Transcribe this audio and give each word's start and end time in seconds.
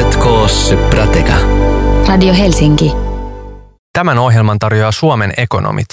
Oletko 0.00 0.46
Prateka? 0.90 1.32
Radio 2.08 2.34
Helsinki. 2.34 2.92
Tämän 3.92 4.18
ohjelman 4.18 4.58
tarjoaa 4.58 4.92
Suomen 4.92 5.32
ekonomit. 5.36 5.86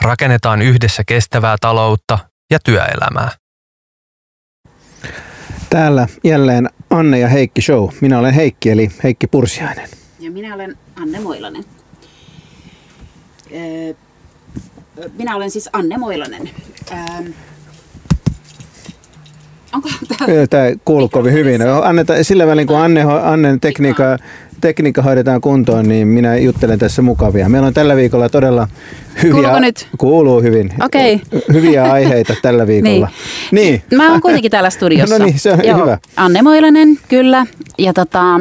Rakennetaan 0.00 0.62
yhdessä 0.62 1.02
kestävää 1.06 1.56
taloutta 1.60 2.18
ja 2.50 2.58
työelämää. 2.64 3.30
Täällä 5.70 6.08
jälleen 6.24 6.70
Anne 6.90 7.18
ja 7.18 7.28
Heikki 7.28 7.62
Show. 7.62 7.88
Minä 8.00 8.18
olen 8.18 8.34
Heikki 8.34 8.70
eli 8.70 8.88
Heikki 9.02 9.26
Pursiainen. 9.26 9.88
Ja 10.20 10.30
minä 10.30 10.54
olen 10.54 10.78
Anne 10.96 11.20
Moilanen. 11.20 11.64
Öö, 13.54 13.94
minä 15.18 15.36
olen 15.36 15.50
siis 15.50 15.70
Anne 15.72 15.98
Moilanen. 15.98 16.50
Onko 19.72 19.88
tämä... 20.08 20.46
Tämä 20.50 20.64
kuuluu 20.84 21.08
kovin 21.08 21.32
hyvin. 21.32 21.60
Anneta, 21.82 22.24
sillä 22.24 22.46
välin 22.46 22.66
kun 22.66 22.76
Anne, 22.76 23.02
Annen 23.22 23.60
tekniikka, 23.60 24.18
tekniikka 24.60 25.02
hoidetaan 25.02 25.40
kuntoon, 25.40 25.88
niin 25.88 26.08
minä 26.08 26.36
juttelen 26.36 26.78
tässä 26.78 27.02
mukavia. 27.02 27.48
Meillä 27.48 27.66
on 27.66 27.74
tällä 27.74 27.96
viikolla 27.96 28.28
todella 28.28 28.68
hyviä... 29.22 29.32
Kuuluuko 29.32 29.60
nyt? 29.60 29.88
Kuuluu 29.98 30.42
hyvin. 30.42 30.74
Okei. 30.84 31.20
Hyviä 31.52 31.92
aiheita 31.92 32.34
tällä 32.42 32.66
viikolla. 32.72 33.08
niin. 33.50 33.82
niin. 33.90 33.98
Mä 34.02 34.12
oon 34.12 34.20
kuitenkin 34.20 34.50
täällä 34.50 34.70
studiossa. 34.80 35.18
no 35.18 35.24
niin, 35.24 35.38
se 35.38 35.52
on 35.52 35.64
Joo. 35.64 35.78
hyvä. 35.78 35.98
Anne 36.16 36.42
Moilanen, 36.42 36.98
kyllä. 37.08 37.46
Ja 37.78 37.92
tota, 37.92 38.34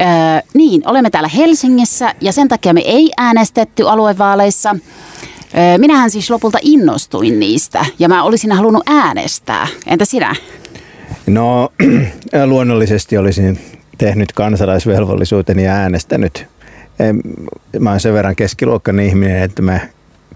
öö, 0.00 0.06
niin, 0.54 0.82
olemme 0.86 1.10
täällä 1.10 1.28
Helsingissä 1.28 2.14
ja 2.20 2.32
sen 2.32 2.48
takia 2.48 2.72
me 2.74 2.80
ei 2.80 3.10
äänestetty 3.18 3.88
aluevaaleissa. 3.88 4.76
Minähän 5.78 6.10
siis 6.10 6.30
lopulta 6.30 6.58
innostuin 6.62 7.40
niistä 7.40 7.84
ja 7.98 8.08
mä 8.08 8.22
olisin 8.22 8.52
halunnut 8.52 8.82
äänestää. 8.86 9.66
Entä 9.86 10.04
sinä? 10.04 10.34
No 11.26 11.72
luonnollisesti 12.46 13.18
olisin 13.18 13.58
tehnyt 13.98 14.32
kansalaisvelvollisuuteni 14.32 15.64
ja 15.64 15.72
äänestänyt. 15.72 16.46
Mä 17.78 17.90
olen 17.90 18.00
sen 18.00 18.14
verran 18.14 18.36
keskiluokkainen 18.36 19.06
ihminen, 19.06 19.42
että 19.42 19.62
mä 19.62 19.80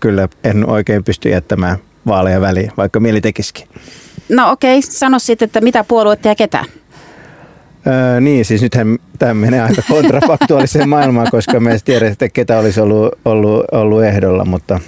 kyllä 0.01 0.29
en 0.45 0.71
oikein 0.71 1.05
pysty 1.05 1.29
jättämään 1.29 1.79
vaaleja 2.07 2.41
väliin, 2.41 2.73
vaikka 2.77 3.01
mieli 3.01 3.21
tekisikin. 3.21 3.69
No 4.29 4.51
okei, 4.51 4.83
sano 4.83 5.19
sitten, 5.19 5.47
että 5.47 5.61
mitä 5.61 5.85
puoluetta 5.85 6.29
ja 6.29 6.35
ketä? 6.35 6.65
Öö, 7.87 8.21
niin, 8.21 8.45
siis 8.45 8.63
nythän 8.63 8.99
tämä 9.19 9.35
menee 9.35 9.63
aika 9.63 9.83
kontrafaktuaaliseen 9.89 10.89
maailmaan, 10.95 11.31
koska 11.31 11.61
me 11.61 11.73
ei 11.73 11.79
tiedä, 11.85 12.07
että 12.07 12.29
ketä 12.29 12.59
olisi 12.59 12.81
ollut, 12.81 13.15
ollut, 13.25 13.65
ollut 13.73 14.05
ehdolla, 14.05 14.45
mutta 14.45 14.81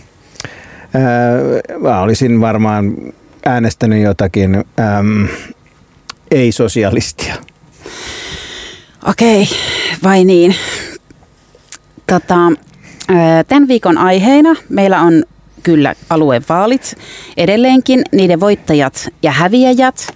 mä 1.81 2.01
olisin 2.01 2.41
varmaan 2.41 2.97
äänestänyt 3.47 4.03
jotakin 4.03 4.55
äm, 4.55 5.29
ei-sosialistia. 6.31 7.35
Okei, 9.09 9.49
vai 10.03 10.25
niin. 10.25 10.55
Tota, 12.07 12.37
tämän 13.49 13.69
viikon 13.69 13.99
aiheena 13.99 14.57
meillä 14.69 15.01
on 15.01 15.25
kyllä 15.63 15.95
aluevaalit 16.11 16.95
edelleenkin, 17.37 18.03
niiden 18.13 18.41
voittajat 18.41 19.09
ja 19.23 19.33
häviäjät. 19.33 20.09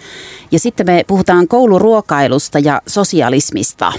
Ja 0.52 0.58
sitten 0.58 0.86
me 0.86 1.04
puhutaan 1.06 1.48
kouluruokailusta 1.48 2.58
ja 2.58 2.82
sosialismista. 2.86 3.92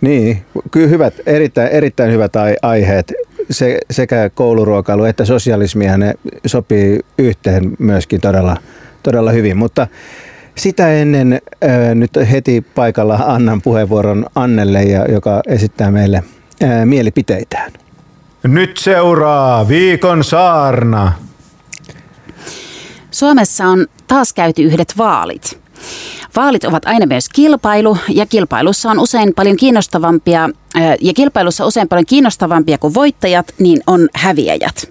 Niin, 0.00 0.44
kyllä 0.70 0.88
hyvät, 0.88 1.14
erittäin, 1.26 1.68
erittäin 1.68 2.12
hyvät 2.12 2.36
ai- 2.36 2.56
aiheet. 2.62 3.12
Se, 3.50 3.78
sekä 3.90 4.30
kouluruokailu 4.34 5.04
että 5.04 5.24
sosialismia 5.24 5.98
ne 5.98 6.14
sopii 6.46 7.00
yhteen 7.18 7.76
myöskin 7.78 8.20
todella, 8.20 8.56
todella 9.02 9.30
hyvin. 9.30 9.56
Mutta 9.56 9.86
sitä 10.56 10.92
ennen 10.92 11.32
äh, 11.32 11.94
nyt 11.94 12.10
heti 12.30 12.60
paikalla 12.74 13.14
annan 13.14 13.62
puheenvuoron 13.62 14.26
Annelle, 14.34 14.82
ja, 14.82 15.04
joka 15.12 15.40
esittää 15.46 15.90
meille 15.90 16.22
äh, 16.62 16.84
mielipiteitään. 16.84 17.72
Nyt 18.42 18.76
seuraa 18.76 19.68
viikon 19.68 20.24
saarna. 20.24 21.12
Suomessa 23.10 23.64
on 23.64 23.86
taas 24.06 24.32
käyty 24.32 24.62
yhdet 24.62 24.94
vaalit. 24.98 25.63
Vaalit 26.36 26.64
ovat 26.64 26.86
aina 26.86 27.06
myös 27.06 27.28
kilpailu 27.28 27.98
ja 28.08 28.26
kilpailussa 28.26 28.90
on 28.90 28.98
usein 28.98 29.34
paljon 29.34 29.56
kiinnostavampia 29.56 30.48
ää, 30.74 30.96
ja 31.00 31.14
kilpailussa 31.14 31.66
usein 31.66 31.88
paljon 31.88 32.06
kiinnostavampia 32.06 32.78
kuin 32.78 32.94
voittajat, 32.94 33.54
niin 33.58 33.82
on 33.86 34.08
häviäjät. 34.14 34.90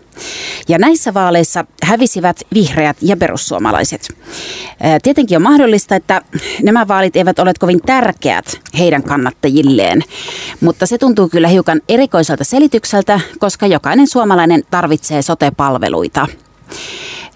Ja 0.68 0.78
näissä 0.78 1.14
vaaleissa 1.14 1.66
hävisivät 1.84 2.42
vihreät 2.54 2.98
ja 3.02 3.18
perussuomalaiset. 3.18 4.08
Ää, 4.82 5.00
Tietenkin 5.04 5.38
on 5.38 5.42
mahdollista, 5.42 5.96
että 5.96 6.22
nämä 6.64 6.88
vaalit 6.88 7.16
eivät 7.16 7.40
ole 7.40 7.52
kovin 7.60 7.82
tärkeät 7.86 8.60
heidän 8.78 9.04
kannattajilleen, 9.04 10.02
mutta 10.62 10.86
se 10.86 10.98
tuntuu 10.98 11.30
kyllä 11.30 11.48
hiukan 11.48 11.82
erikoiselta 11.90 12.44
selitykseltä, 12.44 13.20
koska 13.40 13.68
jokainen 13.68 14.08
suomalainen 14.08 14.64
tarvitsee 14.72 15.22
sote-palveluita. 15.22 16.28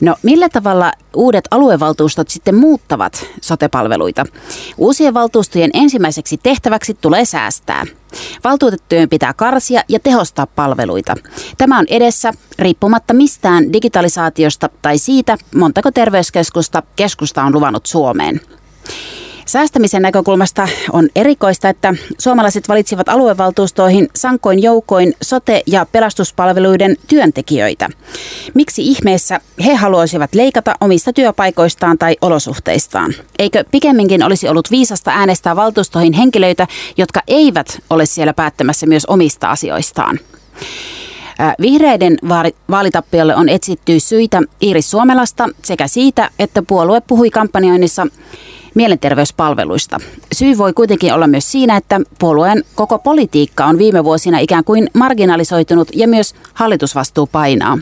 No 0.02 0.16
millä 0.24 0.50
tavalla 0.50 0.92
uudet 1.16 1.48
aluevaltuustot 1.52 2.30
sitten 2.30 2.56
muuttavat 2.56 3.26
sotepalveluita? 3.42 4.26
Uusien 4.78 5.14
valtuustojen 5.14 5.72
ensimmäiseksi 5.74 6.38
tehtäväksi 6.44 6.94
tulee 6.94 7.26
säästää. 7.26 7.86
Valtuutettujen 8.44 9.10
pitää 9.10 9.34
karsia 9.34 9.82
ja 9.90 10.00
tehostaa 10.00 10.48
palveluita. 10.48 11.16
Tämä 11.58 11.80
on 11.80 11.86
edessä 11.90 12.34
riippumatta 12.60 13.14
mistään 13.14 13.74
digitalisaatiosta 13.74 14.70
tai 14.82 14.98
siitä, 14.98 15.38
montako 15.56 15.92
terveyskeskusta 15.92 16.84
keskusta 16.96 17.44
on 17.44 17.54
luvannut 17.54 17.86
Suomeen. 17.86 18.42
Säästämisen 19.48 20.02
näkökulmasta 20.02 20.68
on 20.92 21.10
erikoista, 21.16 21.70
että 21.70 21.94
suomalaiset 22.18 22.70
valitsivat 22.70 23.10
aluevaltuustoihin 23.10 24.10
sankoin 24.16 24.62
joukoin 24.62 25.14
sote- 25.26 25.62
ja 25.68 25.86
pelastuspalveluiden 25.92 26.96
työntekijöitä. 27.08 27.90
Miksi 28.54 28.82
ihmeessä 28.82 29.40
he 29.66 29.76
haluaisivat 29.76 30.36
leikata 30.36 30.76
omista 30.82 31.14
työpaikoistaan 31.14 31.98
tai 31.98 32.16
olosuhteistaan? 32.22 33.14
Eikö 33.40 33.64
pikemminkin 33.72 34.24
olisi 34.24 34.50
ollut 34.50 34.72
viisasta 34.72 35.12
äänestää 35.12 35.56
valtuustoihin 35.56 36.14
henkilöitä, 36.14 36.68
jotka 36.98 37.22
eivät 37.28 37.82
ole 37.90 38.06
siellä 38.06 38.34
päättämässä 38.34 38.86
myös 38.86 39.06
omista 39.06 39.52
asioistaan? 39.52 40.20
Vihreiden 41.62 42.18
vaalitappiolle 42.72 43.36
on 43.36 43.50
etsitty 43.50 44.00
syitä 44.00 44.42
Iiris 44.62 44.92
Suomelasta 44.92 45.50
sekä 45.64 45.88
siitä, 45.88 46.30
että 46.40 46.62
puolue 46.62 47.02
puhui 47.02 47.30
kampanjoinnissa 47.30 48.08
mielenterveyspalveluista. 48.76 50.00
Syy 50.34 50.58
voi 50.58 50.74
kuitenkin 50.74 51.14
olla 51.14 51.28
myös 51.28 51.52
siinä, 51.52 51.78
että 51.78 52.02
puolueen 52.20 52.64
koko 52.76 53.00
politiikka 53.00 53.66
on 53.66 53.78
viime 53.78 54.04
vuosina 54.04 54.40
ikään 54.40 54.64
kuin 54.64 54.90
marginalisoitunut 54.94 55.88
ja 55.96 56.08
myös 56.08 56.36
hallitusvastuu 56.54 57.28
painaa. 57.28 57.78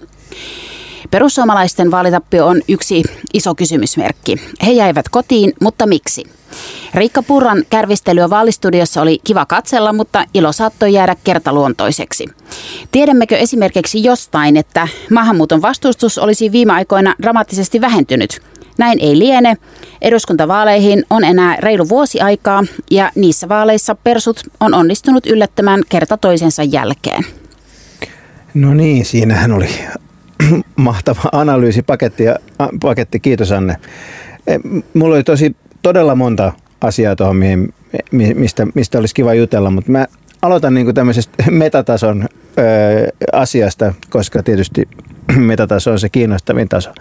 Perussuomalaisten 1.11 1.91
vaalitappio 1.91 2.47
on 2.47 2.61
yksi 2.67 3.03
iso 3.33 3.55
kysymysmerkki. 3.55 4.35
He 4.66 4.72
jäivät 4.72 5.09
kotiin, 5.09 5.53
mutta 5.61 5.87
miksi? 5.87 6.23
Riikka 6.95 7.23
Purran 7.23 7.63
kärvistelyä 7.69 8.29
vaalistudiossa 8.29 9.01
oli 9.01 9.19
kiva 9.23 9.45
katsella, 9.45 9.94
mutta 9.94 10.25
ilo 10.33 10.51
saattoi 10.51 10.94
jäädä 10.94 11.16
kertaluontoiseksi. 11.23 12.25
Tiedämmekö 12.91 13.38
esimerkiksi 13.38 14.03
jostain, 14.03 14.57
että 14.57 14.88
maahanmuuton 15.11 15.61
vastustus 15.61 16.17
olisi 16.17 16.51
viime 16.51 16.73
aikoina 16.73 17.16
dramaattisesti 17.22 17.81
vähentynyt? 17.81 18.41
Näin 18.78 19.00
ei 19.00 19.19
liene. 19.19 19.57
Eduskuntavaaleihin 20.01 21.05
on 21.09 21.23
enää 21.23 21.55
reilu 21.59 21.89
vuosi 21.89 22.22
aikaa 22.22 22.63
ja 22.91 23.11
niissä 23.16 23.50
vaaleissa 23.50 23.95
persut 23.95 24.39
on 24.59 24.73
onnistunut 24.73 25.25
yllättämään 25.25 25.81
kerta 25.89 26.17
toisensa 26.17 26.63
jälkeen. 26.63 27.25
No 28.53 28.73
niin, 28.73 29.05
siinähän 29.05 29.51
oli 29.51 29.69
mahtava 30.75 31.29
analyysipaketti. 31.31 32.23
Ja, 32.23 32.39
paketti. 32.81 33.19
Kiitos 33.19 33.51
Anne. 33.51 33.75
Mulla 34.94 35.16
oli 35.16 35.23
tosi 35.23 35.55
todella 35.81 36.16
monta 36.16 36.53
asiaa 36.85 37.16
tuohon, 37.16 37.35
mihin, 37.35 37.73
mi- 38.12 38.34
mistä, 38.34 38.68
mistä 38.73 38.97
olisi 39.00 39.16
kiva 39.16 39.34
jutella, 39.34 39.70
mutta 39.70 39.91
mä 39.91 40.08
aloitan 40.41 40.73
niin 40.73 40.85
kuin 40.85 40.96
tämmöisestä 40.96 41.43
metatason 41.52 42.26
ö, 42.58 43.26
asiasta, 43.34 43.93
koska 44.09 44.43
tietysti 44.43 44.87
metataso 45.37 45.91
on 45.91 45.99
se 45.99 46.09
kiinnostavin 46.09 46.70
taso. 46.70 46.91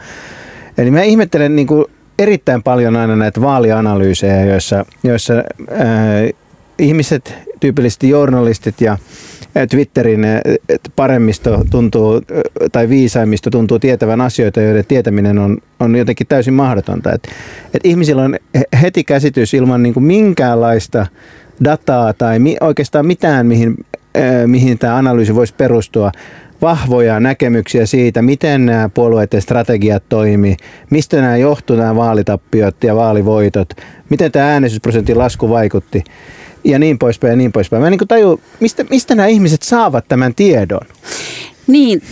Eli 0.78 0.90
mä 0.90 1.02
ihmettelen 1.02 1.56
niin 1.56 1.66
kuin 1.66 1.84
erittäin 2.18 2.62
paljon 2.62 2.96
aina 2.96 3.16
näitä 3.16 3.40
vaalianalyysejä, 3.40 4.44
joissa, 4.44 4.84
joissa 5.02 5.34
ää, 5.34 6.43
ihmiset, 6.78 7.34
tyypillisesti 7.60 8.08
journalistit 8.08 8.80
ja 8.80 8.98
Twitterin 9.70 10.26
paremmisto 10.96 11.64
tuntuu, 11.70 12.20
tai 12.72 12.88
viisaimmisto 12.88 13.50
tuntuu 13.50 13.78
tietävän 13.78 14.20
asioita, 14.20 14.60
joiden 14.60 14.84
tietäminen 14.88 15.38
on, 15.38 15.58
on 15.80 15.96
jotenkin 15.96 16.26
täysin 16.26 16.54
mahdotonta. 16.54 17.12
Et, 17.12 17.28
et 17.74 17.86
ihmisillä 17.86 18.22
on 18.22 18.36
he- 18.54 18.78
heti 18.82 19.04
käsitys 19.04 19.54
ilman 19.54 19.82
niin 19.82 19.94
kuin 19.94 20.04
minkäänlaista 20.04 21.06
dataa 21.64 22.12
tai 22.12 22.38
mi, 22.38 22.56
oikeastaan 22.60 23.06
mitään, 23.06 23.46
mihin, 23.46 23.84
ää, 24.14 24.46
mihin 24.46 24.78
tämä 24.78 24.96
analyysi 24.96 25.34
voisi 25.34 25.54
perustua, 25.54 26.12
vahvoja 26.62 27.20
näkemyksiä 27.20 27.86
siitä, 27.86 28.22
miten 28.22 28.66
nämä 28.66 28.88
puolueiden 28.88 29.42
strategiat 29.42 30.02
toimii, 30.08 30.56
mistä 30.90 31.20
nämä 31.20 31.36
johtuu 31.36 31.76
nämä 31.76 31.96
vaalitappiot 31.96 32.84
ja 32.84 32.96
vaalivoitot, 32.96 33.68
miten 34.10 34.32
tämä 34.32 34.52
äänestysprosentin 34.52 35.18
lasku 35.18 35.48
vaikutti. 35.48 36.04
Ja 36.64 36.78
niin 36.78 36.98
poispäin 36.98 37.30
ja 37.30 37.36
niin 37.36 37.52
poispäin. 37.52 37.82
Mä 37.82 37.86
en 37.86 37.90
niin 37.90 38.08
taju, 38.08 38.40
mistä, 38.60 38.84
mistä 38.90 39.14
nämä 39.14 39.26
ihmiset 39.26 39.62
saavat 39.62 40.08
tämän 40.08 40.34
tiedon? 40.34 40.86
Niin, 41.66 42.02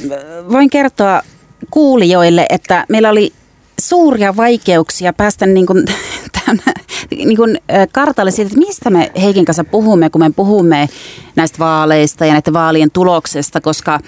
voin 0.53 0.71
kertoa 0.71 1.23
kuulijoille, 1.71 2.47
että 2.51 2.87
meillä 2.89 3.11
oli 3.11 3.33
suuria 3.81 4.37
vaikeuksia 4.37 5.13
päästä 5.13 5.47
niin 5.47 5.67
kuin, 5.67 5.85
tämän, 6.45 6.61
niin 7.11 7.37
kuin 7.37 7.59
kartalle 7.93 8.31
siitä, 8.31 8.47
että 8.47 8.59
mistä 8.59 8.91
me 8.91 9.11
Heikin 9.23 9.45
kanssa 9.45 9.65
puhumme, 9.65 10.11
kun 10.11 10.21
me 10.21 10.31
puhumme 10.37 10.89
näistä 11.37 11.59
vaaleista 11.59 12.27
ja 12.27 12.33
näiden 12.33 12.53
vaalien 12.53 12.91
tuloksesta, 12.91 13.61
koska 13.61 14.01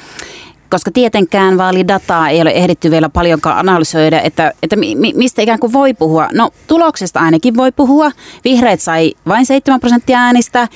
koska 0.75 0.91
tietenkään 0.91 1.59
vaalidataa 1.59 2.29
ei 2.29 2.43
ole 2.43 2.51
ehditty 2.51 2.91
vielä 2.91 3.09
paljonkaan 3.09 3.59
analysoida, 3.59 4.21
että, 4.21 4.53
että 4.63 4.77
mi, 4.77 4.95
mistä 4.95 5.43
ikään 5.43 5.59
kuin 5.59 5.73
voi 5.73 5.95
puhua. 5.95 6.29
No 6.33 6.51
tuloksesta 6.67 7.21
ainakin 7.21 7.57
voi 7.57 7.73
puhua. 7.73 8.11
Vihreät 8.45 8.81
sai 8.81 9.13
vain 9.29 9.47
7 9.47 9.81
prosenttia 9.81 10.19
äänistä, 10.19 10.69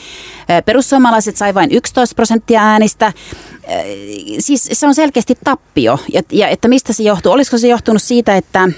perussuomalaiset 0.65 1.37
sai 1.37 1.55
vain 1.55 1.73
11 1.73 2.15
prosenttia 2.15 2.63
äänistä. 2.63 3.13
Siis 4.39 4.69
se 4.73 4.87
on 4.87 4.95
selkeästi 4.95 5.39
tappio. 5.45 5.99
Ja, 6.13 6.23
ja 6.33 6.49
että 6.49 6.69
mistä 6.69 6.93
se 6.93 7.03
johtuu? 7.03 7.33
Olisiko 7.33 7.59
se 7.59 7.69
johtunut 7.69 8.03
siitä, 8.03 8.37
että 8.37 8.69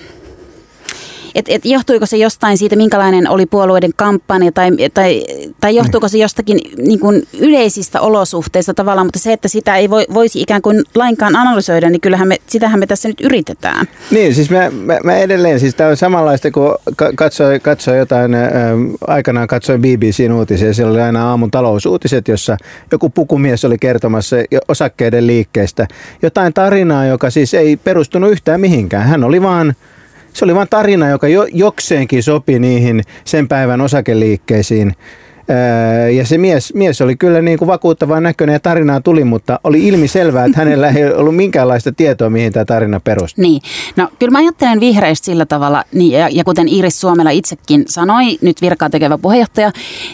et, 1.35 1.44
et 1.49 1.65
johtuiko 1.65 2.06
se 2.06 2.17
jostain 2.17 2.59
siitä, 2.59 2.77
minkälainen 2.77 3.29
oli 3.29 3.47
puolueiden 3.47 3.91
kampanja 3.97 4.53
tai, 4.53 4.71
tai, 4.94 5.23
tai 5.61 5.77
johtuuko 5.77 6.09
se 6.09 6.19
jostakin 6.19 6.61
niin 6.77 7.00
kuin 7.00 7.23
yleisistä 7.41 8.00
olosuhteista 8.00 8.75
tavallaan, 8.75 9.06
mutta 9.06 9.19
se, 9.19 9.32
että 9.32 9.49
sitä 9.49 9.77
ei 9.77 9.91
voi, 9.91 10.06
voisi 10.15 10.41
ikään 10.41 10.62
kuin 10.62 10.82
lainkaan 10.94 11.37
analysoida, 11.37 11.91
niin 11.91 12.00
kyllähän 12.00 12.29
me, 12.29 12.37
sitähän 12.47 12.81
me 12.81 12.87
tässä 12.87 13.09
nyt 13.09 13.21
yritetään. 13.21 13.87
Niin, 14.11 14.35
siis 14.35 14.50
mä, 14.50 14.71
mä, 14.71 14.99
mä 15.05 15.17
edelleen, 15.17 15.61
siis 15.61 15.75
tämä 15.75 15.91
on 15.91 15.97
samanlaista 15.97 16.50
kuin 16.50 16.75
katsoi, 17.15 17.61
katsoi 17.61 17.99
jotain, 17.99 18.35
äh, 18.35 18.50
aikanaan 19.06 19.49
katsoin 19.49 19.81
BBCn 19.81 20.32
uutisia, 20.32 20.75
siellä 20.75 20.93
oli 20.93 21.00
aina 21.00 21.29
aamun 21.29 21.50
talousuutiset, 21.50 22.29
jossa 22.29 22.56
joku 22.93 23.11
pukumies 23.11 23.65
oli 23.65 23.79
kertomassa 23.79 24.37
osakkeiden 24.69 25.27
liikkeestä 25.27 25.87
jotain 26.23 26.55
tarinaa, 26.55 27.06
joka 27.06 27.31
siis 27.31 27.55
ei 27.55 27.77
perustunut 27.77 28.31
yhtään 28.31 28.61
mihinkään. 28.61 29.06
Hän 29.06 29.25
oli 29.25 29.43
vaan 29.43 29.75
se 30.32 30.44
oli 30.44 30.55
vain 30.55 30.69
tarina, 30.71 31.09
joka 31.09 31.29
jo, 31.29 31.47
jokseenkin 31.53 32.23
sopi 32.23 32.59
niihin 32.59 33.03
sen 33.25 33.49
päivän 33.49 33.81
osakeliikkeisiin. 33.81 34.93
Ja 36.17 36.27
se 36.27 36.38
mies, 36.38 36.75
mies 36.75 37.00
oli 37.00 37.17
kyllä 37.17 37.43
niin 37.43 37.59
kuin 37.59 37.67
vakuuttava 37.67 38.21
näköinen 38.21 38.53
ja 38.53 38.61
tarinaa 38.61 39.00
tuli, 39.00 39.25
mutta 39.25 39.61
oli 39.65 39.87
ilmi 39.88 40.09
selvää, 40.09 40.44
että 40.44 40.59
hänellä 40.59 40.88
ei 40.88 41.12
ollut 41.12 41.37
minkäänlaista 41.37 41.93
tietoa, 41.93 42.31
mihin 42.31 42.53
tämä 42.53 42.65
tarina 42.65 43.00
perustuu. 43.00 43.43
Niin, 43.43 43.62
no 43.97 44.09
kyllä 44.19 44.31
mä 44.31 44.38
ajattelen 44.38 44.81
vihreistä 44.81 45.25
sillä 45.25 45.47
tavalla, 45.47 45.85
niin, 45.93 46.12
ja, 46.12 46.29
ja 46.32 46.44
kuten 46.44 46.69
Iris 46.69 47.00
Suomela 47.00 47.31
itsekin 47.31 47.85
sanoi, 47.88 48.38
nyt 48.43 48.62
virkaa 48.62 48.91
tekevä 48.91 49.19
puheenjohtaja, 49.19 49.71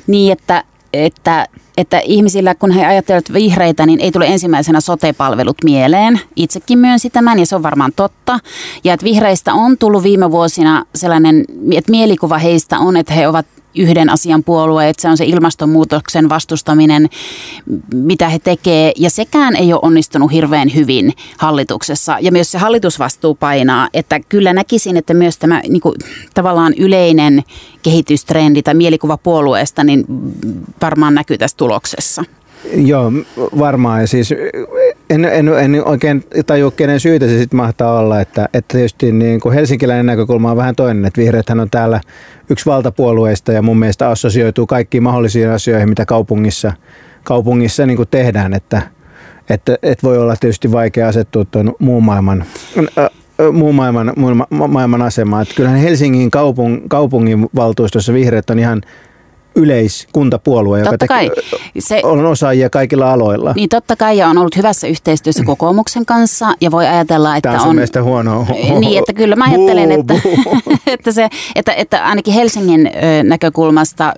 niin 0.07 0.33
että, 0.33 0.65
että 0.93 1.47
että 1.77 1.99
ihmisillä, 2.05 2.55
kun 2.55 2.71
he 2.71 2.87
ajattelevat 2.87 3.33
vihreitä, 3.33 3.87
niin 3.87 4.01
ei 4.01 4.13
tule 4.13 4.27
ensimmäisenä 4.27 4.81
sote-palvelut 4.81 5.57
mieleen. 5.65 6.21
Itsekin 6.37 6.79
myönsi 6.79 7.11
tämän 7.11 7.39
ja 7.39 7.47
se 7.47 7.57
on 7.57 7.63
varmaan 7.63 7.93
totta. 7.97 8.39
Ja 8.85 8.95
että 8.95 9.05
vihreistä 9.05 9.55
on 9.55 9.79
tullut 9.79 10.03
viime 10.03 10.31
vuosina 10.31 10.85
sellainen, 10.95 11.45
että 11.73 11.91
mielikuva 11.91 12.39
heistä 12.39 12.79
on, 12.79 12.97
että 12.97 13.15
he 13.15 13.29
ovat 13.29 13.47
yhden 13.77 14.11
asian 14.11 14.45
puolue, 14.45 14.89
että 14.89 15.03
se 15.03 15.09
on 15.09 15.17
se 15.17 15.25
ilmastonmuutoksen 15.25 16.29
vastustaminen, 16.29 17.09
mitä 17.95 18.29
he 18.29 18.39
tekee. 18.39 18.93
Ja 18.97 19.11
sekään 19.11 19.57
ei 19.57 19.73
ole 19.73 19.81
onnistunut 19.83 20.33
hirveän 20.33 20.75
hyvin 20.75 21.13
hallituksessa. 21.39 22.19
Ja 22.21 22.33
myös 22.33 22.51
se 22.51 22.59
hallitusvastuu 22.59 23.35
painaa, 23.35 23.89
että 23.95 24.21
kyllä 24.21 24.53
näkisin, 24.53 24.97
että 24.97 25.15
myös 25.15 25.39
tämä 25.39 25.63
niin 25.69 25.81
kuin, 25.81 25.95
tavallaan 26.35 26.75
yleinen 26.79 27.45
kehitystrendi 27.83 28.63
tai 28.63 28.75
mielikuva 28.75 29.17
puolueesta, 29.17 29.85
niin 29.85 30.05
varmaan 30.83 31.15
näkyy 31.15 31.39
tässä 31.39 31.57
tuloksessa. 31.57 32.25
Joo, 32.75 33.13
varmaan. 33.59 34.01
Ja 34.01 34.07
siis 34.07 34.35
en, 35.11 35.25
en, 35.25 35.49
en 35.49 35.85
oikein 35.85 36.25
tajua, 36.47 36.71
kenen 36.71 37.01
syytä 37.01 37.27
se 37.27 37.39
sitten 37.39 37.57
mahtaa 37.57 37.99
olla. 37.99 38.21
Että, 38.21 38.49
että 38.55 38.73
tietysti 38.73 39.13
niin 39.13 39.41
kuin 39.41 39.55
helsinkiläinen 39.55 40.07
näkökulma 40.07 40.51
on 40.51 40.57
vähän 40.57 40.77
toinen, 40.77 41.05
että 41.05 41.21
vihreäthän 41.21 41.61
on 41.61 41.71
täällä 41.71 42.01
yksi 42.51 42.67
valtapuolueista 42.67 43.53
ja 43.53 43.63
mun 43.63 43.79
mielestä 43.79 44.09
assosioituu 44.09 44.67
kaikkiin 44.67 45.03
mahdollisiin 45.03 45.51
asioihin, 45.51 45.89
mitä 45.89 46.07
kaupungissa, 46.07 46.73
kaupungissa 47.25 47.87
niin 47.87 47.97
kuin 47.97 48.09
tehdään. 48.11 48.55
Että, 48.55 48.83
että, 49.51 49.79
että 49.83 50.07
voi 50.07 50.19
olla 50.19 50.37
tietysti 50.41 50.73
vaikea 50.73 51.09
asettua 51.09 51.45
tuon 51.45 51.75
muun 51.79 52.05
maailman 52.05 52.45
muun 53.53 53.75
maailman, 53.75 54.13
maailman 54.69 55.03
asemaan. 55.03 55.43
Että 55.43 55.55
kyllähän 55.55 55.81
Helsingin 55.81 56.31
kaupung, 56.31 56.89
kaupungin 56.89 57.49
valtuustossa 57.55 58.13
vihreät 58.13 58.51
on 58.51 58.59
ihan 58.59 58.83
yleiskuntapuolue, 59.57 60.79
joka 60.79 61.07
kai. 61.09 61.31
Se, 61.79 62.01
on 62.05 62.27
osaajia 62.27 62.71
kaikilla 62.71 63.13
aloilla. 63.13 63.53
Niin 63.53 63.69
totta 63.69 63.97
kai 63.97 64.19
ja 64.19 64.29
on 64.29 64.39
ollut 64.39 64.57
hyvässä 64.57 64.87
yhteistyössä 64.87 65.45
kokoomuksen 65.45 66.07
kanssa 66.07 66.55
ja 66.61 66.71
voi 66.71 66.87
ajatella, 66.87 67.37
että 67.37 67.53
Tämä 67.53 67.63
on... 67.63 67.75
mielestä 67.75 68.03
huono. 68.03 68.47
Niin, 68.79 68.99
että 68.99 69.13
kyllä 69.13 69.37
mä 69.37 69.45
ajattelen, 69.45 69.93
että, 69.93 70.15
että, 70.87 71.13
se, 71.13 71.29
että, 71.55 71.73
että 71.73 72.05
ainakin 72.05 72.35
Helsingin 72.35 72.91
näkökulmasta 73.23 74.13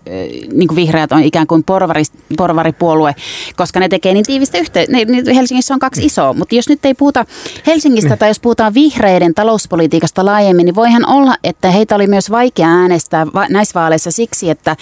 niin 0.52 0.69
vihreät 0.75 1.12
on 1.12 1.23
ikään 1.23 1.46
kuin 1.46 1.64
porvari, 1.64 2.02
porvaripuolue, 2.37 3.14
koska 3.56 3.81
ne 3.81 3.88
tekee 3.88 4.14
niin 4.14 4.26
tiivistä 4.26 4.58
yhteistyötä. 4.58 5.35
Helsingissä 5.35 5.75
on 5.75 5.81
kaksi 5.81 6.05
isoa, 6.05 6.32
mutta 6.32 6.55
jos 6.55 6.69
nyt 6.69 6.85
ei 6.85 6.94
puhuta 6.94 7.25
Helsingistä 7.67 8.17
tai 8.17 8.31
jos 8.31 8.40
puhutaan 8.40 8.75
vihreiden 8.75 9.35
talouspolitiikasta 9.35 10.25
laajemmin, 10.25 10.64
niin 10.64 10.75
voihan 10.75 11.08
olla, 11.08 11.37
että 11.44 11.70
heitä 11.70 11.94
oli 11.94 12.06
myös 12.06 12.31
vaikea 12.31 12.69
äänestää 12.69 13.26
näissä 13.49 13.81
vaaleissa 13.81 14.11
siksi, 14.11 14.50
että 14.50 14.76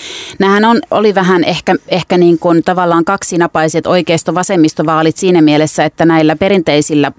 Nämähän 0.46 0.64
on, 0.64 0.80
oli 0.90 1.14
vähän 1.14 1.44
ehkä, 1.44 1.74
ehkä 1.88 2.18
niin 2.18 2.38
kuin 2.38 2.62
tavallaan 2.62 3.04
kaksinapaiset 3.04 3.86
oikeisto-vasemmistovaalit 3.86 5.16
siinä 5.16 5.42
mielessä, 5.42 5.84
että 5.84 6.04
näillä 6.04 6.36
perinteisillä 6.36 7.12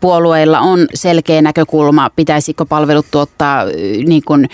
puolueilla 0.00 0.60
on 0.60 0.86
selkeä 0.94 1.42
näkökulma, 1.42 2.10
pitäisikö 2.16 2.64
palvelut 2.64 3.06
tuottaa 3.10 3.64
niin 4.06 4.22
kuin 4.26 4.48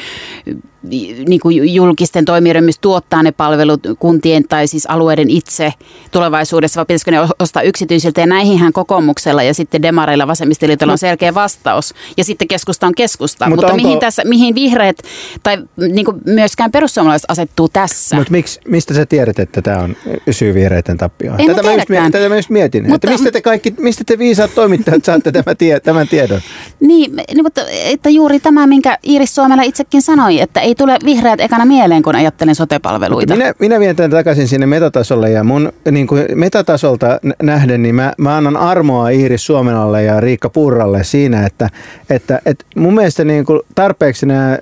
niin 0.83 1.41
kuin 1.41 1.75
julkisten 1.75 2.25
toimijoiden 2.25 2.65
myös 2.65 2.79
tuottaa 2.79 3.23
ne 3.23 3.33
palvelut 3.33 3.81
kuntien 3.99 4.49
tai 4.49 4.67
siis 4.67 4.87
alueiden 4.87 5.31
itse 5.31 5.73
tulevaisuudessa, 6.11 6.79
vai 6.79 6.87
pitäisikö 6.87 7.11
ne 7.11 7.19
ostaa 7.39 7.63
yksityisiltä. 7.63 8.21
Ja 8.21 8.27
näihinhän 8.27 8.73
kokoomuksella 8.73 9.43
ja 9.43 9.55
sitten 9.55 9.83
demareilla 9.83 10.27
vasemmistoliitolla 10.27 10.93
on 10.93 10.99
selkeä 10.99 11.35
vastaus. 11.35 11.95
Ja 12.17 12.25
sitten 12.25 12.49
keskusta 12.49 12.87
on 12.87 12.95
keskusta. 12.95 13.49
Mutta, 13.49 13.57
Mutta 13.57 13.73
onko... 13.73 13.87
mihin, 13.87 14.01
tässä, 14.01 14.23
mihin 14.25 14.55
vihreät 14.55 15.03
tai 15.43 15.59
niin 15.77 16.05
kuin 16.05 16.17
myöskään 16.27 16.73
perussuomalaiset 16.73 17.31
asettuu 17.31 17.69
tässä? 17.69 18.17
Mutta 18.17 18.31
miksi, 18.31 18.61
mistä 18.69 18.95
sä 18.95 19.07
tiedät, 19.07 19.39
että 19.39 19.63
tämä 19.63 19.79
on 19.79 19.97
syy 20.31 20.55
vihreiden 20.55 20.99
tappioon? 20.99 21.37
tätä, 21.47 21.63
mä 21.63 21.73
just, 21.73 21.89
tätä 22.13 22.29
mä 22.29 22.37
just 22.37 22.51
mietin. 22.51 22.83
Mutta, 22.83 22.95
että 22.95 23.11
mistä 23.11 23.31
te 23.31 23.41
kaikki, 23.41 23.75
mistä 23.79 24.05
te 24.07 24.19
viisaat 24.19 24.55
toimittajat 24.55 25.05
saatte 25.05 25.33
tämän, 25.33 25.57
tie, 25.57 25.81
tämän 25.81 26.09
tiedon? 26.09 26.41
Niin, 26.81 27.17
niin, 27.17 27.43
mutta 27.43 27.61
että 27.85 28.11
juuri 28.11 28.41
tämä, 28.41 28.67
minkä 28.67 28.99
Iiris 29.09 29.35
Suomela 29.35 29.63
itsekin 29.63 30.03
sanoi, 30.03 30.41
että 30.41 30.61
ei 30.69 30.75
tule 30.75 30.97
vihreät 31.05 31.41
ekana 31.41 31.65
mieleen, 31.65 32.03
kun 32.03 32.15
ajattelen 32.15 32.55
sotepalveluita. 32.55 33.37
Minä, 33.37 33.55
minä 33.59 33.81
vien 33.81 33.97
tämän 33.97 34.11
takaisin 34.11 34.49
sinne 34.49 34.67
metatasolle 34.67 35.31
ja 35.31 35.45
mun 35.45 35.73
niin 35.91 36.07
kuin 36.07 36.27
metatasolta 36.35 37.21
nähden, 37.43 37.83
niin 37.83 37.95
mä, 37.95 38.13
mä 38.19 38.37
annan 38.37 38.57
armoa 38.57 39.09
Iiris 39.09 39.47
Suomelalle 39.47 40.03
ja 40.03 40.21
Riikka 40.21 40.51
Purralle 40.51 41.05
siinä, 41.05 41.47
että, 41.47 41.69
että, 42.11 42.41
että 42.47 42.65
mun 42.77 42.95
mielestä 42.95 43.25
niin 43.25 43.45
kuin 43.45 43.61
tarpeeksi 43.75 44.27
nämä, 44.27 44.59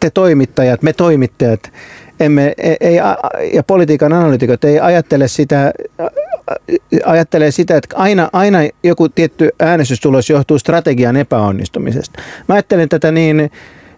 te 0.00 0.10
toimittajat, 0.10 0.82
me 0.82 0.92
toimittajat, 0.92 1.72
emme, 2.20 2.54
ei, 2.58 2.76
ei, 2.80 2.96
ja 3.52 3.62
politiikan 3.66 4.12
analytikot 4.12 4.64
ei 4.64 4.80
ajattele 4.80 5.28
sitä, 5.28 5.72
ajattelee 7.04 7.50
sitä, 7.50 7.76
että 7.76 7.96
aina, 7.96 8.30
aina 8.32 8.58
joku 8.82 9.08
tietty 9.08 9.50
äänestystulos 9.60 10.30
johtuu 10.30 10.58
strategian 10.58 11.16
epäonnistumisesta. 11.16 12.20
Mä 12.48 12.54
ajattelen 12.54 12.88
tätä 12.88 13.10
niin, 13.10 13.50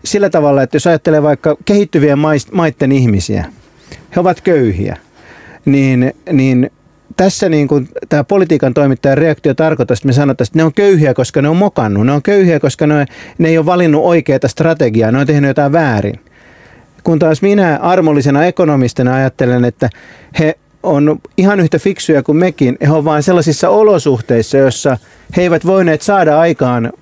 sillä 0.04 0.30
tavalla, 0.30 0.62
että 0.62 0.76
jos 0.76 0.86
ajattelee 0.86 1.22
vaikka 1.22 1.56
kehittyvien 1.64 2.18
maiden 2.52 2.92
ihmisiä, 2.92 3.44
he 4.16 4.20
ovat 4.20 4.40
köyhiä, 4.40 4.96
niin, 5.64 6.12
niin 6.32 6.70
tässä 7.16 7.48
niin 7.48 7.68
kuin 7.68 7.88
tämä 8.08 8.24
politiikan 8.24 8.74
toimittajan 8.74 9.18
reaktio 9.18 9.54
tarkoittaa, 9.54 9.94
että 9.94 10.06
me 10.06 10.12
sanotaan, 10.12 10.46
että 10.46 10.58
ne 10.58 10.64
on 10.64 10.74
köyhiä, 10.74 11.14
koska 11.14 11.42
ne 11.42 11.48
on 11.48 11.56
mokannut. 11.56 12.06
Ne 12.06 12.12
on 12.12 12.22
köyhiä, 12.22 12.60
koska 12.60 12.86
ne, 12.86 13.06
ne 13.38 13.48
ei 13.48 13.58
ole 13.58 13.66
valinnut 13.66 14.04
oikeaa 14.04 14.38
strategiaa, 14.46 15.12
ne 15.12 15.18
on 15.18 15.26
tehnyt 15.26 15.48
jotain 15.48 15.72
väärin. 15.72 16.20
Kun 17.04 17.18
taas 17.18 17.42
minä 17.42 17.78
armollisena 17.82 18.44
ekonomistina 18.44 19.14
ajattelen, 19.14 19.64
että 19.64 19.90
he 20.38 20.58
on 20.82 21.18
ihan 21.36 21.60
yhtä 21.60 21.78
fiksuja 21.78 22.22
kuin 22.22 22.38
mekin. 22.38 22.76
He 22.82 22.90
ovat 22.90 23.04
vain 23.04 23.22
sellaisissa 23.22 23.68
olosuhteissa, 23.68 24.58
joissa 24.58 24.98
he 25.36 25.42
eivät 25.42 25.66
voineet 25.66 26.02
saada 26.02 26.40
aikaan. 26.40 26.92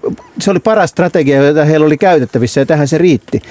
Se 0.41 0.51
oli 0.51 0.59
paras 0.61 0.91
strategia, 0.91 1.43
jota 1.43 1.65
heillä 1.65 1.87
oli 1.87 1.99
käytettävissä 1.99 2.61
ja 2.61 2.67
tähän 2.67 2.89
se 2.89 2.99
riitti. 2.99 3.43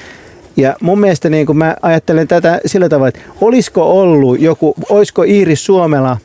Ja 0.58 0.76
mun 0.82 1.00
mielestä 1.00 1.30
niin 1.30 1.46
kun 1.46 1.58
mä 1.58 1.76
ajattelen 1.82 2.28
tätä 2.28 2.62
sillä 2.66 2.90
tavalla, 2.90 3.08
että 3.08 3.20
olisiko 3.42 4.02
ollut 4.02 4.42
joku, 4.42 4.76
olisiko 4.90 5.24
Iiris 5.24 5.66
Suomela 5.66 6.18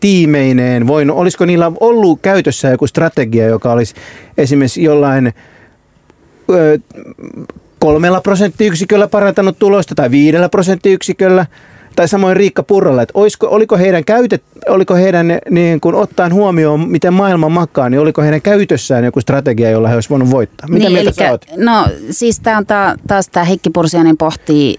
tiimeineen 0.00 0.86
voinut, 0.86 1.16
olisiko 1.16 1.44
niillä 1.44 1.72
ollut 1.80 2.18
käytössä 2.22 2.68
joku 2.68 2.86
strategia, 2.86 3.46
joka 3.46 3.72
olisi 3.72 3.94
esimerkiksi 4.38 4.82
jollain 4.82 5.26
ää, 5.26 5.34
kolmella 7.78 8.20
prosenttiyksiköllä 8.20 9.08
parantanut 9.08 9.58
tulosta 9.58 9.94
tai 9.94 10.10
viidellä 10.10 10.48
prosenttiyksiköllä– 10.48 11.46
tai 11.96 12.08
samoin 12.08 12.36
Riikka 12.36 12.62
Purralla, 12.62 13.02
että 13.02 13.18
olisiko, 13.18 13.46
oliko 13.50 13.76
heidän 13.76 14.04
käytet, 14.04 14.42
oliko 14.68 14.94
heidän 14.94 15.38
niin 15.50 15.80
kuin 15.80 15.94
ottaen 15.94 16.34
huomioon, 16.34 16.88
miten 16.88 17.14
maailma 17.14 17.48
makaa, 17.48 17.90
niin 17.90 18.00
oliko 18.00 18.22
heidän 18.22 18.42
käytössään 18.42 19.04
joku 19.04 19.20
strategia, 19.20 19.70
jolla 19.70 19.88
he 19.88 19.94
olisivat 19.94 20.10
voinut 20.10 20.30
voittaa? 20.30 20.68
Mitä 20.68 20.84
niin, 20.84 20.92
mieltä 20.92 21.08
elikkä, 21.08 21.24
sä 21.24 21.30
oot? 21.30 21.46
No 21.56 21.88
siis 22.10 22.40
tämä 22.40 22.58
on 22.58 22.66
ta, 22.66 22.96
taas 23.06 23.28
tämä 23.28 23.44
Heikki 23.44 23.70
Pursiainen 23.70 24.16
pohtii 24.16 24.76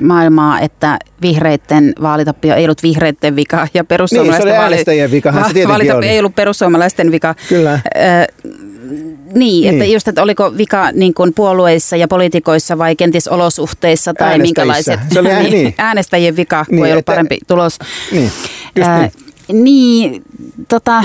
maailmaa, 0.00 0.60
että 0.60 0.98
vihreitten 1.22 1.92
vaalitappio 2.02 2.54
ei 2.54 2.64
ollut 2.64 2.82
vihreitten 2.82 3.36
vika 3.36 3.68
ja 3.74 3.84
perussuomalaisten 3.84 4.46
Niin, 4.46 4.54
se 4.54 4.58
oli 4.60 4.64
äänestäjien 4.64 5.10
vikahan 5.10 5.42
se 5.44 5.46
tietenkin 5.46 5.68
vaalitappio 5.68 5.98
oli. 5.98 6.08
ei 6.08 6.18
ollut 6.18 6.34
perussuomalaisten 6.34 7.10
vika. 7.12 7.34
Kyllä. 7.48 7.80
Ö, 7.96 8.32
niin, 9.34 9.68
että 9.70 9.84
Niin. 9.84 9.92
just, 9.92 10.08
että 10.08 10.22
oliko 10.22 10.52
vika 10.58 10.92
niin 10.92 11.14
kuin 11.14 11.34
puolueissa 11.34 11.96
ja 11.96 12.08
poliitikoissa 12.08 12.78
vai 12.78 12.96
kenties 12.96 13.28
olosuhteissa 13.28 14.14
tai 14.14 14.38
minkälaiset 14.38 15.00
Se 15.12 15.20
oli 15.20 15.30
ää- 15.30 15.42
niin. 15.50 15.74
äänestäjien 15.78 16.36
vika, 16.36 16.64
kun 16.64 16.74
Niin, 16.76 16.84
ei 16.86 16.92
ollut 16.92 16.98
että- 17.02 17.12
parempi 17.12 17.38
tulos. 17.46 17.78
Niin, 18.12 18.30
just 18.76 18.90
niin. 19.48 19.64
niin, 19.64 20.22
tota, 20.68 21.04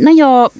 no 0.00 0.10
joo, 0.14 0.50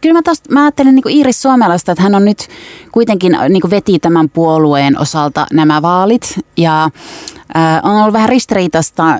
kyllä 0.00 0.12
mä, 0.18 0.22
tosta, 0.22 0.52
mä 0.52 0.62
ajattelen 0.62 0.94
niin 0.94 1.10
Iiris 1.10 1.42
Suomelasta, 1.42 1.92
että 1.92 2.02
hän 2.02 2.14
on 2.14 2.24
nyt 2.24 2.48
kuitenkin 2.92 3.36
niin 3.48 3.60
kuin 3.60 3.70
veti 3.70 3.98
tämän 3.98 4.30
puolueen 4.30 4.98
osalta 4.98 5.46
nämä 5.52 5.82
vaalit. 5.82 6.38
Ja 6.56 6.90
ää, 7.54 7.80
on 7.84 7.96
ollut 7.96 8.12
vähän 8.12 8.28
ristiriitaista 8.28 9.18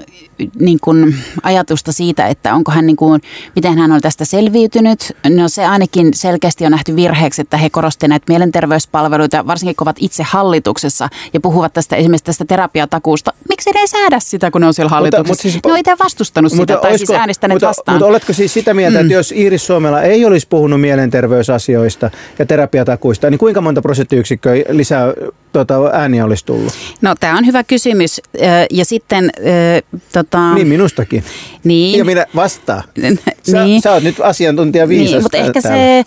niin 0.58 0.78
kuin 0.80 1.14
ajatusta 1.42 1.92
siitä, 1.92 2.26
että 2.26 2.54
onko 2.54 2.72
hän 2.72 2.86
niin 2.86 2.96
kuin, 2.96 3.20
miten 3.54 3.78
hän 3.78 3.92
on 3.92 4.00
tästä 4.00 4.24
selviytynyt. 4.24 5.16
No 5.28 5.48
se 5.48 5.66
ainakin 5.66 6.14
selkeästi 6.14 6.64
on 6.64 6.70
nähty 6.70 6.96
virheeksi, 6.96 7.42
että 7.42 7.56
he 7.56 7.70
korostivat 7.70 8.08
näitä 8.08 8.24
mielenterveyspalveluita, 8.28 9.46
varsinkin 9.46 9.76
kun 9.76 9.84
ovat 9.84 9.96
itse 10.00 10.22
hallituksessa 10.22 11.08
ja 11.32 11.40
puhuvat 11.40 11.72
tästä 11.72 11.96
esimerkiksi 11.96 12.24
tästä 12.24 12.44
terapiatakuusta. 12.44 13.32
Miksi 13.48 13.70
ne 13.70 13.80
ei 13.80 13.88
säädä 13.88 14.20
sitä, 14.20 14.50
kun 14.50 14.60
ne 14.60 14.66
on 14.66 14.74
siellä 14.74 14.90
hallituksessa? 14.90 15.30
mutta 15.30 15.42
siis- 15.42 15.64
ne 15.64 15.72
on 15.72 15.78
itse 15.78 15.96
vastustanut 16.04 16.52
sitä 16.52 16.66
tai 16.76 16.90
siis 16.98 17.10
olisiko- 17.10 17.20
äänestäneet 17.20 17.56
mutta, 17.56 17.68
vastaan. 17.68 17.94
Mutta 17.94 18.06
oletko 18.06 18.32
siis 18.32 18.54
sitä 18.54 18.74
mieltä, 18.74 18.98
mm. 18.98 19.02
että 19.02 19.14
jos 19.14 19.32
Iiris 19.32 19.66
Suomela 19.66 20.02
ei 20.02 20.24
olisi 20.24 20.46
puhunut 20.48 20.80
mielenterveysasioista 20.80 22.10
ja 22.38 22.46
terapiatakuista, 22.46 23.30
niin 23.30 23.38
kuinka 23.38 23.60
monta 23.60 23.82
prosenttiyksikköä 23.82 24.54
lisää 24.68 25.06
tota, 25.52 25.74
ääniä 25.92 26.24
olisi 26.24 26.46
tullut? 26.46 26.72
No 27.00 27.14
tämä 27.20 27.38
on 27.38 27.46
hyvä 27.46 27.64
kysymys. 27.64 28.20
Ja 28.70 28.84
sitten, 28.84 29.30
ö, 29.38 29.98
tota, 30.30 30.54
Niin 30.54 30.68
minustakin. 30.68 31.24
niin, 31.64 31.98
Ja 31.98 32.04
minä 32.04 32.26
vastaan. 32.36 32.82
Sä, 33.50 33.64
niin. 33.64 33.82
sä 33.82 33.92
oot 33.92 34.02
nyt 34.02 34.20
asiantuntija 34.20 34.88
viisas 34.88 35.12
Niin, 35.12 35.22
mutta 35.22 35.38
ehkä, 35.38 35.62
täällä. 35.62 35.78
se, 35.78 36.04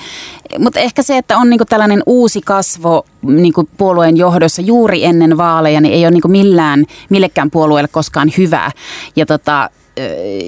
mutta 0.60 0.80
ehkä 0.80 1.04
se, 1.04 1.18
että 1.18 1.38
on 1.38 1.50
niinku 1.50 1.66
tällainen 1.66 2.04
uusi 2.06 2.42
kasvo 2.42 3.06
niinku 3.22 3.70
puolueen 3.78 4.18
johdossa 4.18 4.62
juuri 4.62 5.06
ennen 5.06 5.38
vaaleja, 5.38 5.82
niin 5.82 5.94
ei 5.94 6.06
ole 6.06 6.12
niinku 6.12 6.28
millään, 6.28 6.86
millekään 7.10 7.52
puolueelle 7.52 7.88
koskaan 7.88 8.32
hyvä. 8.38 8.72
Ja 9.16 9.26
tota, 9.26 9.70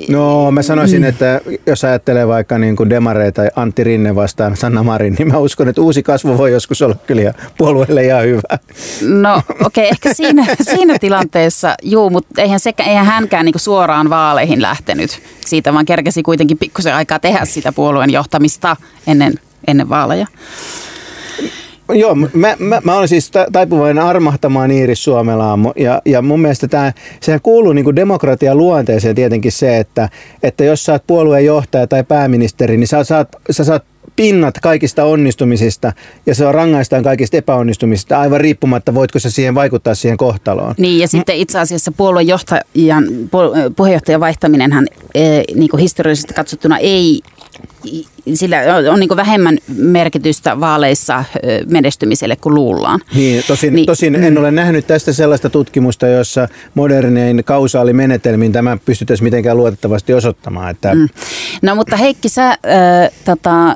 No 0.10 0.52
mä 0.52 0.62
sanoisin, 0.62 1.02
mm. 1.02 1.08
että 1.08 1.42
jos 1.66 1.84
ajattelee 1.84 2.28
vaikka 2.28 2.58
niin 2.58 2.76
kuin 2.76 2.90
demareita 2.90 3.42
Antti 3.56 3.84
Rinne 3.84 4.16
vastaan 4.16 4.58
Sanna 4.58 4.84
Marin, 4.84 5.16
niin 5.20 5.28
mä 5.28 5.38
uskon, 5.38 5.68
että 5.68 5.82
uusi 5.82 6.04
kasvu 6.04 6.38
voi 6.38 6.52
joskus 6.52 6.82
olla 6.82 6.96
kyllä 7.08 7.34
puolueelle 7.58 8.06
ihan 8.06 8.24
hyvä. 8.24 8.42
No 9.02 9.38
okei, 9.38 9.66
okay, 9.66 9.84
ehkä 9.84 10.14
siinä, 10.14 10.46
siinä 10.76 11.00
tilanteessa, 11.00 11.76
juu, 11.84 12.10
mutta 12.10 12.42
eihän, 12.42 12.60
sekä, 12.60 12.84
eihän 12.84 13.06
hänkään 13.06 13.46
niinku 13.46 13.60
suoraan 13.60 14.10
vaaleihin 14.10 14.62
lähtenyt 14.62 15.22
siitä, 15.46 15.74
vaan 15.74 15.86
kerkesi 15.86 16.24
kuitenkin 16.24 16.58
pikkusen 16.58 16.96
aikaa 16.96 17.20
tehdä 17.20 17.46
sitä 17.46 17.72
puolueen 17.72 18.10
johtamista 18.10 18.76
ennen, 19.08 19.34
ennen 19.68 19.90
vaaleja. 19.90 20.28
Joo, 21.90 22.16
mä, 22.16 22.56
mä, 22.60 22.82
mä 22.84 22.98
olen 22.98 23.08
siis 23.08 23.32
ta- 23.32 23.46
taipuvainen 23.52 24.04
armahtamaan 24.04 24.72
Iiris 24.72 25.04
Suomelaa 25.04 25.60
ja, 25.76 26.02
ja 26.06 26.22
mun 26.22 26.40
mielestä 26.40 26.68
tämä, 26.68 26.94
sehän 27.22 27.42
kuuluu 27.42 27.74
niin 27.74 27.96
demokratian 27.96 28.58
luonteeseen 28.58 29.16
tietenkin 29.16 29.52
se, 29.52 29.78
että, 29.78 30.10
että 30.44 30.64
jos 30.64 30.86
sä 30.86 30.92
oot 30.92 31.08
puolueen 31.08 31.46
johtaja 31.46 31.88
tai 31.88 32.04
pääministeri, 32.04 32.78
niin 32.78 32.88
sä 32.88 33.04
saat, 33.04 33.36
sä 33.52 33.64
saat 33.64 33.84
pinnat 34.16 34.60
kaikista 34.62 35.04
onnistumisista 35.04 35.94
ja 36.26 36.36
se 36.36 36.46
on 36.46 36.54
rangaistaan 36.54 37.04
kaikista 37.04 37.38
epäonnistumisista 37.38 38.20
aivan 38.20 38.42
riippumatta, 38.42 38.94
voitko 38.94 39.20
sä 39.20 39.32
siihen 39.32 39.56
vaikuttaa 39.56 39.96
siihen 39.96 40.18
kohtaloon. 40.18 40.76
Niin 40.78 41.00
ja 41.00 41.08
sitten 41.08 41.36
itse 41.36 41.60
asiassa 41.60 41.92
puoluejohtajan, 41.92 43.04
puol- 43.06 43.74
puheenjohtajan 43.76 44.22
vaihtaminenhan 44.22 44.88
niin 45.56 45.70
kuin 45.70 45.82
historiallisesti 45.82 46.34
katsottuna 46.34 46.78
ei 46.78 47.22
sillä 48.34 48.58
on, 48.92 49.00
niin 49.00 49.08
kuin 49.08 49.18
vähemmän 49.18 49.58
merkitystä 49.78 50.60
vaaleissa 50.60 51.24
menestymiselle 51.70 52.36
kuin 52.36 52.56
luullaan. 52.56 53.00
Niin, 53.16 53.44
tosin, 53.48 53.74
Niin, 53.76 53.86
tosin 53.86 54.16
en 54.16 54.38
ole 54.38 54.52
nähnyt 54.52 54.88
tästä 54.88 55.14
sellaista 55.14 55.50
tutkimusta, 55.50 56.08
jossa 56.08 56.48
modernein 56.76 57.44
kausaalimenetelmin 57.46 58.52
tämä 58.52 58.78
pystyttäisiin 58.86 59.24
mitenkään 59.24 59.58
luotettavasti 59.58 60.14
osoittamaan. 60.14 60.70
Että, 60.70 60.96
mm. 60.96 61.08
No 61.62 61.76
mutta 61.76 61.98
Heikki, 61.98 62.30
sä 62.30 62.50
äh, 62.50 62.58
tota, 63.26 63.68
äh, 63.70 63.76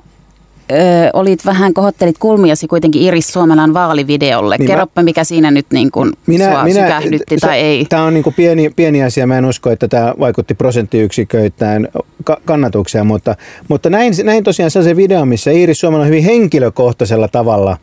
olit 1.14 1.46
vähän, 1.46 1.74
kohottelit 1.74 2.18
kulmiasi 2.18 2.68
kuitenkin 2.68 3.02
Iris 3.02 3.28
Suomelan 3.28 3.74
vaalivideolle. 3.74 4.58
Niin 4.58 4.68
Niin 4.68 4.78
mä- 4.96 5.04
mikä 5.04 5.24
siinä 5.24 5.52
nyt 5.52 5.66
niin 5.74 5.92
kuin 5.92 6.12
minä, 6.26 6.50
sua 6.52 6.64
minä, 6.64 6.82
sykähdytti 6.82 7.36
se- 7.40 7.48
tai 7.48 7.60
ei. 7.60 7.86
Tämä 7.90 8.04
on 8.04 8.14
niin 8.14 8.34
pieni, 8.36 8.70
pieni 8.76 9.04
asia. 9.04 9.28
Mä 9.28 9.38
en 9.38 9.46
usko, 9.46 9.70
että 9.70 9.88
tämä 9.88 10.14
vaikutti 10.20 10.54
prosenttiyksiköittäin 10.54 11.88
ka- 12.24 12.42
kannatukseen, 12.46 13.08
mutta, 13.08 13.36
mutta 13.68 13.90
näin, 13.90 14.14
näin 14.24 14.44
tosiaan 14.44 14.72
sellaisen 14.72 14.98
video, 14.98 15.26
missä 15.26 15.52
Iiris 15.52 15.80
Suomela 15.80 16.06
hyvin 16.06 16.24
henkilökohtaisella 16.24 17.28
tavalla 17.28 17.78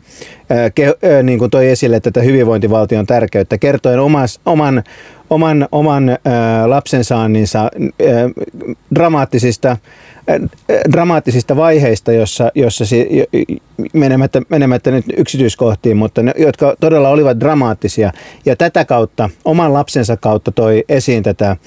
niin 1.23 1.39
kuin 1.39 1.51
toi 1.51 1.69
esille 1.69 1.99
tätä 1.99 2.21
hyvinvointivaltion 2.21 3.05
tärkeyttä, 3.05 3.57
kertoen 3.57 3.99
omas, 3.99 4.39
oman, 4.45 4.83
oman, 5.29 5.67
oman 5.71 6.09
ää, 6.09 6.69
lapsensaanninsa 6.69 7.71
dramaattisista 8.95 9.77
dramaattisista 10.91 11.55
vaiheista, 11.55 12.11
jossa, 12.11 12.51
jossa 12.55 12.85
si, 12.85 13.07
menemättä, 13.93 14.41
menemättä 14.49 14.91
nyt 14.91 15.05
yksityiskohtiin, 15.17 15.97
mutta 15.97 16.23
ne, 16.23 16.33
jotka 16.37 16.75
todella 16.79 17.09
olivat 17.09 17.39
dramaattisia. 17.39 18.11
Ja 18.45 18.55
tätä 18.55 18.85
kautta, 18.85 19.29
oman 19.45 19.73
lapsensa 19.73 20.17
kautta 20.17 20.51
toi 20.51 20.83
esiin 20.89 21.23
tätä 21.23 21.57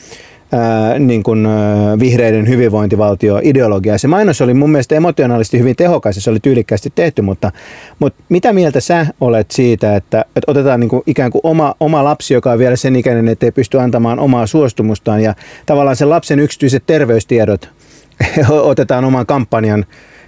ää, 0.52 0.98
niin 0.98 1.22
kuin, 1.22 1.46
ää, 1.46 1.98
vihreiden 1.98 2.48
hyvinvointivaltio-ideologiaa. 2.48 3.98
Se 3.98 4.08
mainos 4.08 4.40
oli 4.40 4.54
mun 4.54 4.70
mielestä 4.70 4.94
emotionaalisesti 4.94 5.58
hyvin 5.58 5.76
tehokas 5.76 6.16
ja 6.16 6.22
se 6.22 6.30
oli 6.30 6.40
tyylikkäästi 6.40 6.92
tehty, 6.94 7.22
mutta, 7.22 7.52
mutta 7.98 8.22
mitä 8.28 8.52
mieltä 8.52 8.80
sä 8.80 9.06
olet 9.20 9.50
siitä, 9.50 9.96
että, 9.96 10.20
että 10.20 10.50
otetaan 10.50 10.80
niin 10.80 10.88
kuin 10.88 11.02
ikään 11.06 11.30
kuin 11.30 11.40
oma, 11.44 11.74
oma 11.80 12.04
lapsi, 12.04 12.34
joka 12.34 12.52
on 12.52 12.58
vielä 12.58 12.76
sen 12.76 12.96
ikäinen, 12.96 13.28
että 13.28 13.46
ei 13.46 13.52
pysty 13.52 13.80
antamaan 13.80 14.18
omaa 14.18 14.46
suostumustaan 14.46 15.20
ja 15.20 15.34
tavallaan 15.66 15.96
sen 15.96 16.10
lapsen 16.10 16.40
yksityiset 16.40 16.82
terveystiedot 16.86 17.68
otetaan 18.48 19.04
oman 19.04 19.26
kampanjan 19.26 19.84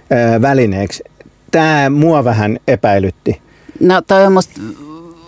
ää, 0.09 0.41
välineeksi. 0.41 1.03
Tämä 1.51 1.89
mua 1.89 2.23
vähän 2.23 2.57
epäilytti. 2.67 3.41
No 3.79 4.01
toi 4.01 4.25
on 4.25 4.33
musta 4.33 4.61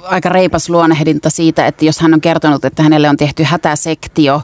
aika 0.06 0.30
reipas 0.30 0.70
luonnehdinta 0.70 1.30
siitä, 1.30 1.68
että 1.68 1.86
jos 1.86 2.00
hän 2.00 2.14
on 2.14 2.22
kertonut, 2.22 2.66
että 2.66 2.84
hänelle 2.84 3.10
on 3.10 3.18
tehty 3.18 3.44
hätäsektio, 3.44 4.42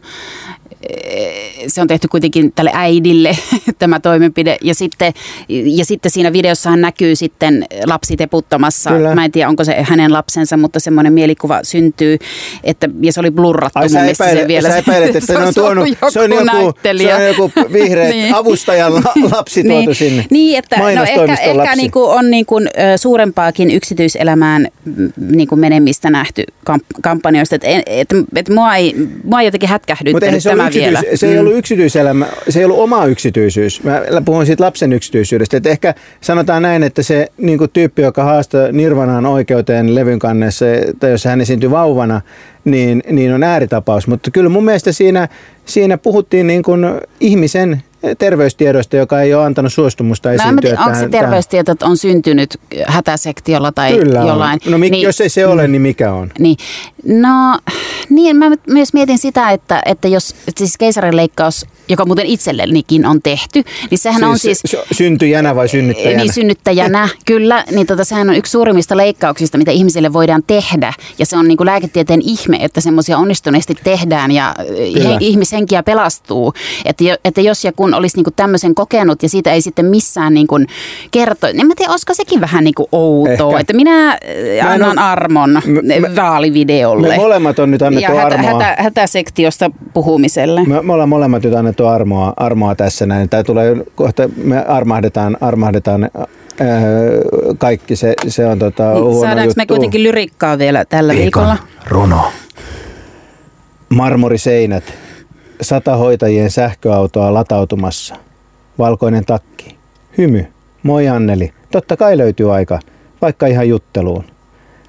se 1.67 1.81
on 1.81 1.87
tehty 1.87 2.07
kuitenkin 2.07 2.51
tälle 2.55 2.71
äidille 2.73 3.37
tämä 3.79 3.99
toimenpide. 3.99 4.57
Ja 4.61 4.75
sitten, 4.75 5.13
ja 5.49 5.85
sitten 5.85 6.11
siinä 6.11 6.33
videossa 6.33 6.69
hän 6.69 6.81
näkyy 6.81 7.15
sitten 7.15 7.65
lapsi 7.85 8.17
teputtamassa. 8.17 8.89
Kyllä. 8.89 9.15
Mä 9.15 9.25
en 9.25 9.31
tiedä, 9.31 9.49
onko 9.49 9.63
se 9.63 9.75
hänen 9.83 10.13
lapsensa, 10.13 10.57
mutta 10.57 10.79
semmoinen 10.79 11.13
mielikuva 11.13 11.59
syntyy. 11.63 12.17
Että, 12.63 12.89
ja 13.01 13.11
se 13.13 13.19
oli 13.19 13.31
blurrattu 13.31 13.79
Ai 13.79 13.87
mun 13.89 13.97
epäilet, 13.97 14.41
se 14.41 14.47
vielä. 14.47 14.69
sä 14.69 14.77
epäilet 14.77 15.15
että 15.15 15.25
Se 15.31 15.37
on 15.37 15.53
tuonut, 15.53 15.85
ollut 16.01 16.13
se 16.13 16.19
on 16.19 16.31
joku, 16.31 16.45
se 16.45 16.53
näyttelijä. 16.53 17.15
on 17.17 17.25
joku 17.27 17.51
vihreä 17.73 18.09
Niin. 18.11 18.35
avustajan 18.35 18.93
la, 18.95 19.01
lapsi 19.31 19.63
tuotu 19.63 19.79
niin, 19.79 19.95
sinne. 19.95 20.25
Niin, 20.29 20.57
että 20.57 20.77
no 20.77 20.87
ehkä, 21.03 21.33
ehkä 21.33 21.75
niinku 21.75 22.03
on 22.03 22.31
niinku, 22.31 22.55
suurempaakin 22.97 23.71
yksityiselämään 23.71 24.67
mm, 24.85 25.11
niinku 25.17 25.55
menemistä 25.55 26.09
nähty 26.09 26.43
kamp- 26.69 26.99
kampanjoista. 27.01 27.55
Et, 27.55 27.63
en- 27.63 27.83
et, 27.85 28.07
et 28.35 28.49
mua, 28.49 28.75
ei, 28.75 28.95
mua 29.23 29.39
ei 29.41 29.47
jotenkin 29.47 29.69
hätkähdyttänyt 29.69 30.43
se, 30.43 30.49
tämä 30.49 30.70
yksityis, 30.77 31.01
vielä. 31.03 31.17
se 31.17 31.27
ei 31.27 31.33
Mm. 31.33 31.39
ollut 31.39 31.55
yksityiselämä, 31.57 32.25
se 32.49 32.59
ei 32.59 32.65
ollut 32.65 32.79
oma 32.79 33.05
yksityisyys. 33.05 33.83
Mä 33.83 34.01
puhun 34.25 34.45
siitä 34.45 34.63
lapsen 34.63 34.93
yksityisyydestä. 34.93 35.57
Et 35.57 35.65
ehkä 35.65 35.93
sanotaan 36.21 36.61
näin, 36.61 36.83
että 36.83 37.03
se 37.03 37.27
niin 37.37 37.57
kuin 37.57 37.69
tyyppi, 37.69 38.01
joka 38.01 38.23
haastaa 38.23 38.71
Nirvanaan 38.71 39.25
oikeuteen 39.25 39.95
levyn 39.95 40.19
kannessa, 40.19 40.65
tai 40.99 41.11
jos 41.11 41.25
hän 41.25 41.41
esiintyi 41.41 41.71
vauvana, 41.71 42.21
niin, 42.65 43.03
niin 43.11 43.33
on 43.33 43.43
ääritapaus. 43.43 44.07
Mutta 44.07 44.31
kyllä 44.31 44.49
mun 44.49 44.65
mielestä 44.65 44.91
siinä, 44.91 45.27
siinä 45.65 45.97
puhuttiin 45.97 46.47
niin 46.47 46.63
kuin 46.63 46.85
ihmisen 47.19 47.83
terveystiedoista, 48.17 48.95
joka 48.97 49.21
ei 49.21 49.33
ole 49.33 49.45
antanut 49.45 49.73
suostumusta 49.73 50.31
en 50.31 50.37
mä 50.37 50.43
esiintyä. 50.43 50.69
tiedä, 50.69 50.83
onko 50.83 50.99
se 50.99 51.09
terveystieto 51.09 51.75
on 51.83 51.97
syntynyt 51.97 52.57
hätäsektiolla 52.87 53.71
tai 53.71 53.93
Kyllä 53.93 54.21
on. 54.21 54.27
jollain. 54.27 54.59
No 54.69 54.77
mik, 54.77 54.93
jos 55.01 55.21
ei 55.21 55.29
se 55.29 55.45
ole, 55.47 55.67
niin 55.67 55.81
mikä 55.81 56.13
on? 56.13 56.31
Niin, 56.39 56.57
No 57.05 57.59
niin, 58.09 58.37
mä 58.37 58.51
myös 58.67 58.93
mietin 58.93 59.17
sitä, 59.17 59.49
että, 59.49 59.81
että 59.85 60.07
jos 60.07 60.35
siis 60.57 60.77
keisarileikkaus, 60.77 61.65
joka 61.89 62.05
muuten 62.05 62.25
itsellenikin 62.25 63.05
on 63.05 63.21
tehty, 63.21 63.63
niin 63.89 63.97
sehän 63.97 64.19
siis, 64.19 64.29
on 64.29 64.39
siis... 64.39 64.63
Syntyjänä 64.91 65.55
vai 65.55 65.67
synnyttäjänä? 65.67 66.23
Niin, 66.23 66.33
synnyttäjänä, 66.33 67.09
kyllä. 67.25 67.65
Niin 67.71 67.87
tota, 67.87 68.03
sehän 68.03 68.29
on 68.29 68.35
yksi 68.35 68.51
suurimmista 68.51 68.97
leikkauksista, 68.97 69.57
mitä 69.57 69.71
ihmisille 69.71 70.13
voidaan 70.13 70.43
tehdä. 70.47 70.93
Ja 71.19 71.25
se 71.25 71.37
on 71.37 71.47
niin 71.47 71.57
kuin 71.57 71.65
lääketieteen 71.65 72.21
ihme, 72.23 72.57
että 72.61 72.81
semmoisia 72.81 73.17
onnistuneesti 73.17 73.75
tehdään 73.83 74.31
ja 74.31 74.55
he, 75.03 75.17
ihmishenkiä 75.19 75.83
pelastuu. 75.83 76.53
Että, 76.85 77.03
että 77.25 77.41
jos 77.41 77.65
ja 77.65 77.71
kun 77.73 77.93
olisi 77.93 78.17
niin 78.17 78.23
kuin 78.23 78.33
tämmöisen 78.35 78.75
kokenut 78.75 79.23
ja 79.23 79.29
siitä 79.29 79.53
ei 79.53 79.61
sitten 79.61 79.85
missään 79.85 80.33
niin 80.33 80.47
kuin 80.47 80.67
kerto, 81.11 81.47
niin 81.47 81.67
mä 81.67 81.73
tiedän, 81.77 81.91
olisiko 81.91 82.13
sekin 82.13 82.41
vähän 82.41 82.63
niin 82.63 82.75
kuin 82.75 82.87
outoa. 82.91 83.49
Ehkä. 83.49 83.59
Että 83.59 83.73
minä 83.73 84.17
annan 84.69 84.99
armon 84.99 85.61
me, 85.81 86.15
vaalivideolle. 86.91 87.17
Me 87.17 87.23
molemmat 87.23 87.59
on 87.59 87.71
nyt 87.71 87.81
annettu 87.81 88.11
ja 88.11 88.21
hätä, 88.21 88.35
armoa. 88.35 88.63
Hätä, 88.63 88.83
hätäsektiosta 88.83 89.71
puhumiselle. 89.93 90.63
Me, 90.63 90.81
me 90.81 90.93
ollaan 90.93 91.09
molemmat 91.09 91.43
nyt 91.43 91.53
annettu 91.55 91.87
armoa, 91.87 92.33
armoa 92.37 92.75
tässä 92.75 93.05
näin. 93.05 93.29
Tämä 93.29 93.43
tulee 93.43 93.75
kohta, 93.95 94.29
me 94.43 94.65
armahdetaan, 94.65 95.37
armahdetaan 95.41 96.03
ää, 96.03 96.27
kaikki. 97.57 97.95
Se, 97.95 98.13
se 98.27 98.45
on 98.45 98.59
tota, 98.59 98.93
huono 98.93 99.19
Saadaanko 99.19 99.43
juttu. 99.43 99.53
me 99.57 99.65
kuitenkin 99.65 100.03
lyrikkaa 100.03 100.57
vielä 100.57 100.85
tällä 100.85 101.13
Viikon 101.13 101.23
viikolla? 101.43 101.57
runo. 101.87 102.21
Marmoriseinät, 103.89 104.83
sata 105.61 105.95
hoitajien 105.95 106.51
sähköautoa 106.51 107.33
latautumassa, 107.33 108.15
valkoinen 108.79 109.25
takki, 109.25 109.77
hymy, 110.17 110.45
moi 110.83 111.07
Anneli, 111.07 111.53
totta 111.71 111.97
kai 111.97 112.17
löytyy 112.17 112.55
aika, 112.55 112.79
vaikka 113.21 113.47
ihan 113.47 113.69
jutteluun. 113.69 114.23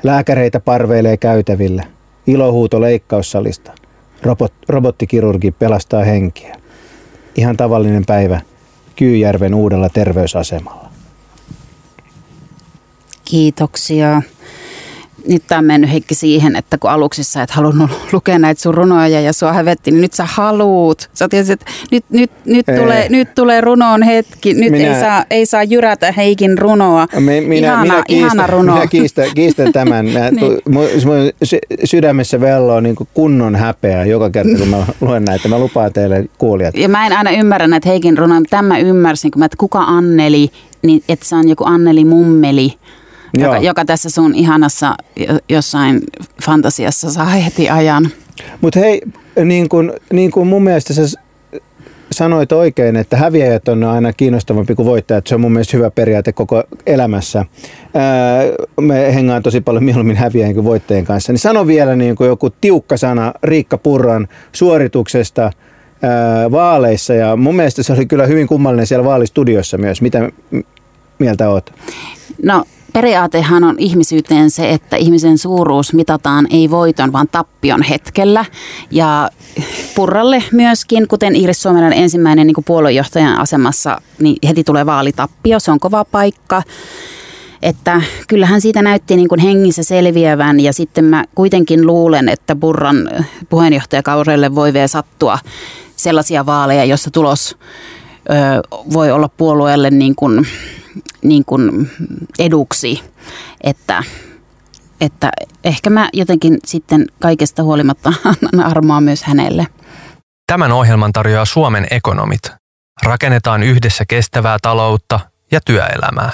Lääkäreitä 0.02 0.60
parveilee 0.60 1.16
käytävillä, 1.16 1.84
ilohuuto 2.26 2.80
leikkaussalista, 2.80 3.72
Robot, 4.22 4.52
robottikirurgi 4.68 5.50
pelastaa 5.50 6.04
henkiä. 6.04 6.56
Ihan 7.36 7.56
tavallinen 7.56 8.04
päivä 8.06 8.40
Kyyjärven 8.96 9.54
uudella 9.54 9.88
terveysasemalla. 9.88 10.90
Kiitoksia. 13.24 14.22
Nyt 15.28 15.42
tämä 15.46 15.58
on 15.58 15.64
mennyt 15.64 15.90
Heikki 15.92 16.14
siihen, 16.14 16.56
että 16.56 16.78
kun 16.78 16.90
aluksi 16.90 17.24
sä 17.24 17.42
et 17.42 17.50
halunnut 17.50 17.90
lukea 18.12 18.38
näitä 18.38 18.60
sun 18.62 18.74
runoja 18.74 19.20
ja 19.20 19.32
sua 19.32 19.52
hävetti, 19.52 19.90
niin 19.90 20.00
nyt 20.02 20.12
sä 20.12 20.24
haluut. 20.30 21.10
Sä 21.14 21.28
tiesit, 21.28 21.52
että 21.60 21.66
nyt, 21.90 22.04
nyt, 22.10 22.30
nyt, 22.44 22.68
Ei. 22.68 22.78
tulee, 22.78 23.08
nyt 23.08 23.34
tulee 23.34 23.60
runoon 23.60 24.02
hetki. 24.02 24.54
Nyt 24.54 24.70
Minä- 24.70 24.94
ei, 24.94 25.00
saa, 25.00 25.24
ei 25.30 25.46
saa 25.46 25.62
jyrätä 25.62 26.12
Heikin 26.12 26.58
runoa. 26.58 27.06
Me- 27.20 27.40
Minä, 27.40 27.66
ihana, 27.66 27.82
minä, 27.82 28.02
kiistän, 28.06 28.26
ihana 28.26 28.46
runo. 28.46 28.74
minä 28.74 28.86
kiistän, 28.86 29.26
kiistän 29.34 29.72
tämän. 29.72 30.06
Mä, 30.14 30.30
Niin. 30.30 30.40
mun, 30.68 30.84
mun 31.04 31.30
sy- 31.42 31.58
sydämessä 31.84 32.40
velloo 32.40 32.80
niin 32.80 32.96
kunnon 33.14 33.56
häpeä 33.56 34.04
joka 34.04 34.30
kerta, 34.30 34.58
kun 34.58 34.68
mä 34.68 34.86
luen 35.00 35.24
näitä. 35.24 35.48
Mä 35.48 35.58
lupaan 35.58 35.92
teille 35.92 36.24
kuulijat. 36.38 36.76
Ja 36.76 36.88
mä 36.88 37.06
en 37.06 37.12
aina 37.12 37.30
ymmärrä 37.30 37.66
näitä 37.68 37.88
Heikin 37.88 38.18
runoja, 38.18 38.40
mutta 38.40 38.50
tämän 38.56 38.64
mä 38.64 38.78
ymmärsin, 38.78 39.30
kun 39.30 39.38
mä, 39.38 39.44
että 39.44 39.56
kuka 39.58 39.78
Anneli, 39.80 40.48
niin 40.82 41.02
että 41.08 41.26
se 41.26 41.36
on 41.36 41.48
joku 41.48 41.64
Anneli 41.64 42.04
Mummeli, 42.04 42.74
joka, 43.34 43.58
joka 43.58 43.84
tässä 43.84 44.10
sun 44.10 44.34
ihanassa 44.34 44.94
jo- 45.16 45.38
jossain 45.48 46.00
fantasiassa 46.42 47.10
saa 47.10 47.24
heti 47.24 47.70
ajan. 47.70 48.08
Mutta 48.60 48.80
hei, 48.80 49.02
niin 49.44 49.68
kuin, 49.68 49.92
niin 50.12 50.30
kuin 50.30 50.48
mun 50.48 50.62
mielestä 50.62 50.94
sä 50.94 51.02
sanoit 52.12 52.52
oikein, 52.52 52.96
että 52.96 53.16
häviäjät 53.16 53.68
on 53.68 53.84
aina 53.84 54.12
kiinnostavampi 54.12 54.74
kuin 54.74 54.86
voittajat. 54.86 55.26
Se 55.26 55.34
on 55.34 55.40
mun 55.40 55.52
mielestä 55.52 55.76
hyvä 55.76 55.90
periaate 55.90 56.32
koko 56.32 56.64
elämässä. 56.86 57.44
Ää, 57.94 58.42
me 58.80 59.14
hengaan 59.14 59.42
tosi 59.42 59.60
paljon 59.60 59.84
mieluummin 59.84 60.16
häviäjien 60.16 60.54
kuin 60.54 60.64
voittajien 60.64 61.04
kanssa. 61.04 61.32
Niin 61.32 61.40
sano 61.40 61.66
vielä 61.66 61.96
niin 61.96 62.16
kuin 62.16 62.28
joku 62.28 62.50
tiukka 62.50 62.96
sana 62.96 63.32
Riikka 63.42 63.78
Purran 63.78 64.28
suorituksesta 64.52 65.42
ää, 65.42 66.50
vaaleissa. 66.50 67.14
Ja 67.14 67.36
mun 67.36 67.56
mielestä 67.56 67.82
se 67.82 67.92
oli 67.92 68.06
kyllä 68.06 68.26
hyvin 68.26 68.46
kummallinen 68.46 68.86
siellä 68.86 69.04
vaalistudiossa 69.04 69.78
myös. 69.78 70.02
Mitä 70.02 70.30
mieltä 71.18 71.48
oot? 71.48 71.72
No 72.42 72.64
periaatehan 72.92 73.64
on 73.64 73.74
ihmisyyteen 73.78 74.50
se, 74.50 74.70
että 74.70 74.96
ihmisen 74.96 75.38
suuruus 75.38 75.94
mitataan 75.94 76.46
ei 76.50 76.70
voiton, 76.70 77.12
vaan 77.12 77.28
tappion 77.28 77.82
hetkellä. 77.82 78.44
Ja 78.90 79.30
Purralle 79.94 80.42
myöskin, 80.52 81.08
kuten 81.08 81.36
Iiris 81.36 81.62
Suomelainen 81.62 81.98
ensimmäinen 81.98 82.46
niin 82.46 82.64
puoluejohtajan 82.66 83.38
asemassa, 83.38 84.00
niin 84.18 84.36
heti 84.48 84.64
tulee 84.64 84.86
vaalitappio. 84.86 85.60
Se 85.60 85.70
on 85.70 85.80
kova 85.80 86.04
paikka. 86.04 86.62
Että 87.62 88.02
kyllähän 88.28 88.60
siitä 88.60 88.82
näytti 88.82 89.16
niin 89.16 89.28
kuin 89.28 89.40
hengissä 89.40 89.82
selviävän 89.82 90.60
ja 90.60 90.72
sitten 90.72 91.04
mä 91.04 91.24
kuitenkin 91.34 91.86
luulen, 91.86 92.28
että 92.28 92.56
Burran 92.56 93.10
puheenjohtajakaudelle 93.48 94.54
voi 94.54 94.72
vielä 94.72 94.88
sattua 94.88 95.38
sellaisia 95.96 96.46
vaaleja, 96.46 96.84
joissa 96.84 97.10
tulos 97.10 97.56
voi 98.92 99.10
olla 99.10 99.28
puolueelle 99.28 99.90
niin 99.90 100.14
kuin, 100.14 100.46
niin 101.22 101.44
kuin 101.44 101.90
eduksi, 102.38 103.00
että, 103.60 104.02
että 105.00 105.30
ehkä 105.64 105.90
mä 105.90 106.08
jotenkin 106.12 106.58
sitten 106.66 107.06
kaikesta 107.22 107.62
huolimatta 107.62 108.12
annan 108.24 108.70
armoa 108.70 109.00
myös 109.00 109.24
hänelle. 109.24 109.66
Tämän 110.46 110.72
ohjelman 110.72 111.12
tarjoaa 111.12 111.44
Suomen 111.44 111.86
ekonomit. 111.90 112.42
Rakennetaan 113.02 113.62
yhdessä 113.62 114.04
kestävää 114.08 114.58
taloutta 114.62 115.20
ja 115.52 115.60
työelämää. 115.64 116.32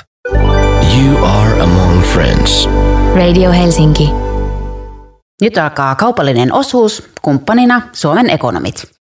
You 0.99 1.25
are 1.25 1.61
among 1.61 2.03
friends. 2.03 2.69
Radio 3.17 3.53
Helsinki. 3.53 4.11
Nyt 5.41 5.59
alkaa 5.59 5.95
kaupallinen 5.95 6.53
osuus, 6.53 7.09
kumppanina 7.23 7.83
Suomen 7.93 8.31
ekonomit. 8.31 8.98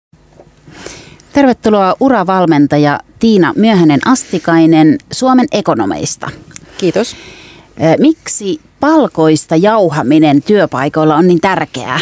Tervetuloa 1.36 1.96
uravalmentaja 2.00 3.00
Tiina 3.20 3.54
Myöhänen 3.56 4.00
Astikainen 4.08 4.98
Suomen 5.12 5.46
ekonomeista. 5.52 6.30
Kiitos. 6.78 7.16
Miksi 8.00 8.62
palkoista 8.80 9.56
jauhaminen 9.56 10.42
työpaikoilla 10.42 11.16
on 11.16 11.28
niin 11.28 11.42
tärkeää? 11.42 12.00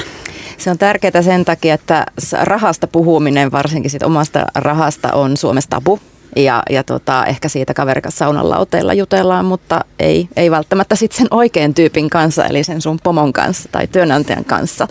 Se 0.58 0.70
on 0.72 0.78
tärkeää 0.78 1.22
sen 1.22 1.46
takia, 1.46 1.74
että 1.74 2.06
rahasta 2.42 2.88
puhuminen, 2.88 3.52
varsinkin 3.52 3.92
sit 3.92 4.04
omasta 4.04 4.46
rahasta, 4.56 5.14
on 5.14 5.38
Suomessa 5.38 5.70
tabu. 5.70 6.00
Ja, 6.36 6.64
ja 6.70 6.84
tota, 6.84 7.26
ehkä 7.26 7.50
siitä 7.50 7.74
kaverikas 7.74 8.18
saunan 8.18 8.50
lauteilla 8.50 8.94
jutellaan, 8.94 9.46
mutta 9.46 9.86
ei, 10.00 10.28
ei 10.36 10.52
välttämättä 10.52 10.96
sit 10.96 11.12
sen 11.12 11.28
oikean 11.32 11.74
tyypin 11.74 12.10
kanssa, 12.10 12.46
eli 12.46 12.64
sen 12.64 12.82
sun 12.82 13.00
pomon 13.04 13.34
kanssa 13.34 13.70
tai 13.72 13.88
työnantajan 13.88 14.46
kanssa. 14.46 14.88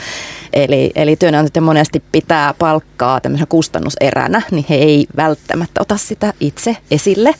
Eli, 0.52 0.90
eli 0.94 1.16
työnantajat 1.16 1.64
monesti 1.64 2.02
pitää 2.12 2.54
palkkaa 2.58 3.20
tämmöisenä 3.20 3.46
kustannuseränä, 3.46 4.42
niin 4.50 4.66
he 4.68 4.74
ei 4.74 5.06
välttämättä 5.16 5.80
ota 5.80 5.96
sitä 5.96 6.32
itse 6.40 6.76
esille, 6.90 7.34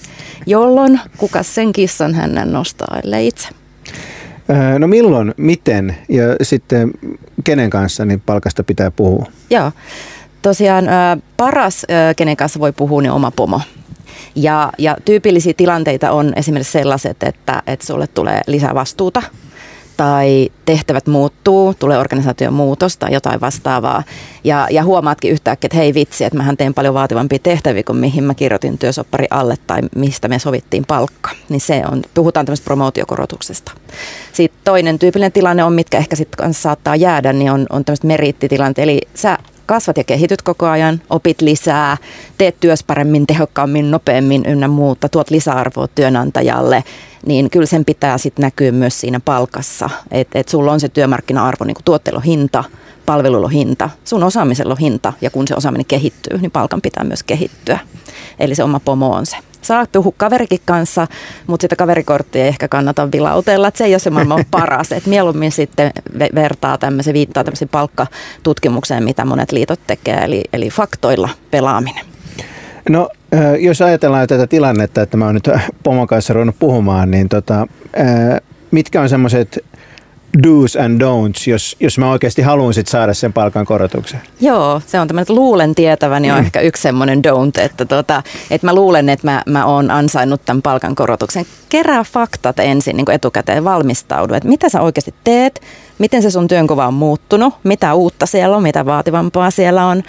jolloin 0.47 1.01
kuka 1.17 1.43
sen 1.43 1.73
kissan 1.73 2.15
hänen 2.15 2.53
nostaa, 2.53 2.99
ellei 3.05 3.27
itse. 3.27 3.49
No 4.79 4.87
milloin, 4.89 5.35
miten 5.37 5.97
ja 6.09 6.23
sitten 6.43 6.91
kenen 7.45 7.71
kanssa 7.71 8.05
niin 8.05 8.21
palkasta 8.21 8.65
pitää 8.65 8.91
puhua? 8.91 9.27
Joo. 9.51 9.73
Tosiaan 10.43 10.85
paras, 11.37 11.87
kenen 12.17 12.37
kanssa 12.37 12.61
voi 12.61 12.73
puhua, 12.73 13.03
niin 13.03 13.13
oma 13.13 13.31
pomo. 13.31 13.61
Ja, 14.35 14.73
ja 14.79 14.97
tyypillisiä 15.05 15.55
tilanteita 15.57 16.11
on 16.11 16.33
esimerkiksi 16.37 16.73
sellaiset, 16.73 17.23
että, 17.23 17.63
että 17.67 17.87
sulle 17.87 18.07
tulee 18.07 18.41
lisää 18.47 18.75
vastuuta 18.75 19.23
tai 19.97 20.51
tehtävät 20.65 21.07
muuttuu, 21.07 21.75
tulee 21.75 21.99
organisaation 21.99 22.55
muutos 22.55 22.97
tai 22.97 23.13
jotain 23.13 23.41
vastaavaa. 23.41 24.03
Ja, 24.45 24.67
ja 24.71 24.85
huomaatkin 24.85 25.31
yhtäkkiä, 25.31 25.67
että 25.67 25.77
hei 25.77 25.95
vitsi, 25.95 26.25
että 26.25 26.37
mähän 26.37 26.57
teen 26.57 26.75
paljon 26.75 26.95
vaativampia 26.95 27.39
tehtäviä 27.39 27.83
kuin 27.83 27.97
mihin 27.97 28.25
mä 28.25 28.35
kirjoitin 28.35 28.79
työsoppari 28.79 29.27
alle 29.31 29.57
tai 29.67 29.81
mistä 29.97 30.29
me 30.29 30.39
sovittiin 30.39 30.85
palkka. 30.89 31.31
Niin 31.49 31.61
se 31.61 31.83
on, 31.93 32.03
puhutaan 32.15 32.47
tämmöistä 32.47 32.65
promootiokorotuksesta. 32.65 33.73
Sitten 34.33 34.61
toinen 34.65 34.99
tyypillinen 34.99 35.33
tilanne 35.33 35.65
on, 35.65 35.73
mitkä 35.73 35.99
ehkä 35.99 36.17
sitten 36.17 36.55
saattaa 36.55 36.97
jäädä, 36.97 37.33
niin 37.33 37.51
on, 37.51 37.67
on 37.71 37.85
tämmöiset 37.85 38.05
meriittitilanteet. 38.05 38.85
Eli 38.89 39.01
sä 39.15 39.39
kasvat 39.67 39.97
ja 39.97 40.05
kehityt 40.05 40.43
koko 40.43 40.67
ajan, 40.67 41.01
opit 41.11 41.41
lisää, 41.41 41.97
teet 42.39 42.57
työs 42.61 42.85
paremmin, 42.85 43.27
tehokkaammin, 43.27 43.91
nopeammin 43.91 44.47
ynnä 44.47 44.69
muuta, 44.69 45.09
tuot 45.09 45.31
lisäarvoa 45.31 45.89
työnantajalle, 45.89 46.85
niin 47.27 47.51
kyllä 47.51 47.67
sen 47.67 47.85
pitää 47.85 48.19
sitten 48.19 48.43
näkyä 48.43 48.73
myös 48.73 49.01
siinä 49.01 49.21
palkassa. 49.25 49.91
Että 50.11 50.39
et 50.39 50.49
sulla 50.49 50.73
on 50.73 50.81
se 50.81 50.89
työmarkkina-arvo, 50.89 51.65
niin 51.65 51.77
kuin 51.85 52.23
hinta, 52.23 52.65
palvelulla 53.07 53.49
hinta, 53.49 53.91
sun 54.05 54.23
osaamisella 54.23 54.77
hinta 54.81 55.13
ja 55.21 55.31
kun 55.31 55.49
se 55.49 55.55
osaaminen 55.55 55.87
kehittyy, 55.87 56.39
niin 56.39 56.51
palkan 56.51 56.81
pitää 56.81 57.05
myös 57.05 57.23
kehittyä. 57.23 57.79
Eli 58.39 58.55
se 58.55 58.65
oma 58.65 58.81
pomo 58.81 59.11
on 59.11 59.27
se. 59.27 59.37
Saa 59.63 59.85
puhua 59.93 60.13
kaverikin 60.17 60.61
kanssa, 60.65 61.07
mutta 61.47 61.65
sitä 61.65 61.77
kaverikorttia 61.77 62.43
ei 62.43 62.49
ehkä 62.49 62.69
kannata 62.69 63.09
vilautella, 63.13 63.69
että 63.69 63.79
se 63.79 63.85
ei 63.85 63.93
ole 63.95 63.99
se 63.99 64.11
maailman 64.11 64.45
paras. 64.51 64.93
Et 64.93 65.07
mieluummin 65.07 65.53
sitten 65.53 65.91
ve- 66.19 66.35
vertaa 66.35 66.79
tämmöisen, 66.79 67.15
viittaa 67.15 67.45
tämmöisen 67.45 67.69
palkkatutkimukseen, 67.69 69.05
mitä 69.05 69.25
monet 69.25 69.53
liitot 69.53 69.81
tekee, 69.87 70.25
eli, 70.25 70.43
eli 70.53 70.69
faktoilla 70.71 71.29
pelaaminen. 71.51 72.05
No, 72.89 73.09
jos 73.59 73.83
ajatellaan 73.83 74.27
tätä 74.27 74.47
tilannetta, 74.47 75.03
että 75.03 75.17
mä 75.17 75.25
oon 75.25 75.35
nyt 75.35 75.49
pomon 75.83 76.07
kanssa 76.07 76.33
ruvennut 76.33 76.59
puhumaan, 76.59 77.11
niin 77.11 77.29
tota, 77.29 77.67
mitkä 78.71 79.01
on 79.01 79.09
semmoiset 79.09 79.65
do's 80.39 80.85
and 80.85 81.01
don'ts, 81.01 81.47
jos, 81.47 81.77
jos 81.81 81.99
mä 81.99 82.11
oikeasti 82.11 82.43
haluan 82.43 82.75
sit 82.75 82.89
saada 82.89 83.15
sen 83.15 83.33
palkankorotuksen? 83.33 84.21
Joo, 84.41 84.83
se 84.87 85.01
on 85.01 85.09
tämmöinen, 85.09 85.23
että 85.23 85.35
luulen 85.35 85.75
tietäväni 85.75 86.31
on 86.31 86.39
mm. 86.39 86.45
ehkä 86.45 86.61
yksi 86.61 86.83
semmoinen 86.83 87.23
don't, 87.29 87.63
että, 87.63 87.85
tota, 87.85 88.23
että 88.51 88.67
mä 88.67 88.75
luulen, 88.75 89.09
että 89.09 89.27
mä, 89.27 89.43
mä 89.47 89.67
oon 89.67 89.91
ansainnut 89.91 90.45
tämän 90.45 90.63
palkankorotuksen. 90.63 91.47
Kerää 91.69 92.05
faktat 92.05 92.61
ensin 92.61 92.97
niin 92.97 93.11
etukäteen, 93.11 93.65
valmistaudu, 93.65 94.35
että 94.35 94.49
mitä 94.49 94.69
sä 94.69 94.81
oikeasti 94.81 95.15
teet, 95.25 95.63
miten 96.03 96.23
se 96.23 96.31
sun 96.31 96.49
työnkuva 96.49 96.87
on 96.87 96.95
muuttunut, 96.95 97.55
mitä 97.65 97.95
uutta 97.95 98.27
siellä 98.27 98.57
on, 98.57 98.63
mitä 98.63 98.87
vaativampaa 98.87 99.51
siellä 99.51 99.87
on, 99.87 100.03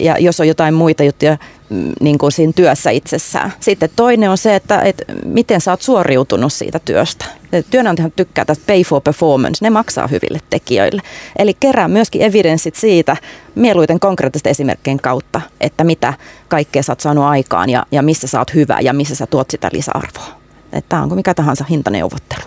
ja 0.00 0.18
jos 0.18 0.40
on 0.40 0.48
jotain 0.48 0.74
muita 0.74 1.04
juttuja, 1.04 1.36
mm, 1.70 1.92
niin 2.00 2.18
kuin 2.18 2.32
siinä 2.32 2.52
työssä 2.56 2.90
itsessään. 2.90 3.52
Sitten 3.60 3.90
toinen 3.96 4.30
on 4.30 4.38
se, 4.38 4.54
että, 4.54 4.80
että 4.80 5.04
miten 5.24 5.60
sä 5.60 5.70
oot 5.70 5.82
suoriutunut 5.82 6.52
siitä 6.52 6.78
työstä. 6.78 7.24
Työnantajan 7.70 8.12
tykkää 8.16 8.44
tästä 8.44 8.64
pay 8.66 8.82
for 8.82 9.00
performance, 9.00 9.64
ne 9.64 9.70
maksaa 9.70 10.06
hyville 10.06 10.38
tekijöille. 10.50 11.02
Eli 11.38 11.54
kerää 11.60 11.88
myöskin 11.88 12.22
evidenssit 12.22 12.74
siitä, 12.74 13.16
mieluiten 13.54 14.00
konkreettisten 14.00 14.50
esimerkkien 14.50 15.00
kautta, 15.00 15.40
että 15.60 15.84
mitä 15.84 16.14
kaikkea 16.48 16.82
sä 16.82 16.92
oot 16.92 17.00
saanut 17.00 17.24
aikaan 17.24 17.70
ja, 17.70 17.86
ja 17.90 18.02
missä 18.02 18.26
sä 18.26 18.38
oot 18.38 18.54
hyvä 18.54 18.78
ja 18.80 18.92
missä 18.92 19.14
sä 19.14 19.26
tuot 19.26 19.50
sitä 19.50 19.70
lisäarvoa. 19.72 20.42
Tämä 20.88 21.02
onko 21.02 21.14
mikä 21.14 21.34
tahansa 21.34 21.64
hintaneuvottelu. 21.70 22.42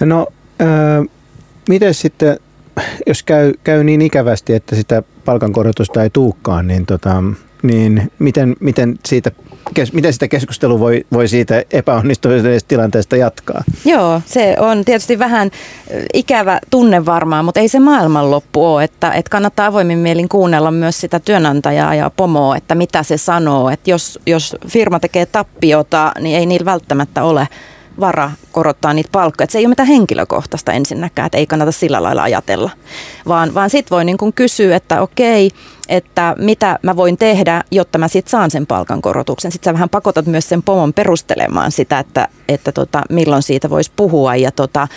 No, 0.00 0.26
äh, 0.60 1.06
miten 1.68 1.94
sitten, 1.94 2.38
jos 3.06 3.22
käy, 3.22 3.52
käy 3.64 3.84
niin 3.84 4.02
ikävästi, 4.02 4.54
että 4.54 4.76
sitä 4.76 5.02
palkankorotusta 5.24 6.02
ei 6.02 6.10
tuukkaan, 6.10 6.66
niin, 6.66 6.86
tota, 6.86 7.22
niin 7.62 8.12
miten, 8.18 8.56
miten, 8.60 8.98
siitä, 9.04 9.30
kes, 9.74 9.92
miten 9.92 10.12
sitä 10.12 10.28
keskustelua 10.28 10.80
voi, 10.80 11.06
voi 11.12 11.28
siitä 11.28 11.62
epäonnistuneesta 11.72 12.68
tilanteesta 12.68 13.16
jatkaa? 13.16 13.64
Joo, 13.84 14.20
se 14.26 14.56
on 14.58 14.84
tietysti 14.84 15.18
vähän 15.18 15.50
ikävä 16.14 16.60
tunne 16.70 17.06
varmaan, 17.06 17.44
mutta 17.44 17.60
ei 17.60 17.68
se 17.68 17.80
maailmanloppu 17.80 18.66
ole, 18.66 18.84
että, 18.84 19.12
että 19.12 19.30
kannattaa 19.30 19.66
avoimin 19.66 19.98
mielin 19.98 20.28
kuunnella 20.28 20.70
myös 20.70 21.00
sitä 21.00 21.20
työnantajaa 21.20 21.94
ja 21.94 22.10
pomoa, 22.16 22.56
että 22.56 22.74
mitä 22.74 23.02
se 23.02 23.16
sanoo, 23.16 23.70
että 23.70 23.90
jos, 23.90 24.18
jos 24.26 24.56
firma 24.68 25.00
tekee 25.00 25.26
tappiota, 25.26 26.12
niin 26.20 26.38
ei 26.38 26.46
niillä 26.46 26.64
välttämättä 26.64 27.22
ole 27.22 27.48
vara 28.00 28.30
korottaa 28.52 28.94
niitä 28.94 29.08
palkkoja. 29.12 29.44
Että 29.44 29.52
se 29.52 29.58
ei 29.58 29.64
ole 29.64 29.68
mitään 29.72 29.88
henkilökohtaista 29.88 30.72
ensinnäkään, 30.72 31.26
että 31.26 31.38
ei 31.38 31.46
kannata 31.46 31.72
sillä 31.72 32.02
lailla 32.02 32.22
ajatella. 32.22 32.70
Vaan, 33.28 33.54
vaan 33.54 33.70
sitten 33.70 33.96
voi 33.96 34.04
niin 34.04 34.16
kuin 34.16 34.32
kysyä, 34.32 34.76
että 34.76 35.02
okei, 35.02 35.50
että 35.88 36.34
mitä 36.38 36.78
mä 36.82 36.96
voin 36.96 37.18
tehdä, 37.18 37.64
jotta 37.70 37.98
mä 37.98 38.08
sitten 38.08 38.30
saan 38.30 38.50
sen 38.50 38.66
palkankorotuksen. 38.66 39.52
Sitten 39.52 39.70
sä 39.70 39.74
vähän 39.74 39.88
pakotat 39.88 40.26
myös 40.26 40.48
sen 40.48 40.62
pomon 40.62 40.92
perustelemaan 40.92 41.72
sitä, 41.72 41.98
että, 41.98 42.28
että 42.48 42.72
tota, 42.72 43.02
milloin 43.10 43.42
siitä 43.42 43.70
voisi 43.70 43.90
puhua 43.96 44.36
ja 44.36 44.52
tota, 44.52 44.88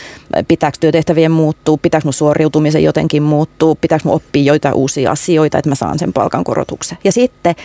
pitääkö 0.48 0.78
työtehtävien 0.80 1.32
muuttuu, 1.32 1.78
pitääkö 1.78 2.06
mun 2.06 2.14
suoriutumisen 2.14 2.84
jotenkin 2.84 3.24
muuttuu, 3.24 3.76
pitääkö 3.76 4.02
mun 4.06 4.16
oppia 4.16 4.44
joitain 4.44 4.76
uusia 4.76 5.12
asioita, 5.12 5.58
että 5.58 5.70
mä 5.70 5.76
saan 5.76 6.00
sen 6.00 6.14
palkankorotuksen. 6.14 6.98
Ja 7.04 7.12
sitten 7.12 7.56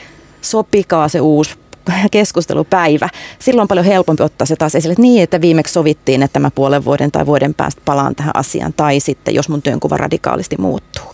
sopikaa 0.40 1.09
se 1.09 1.21
uusi 1.21 1.55
keskustelupäivä. 2.11 3.09
Silloin 3.38 3.62
on 3.62 3.68
paljon 3.68 3.87
helpompi 3.87 4.23
ottaa 4.23 4.47
se 4.47 4.57
taas 4.57 4.75
esille, 4.75 4.92
että 4.92 5.03
niin, 5.03 5.23
että 5.23 5.40
viimeksi 5.40 5.73
sovittiin, 5.73 6.23
että 6.23 6.38
mä 6.38 6.51
puolen 6.51 6.85
vuoden 6.85 7.12
tai 7.12 7.27
vuoden 7.27 7.55
päästä 7.55 7.83
palaan 7.85 8.14
tähän 8.14 8.37
asiaan, 8.37 8.73
tai 8.73 9.01
sitten 9.01 9.35
jos 9.35 9.49
mun 9.49 9.62
työnkuva 9.62 9.97
radikaalisti 9.97 10.57
muuttuu. 10.59 11.05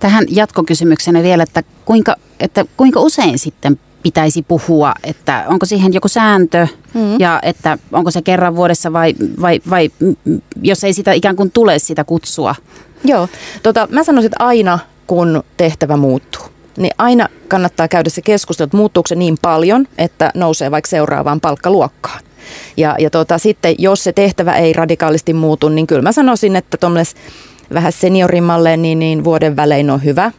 Tähän 0.00 0.24
jatkokysymyksenä 0.28 1.22
vielä, 1.22 1.42
että 1.42 1.62
kuinka, 1.84 2.16
että 2.40 2.64
kuinka 2.76 3.00
usein 3.00 3.38
sitten 3.38 3.80
pitäisi 4.02 4.42
puhua, 4.42 4.94
että 5.04 5.44
onko 5.48 5.66
siihen 5.66 5.94
joku 5.94 6.08
sääntö 6.08 6.66
mm. 6.94 7.20
ja 7.20 7.40
että 7.42 7.78
onko 7.92 8.10
se 8.10 8.22
kerran 8.22 8.56
vuodessa 8.56 8.92
vai, 8.92 9.14
vai, 9.40 9.60
vai 9.70 9.90
jos 10.62 10.84
ei 10.84 10.92
sitä 10.92 11.12
ikään 11.12 11.36
kuin 11.36 11.50
tule 11.50 11.78
sitä 11.78 12.04
kutsua? 12.04 12.54
Joo, 13.04 13.28
tota, 13.62 13.88
mä 13.90 14.04
sanoisin, 14.04 14.26
että 14.26 14.44
aina 14.44 14.78
kun 15.06 15.42
tehtävä 15.56 15.96
muuttuu 15.96 16.42
niin 16.82 16.94
aina 16.98 17.28
kannattaa 17.48 17.88
käydä 17.88 18.10
se 18.10 18.22
keskustelu, 18.22 18.64
että 18.64 18.76
muuttuuko 18.76 19.06
se 19.06 19.14
niin 19.14 19.36
paljon, 19.42 19.86
että 19.98 20.30
nousee 20.34 20.70
vaikka 20.70 20.88
seuraavaan 20.88 21.40
palkkaluokkaan. 21.40 22.20
Ja, 22.76 22.96
ja 22.98 23.10
tota, 23.10 23.38
sitten 23.38 23.74
jos 23.78 24.04
se 24.04 24.12
tehtävä 24.12 24.52
ei 24.52 24.72
radikaalisti 24.72 25.32
muutu, 25.32 25.68
niin 25.68 25.86
kyllä 25.86 26.02
mä 26.02 26.12
sanoisin, 26.12 26.56
että 26.56 26.78
vähän 27.74 27.92
seniorimmalle 27.92 28.76
niin, 28.76 28.98
niin 28.98 29.24
vuoden 29.24 29.56
välein 29.56 29.90
on 29.90 30.04
hyvä 30.04 30.32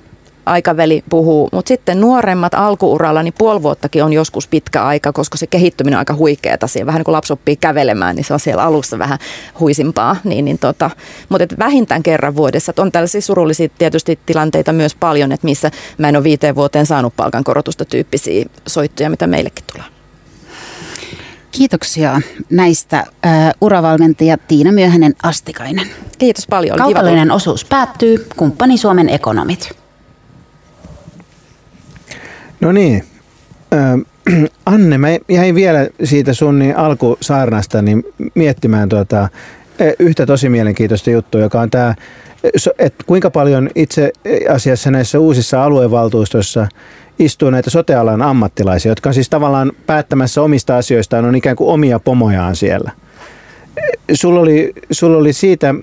aikaväli 0.46 1.04
puhuu, 1.10 1.50
mutta 1.52 1.68
sitten 1.68 2.02
nuoremmat 2.02 2.54
alkuuralla, 2.54 3.24
niin 3.24 3.34
puoli 3.38 3.64
vuottakin 3.64 4.04
on 4.04 4.14
joskus 4.14 4.48
pitkä 4.48 4.84
aika, 4.84 5.14
koska 5.14 5.38
se 5.38 5.48
kehittyminen 5.48 5.98
on 5.98 6.00
aika 6.00 6.16
huikeeta. 6.16 6.68
Siinä 6.68 6.86
vähän 6.86 7.00
niin 7.00 7.06
kuin 7.06 7.14
lapsi 7.14 7.34
oppii 7.34 7.56
kävelemään, 7.56 8.16
niin 8.16 8.24
se 8.24 8.34
on 8.34 8.40
siellä 8.40 8.64
alussa 8.64 9.00
vähän 9.00 9.20
huisimpaa. 9.60 10.16
Niin, 10.24 10.46
niin 10.46 10.60
tota, 10.60 10.90
mutta 11.30 11.44
et 11.44 11.60
vähintään 11.60 12.04
kerran 12.04 12.36
vuodessa. 12.36 12.74
on 12.78 12.92
tällaisia 12.92 13.22
surullisia 13.22 13.70
tietysti 13.78 14.20
tilanteita 14.26 14.74
myös 14.74 14.96
paljon, 14.96 15.32
että 15.32 15.48
missä 15.48 15.72
mä 15.98 16.10
en 16.10 16.16
ole 16.16 16.24
viiteen 16.24 16.56
vuoteen 16.56 16.86
saanut 16.86 17.16
palkankorotusta 17.16 17.86
tyyppisiä 17.86 18.46
soittoja, 18.68 19.10
mitä 19.10 19.28
meillekin 19.28 19.66
tulee. 19.74 19.88
Kiitoksia 21.52 22.22
näistä 22.50 23.04
uh, 23.08 23.32
uravalmentaja 23.62 24.38
Tiina 24.38 24.72
Myöhänen 24.72 25.14
Astikainen. 25.24 25.88
Kiitos 26.18 26.48
paljon. 26.48 26.78
Kaupallinen 26.78 27.32
osuus 27.32 27.66
päättyy. 27.66 28.28
Kumppani 28.36 28.78
Suomen 28.78 29.10
ekonomit. 29.10 29.81
No 32.62 32.72
niin. 32.72 33.04
Anne, 34.66 34.98
mä 34.98 35.08
jäin 35.30 35.56
vielä 35.56 35.88
siitä 36.04 36.34
sun 36.34 36.60
niin 36.60 36.78
alkusaarnasta 36.78 37.82
niin 37.82 38.04
miettimään 38.36 38.90
tuota, 38.90 39.30
yhtä 40.00 40.26
tosi 40.26 40.50
mielenkiintoista 40.50 41.10
juttua, 41.10 41.42
joka 41.42 41.62
on 41.62 41.70
tämä, 41.70 41.96
että 42.80 43.04
kuinka 43.08 43.32
paljon 43.32 43.70
itse 43.76 44.12
asiassa 44.50 44.92
näissä 44.92 45.20
uusissa 45.20 45.64
aluevaltuustoissa 45.64 46.68
istuu 47.20 47.50
näitä 47.50 47.70
sotealan 47.70 48.22
ammattilaisia, 48.22 48.92
jotka 48.92 49.10
on 49.10 49.14
siis 49.14 49.30
tavallaan 49.30 49.72
päättämässä 49.86 50.42
omista 50.42 50.78
asioistaan, 50.78 51.26
on 51.26 51.36
ikään 51.36 51.56
kuin 51.56 51.70
omia 51.70 52.00
pomojaan 52.00 52.56
siellä. 52.56 52.92
Sulla 54.14 54.40
oli, 54.40 54.74
sulla 54.92 55.18
oli 55.18 55.34
siitä 55.34 55.76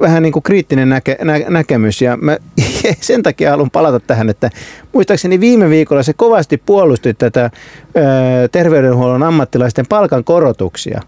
vähän 0.00 0.22
niin 0.22 0.32
kuin 0.32 0.42
kriittinen 0.42 0.88
näke, 0.88 1.16
nä, 1.22 1.38
näkemys 1.48 2.02
ja 2.02 2.16
mä 2.16 2.38
sen 3.00 3.22
takia 3.22 3.50
haluan 3.50 3.70
palata 3.70 4.00
tähän, 4.00 4.30
että 4.30 4.50
muistaakseni 4.92 5.40
viime 5.40 5.70
viikolla 5.70 6.02
se 6.02 6.12
kovasti 6.12 6.62
puolusti 6.66 7.14
tätä 7.14 7.44
ö, 7.44 8.00
terveydenhuollon 8.52 9.22
ammattilaisten 9.22 9.86
palkankorotuksia. 9.88 11.00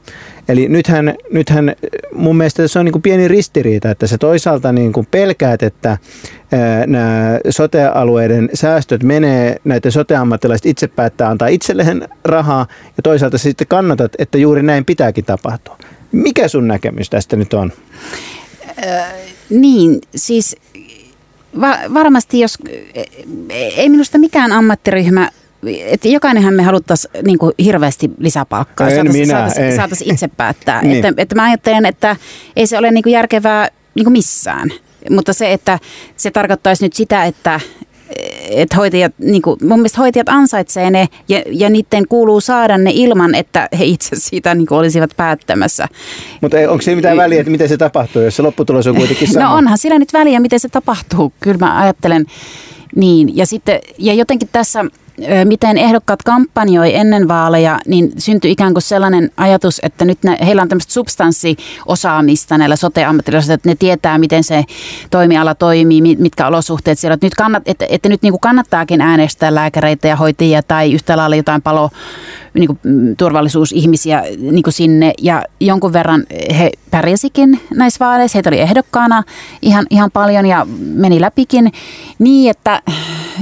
Eli 0.49 0.69
nythän, 0.69 1.15
nythän 1.31 1.75
mun 2.13 2.37
mielestä 2.37 2.69
se 2.69 2.79
on 2.79 2.85
niin 2.85 2.93
kuin 2.93 3.03
pieni 3.03 3.29
ristiriita, 3.29 3.91
että 3.91 4.07
se 4.07 4.19
toisaalta 4.19 4.73
niin 4.73 4.93
kuin 4.93 5.07
pelkäät, 5.11 5.63
että 5.63 5.99
nämä 6.87 7.39
sote-alueiden 7.51 8.49
säästöt 8.55 9.03
menee, 9.03 9.57
näitä 9.65 9.91
sote-ammattilaiset 9.91 10.67
itse 10.67 10.89
päättää 10.89 11.29
antaa 11.29 11.49
itselleen 11.49 12.09
rahaa 12.25 12.67
ja 12.97 13.03
toisaalta 13.03 13.39
sitten 13.39 13.67
kannatat, 13.67 14.13
että 14.19 14.39
juuri 14.39 14.63
näin 14.63 14.85
pitääkin 14.85 15.25
tapahtua. 15.25 15.79
Mikä 16.13 16.49
sun 16.49 16.69
näkemys 16.69 17.11
tästä 17.11 17.37
nyt 17.37 17.55
on? 17.55 17.73
niin, 19.51 19.99
siis 20.15 20.57
va- 21.61 21.95
varmasti 21.95 22.41
jos, 22.41 22.59
ei 23.51 23.89
minusta 23.89 24.19
mikään 24.19 24.53
ammattiryhmä 24.53 25.31
että 25.67 26.09
jokainenhan 26.09 26.55
me 26.55 26.63
haluttaisiin 26.63 27.13
niin 27.25 27.39
hirveästi 27.65 28.11
lisäpalkkaa. 28.19 28.91
Saataisiin 28.91 29.27
saatais, 29.27 29.77
saatais 29.77 30.03
itse 30.07 30.29
päättää. 30.29 30.83
niin. 30.83 30.97
että, 30.97 31.23
että 31.23 31.35
mä 31.35 31.45
ajattelen, 31.45 31.87
että 31.87 32.17
ei 32.57 32.67
se 32.67 32.79
ole 32.79 32.91
niin 32.91 33.05
järkevää 33.07 33.69
niin 33.95 34.13
missään. 34.13 34.71
Mutta 35.11 35.33
se, 35.33 35.53
että 35.53 35.79
se 36.17 36.31
tarkoittaisi 36.31 36.85
nyt 36.85 36.93
sitä, 36.93 37.25
että 37.25 37.61
että 38.51 38.77
hoitajat, 38.77 39.13
niin 39.19 39.43
kuin, 39.43 39.59
mun 39.63 39.79
mielestä 39.79 40.01
hoitajat 40.01 40.29
ansaitsee 40.29 40.91
ne 40.91 41.09
ja, 41.29 41.43
ja 41.51 41.71
niiden 41.71 42.09
kuuluu 42.09 42.41
saada 42.41 42.79
ne 42.79 42.91
ilman, 42.95 43.35
että 43.35 43.69
he 43.79 43.85
itse 43.85 44.17
siitä 44.17 44.55
niin 44.55 44.67
kuin 44.67 44.79
olisivat 44.79 45.11
päättämässä. 45.17 45.89
Mutta 46.41 46.57
onko 46.69 46.83
siinä 46.83 46.97
mitään 46.97 47.17
väliä, 47.17 47.41
että 47.41 47.51
miten 47.51 47.69
se 47.69 47.77
tapahtuu, 47.77 48.23
jos 48.23 48.37
se 48.37 48.43
lopputulos 48.43 48.87
on 48.87 48.97
kuitenkin 48.97 49.29
sama? 49.33 49.49
No 49.49 49.55
onhan 49.55 49.79
sillä 49.79 49.99
nyt 49.99 50.13
väliä, 50.13 50.41
miten 50.41 50.61
se 50.61 50.69
tapahtuu. 50.69 51.33
Kyllä 51.41 51.59
mä 51.59 51.81
ajattelen 51.81 52.27
niin. 52.97 53.37
Ja, 53.37 53.47
sitten, 53.47 53.81
ja 53.99 54.15
jotenkin 54.15 54.49
tässä 54.53 54.85
miten 55.45 55.79
ehdokkaat 55.79 56.23
kampanjoi 56.23 56.95
ennen 56.95 57.29
vaaleja, 57.29 57.81
niin 57.87 58.13
syntyi 58.19 58.51
ikään 58.51 58.75
kuin 58.75 58.83
sellainen 58.83 59.31
ajatus, 59.37 59.81
että 59.83 60.05
nyt 60.05 60.19
ne, 60.23 60.39
heillä 60.47 60.63
on 60.63 60.69
tämmöistä 60.69 60.93
substanssiosaamista 60.93 62.59
näillä 62.59 62.77
sote-ammattilaisilla, 62.77 63.55
että 63.55 63.69
ne 63.69 63.75
tietää, 63.79 64.19
miten 64.19 64.45
se 64.45 64.65
toimiala 65.11 65.55
toimii, 65.55 66.01
mitkä 66.01 66.47
olosuhteet 66.47 66.99
siellä 66.99 67.13
on. 67.13 67.15
Että 67.15 67.27
nyt, 67.27 67.35
kannat, 67.35 67.63
että, 67.67 67.87
että 67.89 68.09
nyt 68.09 68.23
niin 68.23 68.33
kuin 68.33 68.41
kannattaakin 68.41 69.01
äänestää 69.01 69.55
lääkäreitä 69.55 70.09
ja 70.09 70.17
hoitajia 70.17 70.63
tai 70.63 70.93
yhtä 70.93 71.17
lailla 71.17 71.37
jotain 71.37 71.63
palo 71.63 71.91
niin 72.55 72.67
kuin, 72.67 72.79
turvallisuusihmisiä 73.17 74.25
niin 74.39 74.63
kuin 74.63 74.75
sinne. 74.75 75.13
Ja 75.23 75.43
jonkun 75.61 75.93
verran 75.93 76.25
he 76.59 76.71
pärjäsikin 76.91 77.61
näissä 77.75 78.05
vaaleissa. 78.05 78.37
Heitä 78.37 78.51
oli 78.51 78.61
ehdokkaana 78.61 79.23
ihan, 79.63 79.87
ihan 79.91 80.11
paljon 80.11 80.47
ja 80.47 80.67
meni 80.81 81.21
läpikin 81.21 81.73
niin, 82.19 82.51
että, 82.51 82.83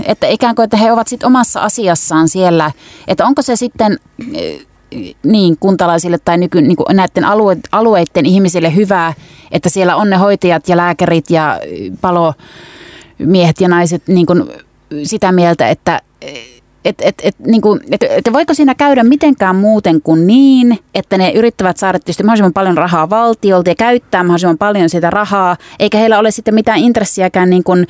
että 0.04 0.26
ikään 0.26 0.54
kuin 0.54 0.64
että 0.64 0.76
he 0.76 0.92
ovat 0.92 1.08
sitten 1.08 1.26
omassa 1.26 1.60
asiassaan 1.60 2.28
siellä. 2.28 2.72
Että 3.08 3.26
onko 3.26 3.42
se 3.42 3.56
sitten 3.56 3.98
niin, 5.22 5.56
kuntalaisille 5.60 6.18
tai 6.18 6.38
nyky, 6.38 6.62
niin 6.62 6.76
kuin 6.76 6.96
näiden 6.96 7.24
alue, 7.24 7.56
alueiden 7.72 8.26
ihmisille 8.26 8.74
hyvää, 8.74 9.14
että 9.52 9.68
siellä 9.68 9.96
on 9.96 10.10
ne 10.10 10.16
hoitajat 10.16 10.68
ja 10.68 10.76
lääkärit 10.76 11.30
ja 11.30 11.60
palomiehet 12.00 13.60
ja 13.60 13.68
naiset 13.68 14.02
niin 14.08 14.26
kuin 14.26 14.44
sitä 15.02 15.32
mieltä, 15.32 15.68
että 15.68 16.00
et, 16.84 16.96
et, 17.02 17.14
et, 17.22 17.34
niin 17.38 17.60
kuin, 17.60 17.80
et, 17.90 18.02
et 18.02 18.32
voiko 18.32 18.54
siinä 18.54 18.74
käydä 18.74 19.04
mitenkään 19.04 19.56
muuten 19.56 20.02
kuin 20.02 20.26
niin, 20.26 20.78
että 20.94 21.18
ne 21.18 21.32
yrittävät 21.32 21.76
saada 21.76 21.98
tietysti 21.98 22.22
mahdollisimman 22.22 22.52
paljon 22.52 22.76
rahaa 22.76 23.10
valtiolta 23.10 23.70
ja 23.70 23.74
käyttää 23.74 24.22
mahdollisimman 24.22 24.58
paljon 24.58 24.88
sitä 24.88 25.10
rahaa, 25.10 25.56
eikä 25.78 25.98
heillä 25.98 26.18
ole 26.18 26.30
sitten 26.30 26.54
mitään 26.54 26.78
intressiäkään 26.78 27.50
niin 27.50 27.64
kuin, 27.64 27.86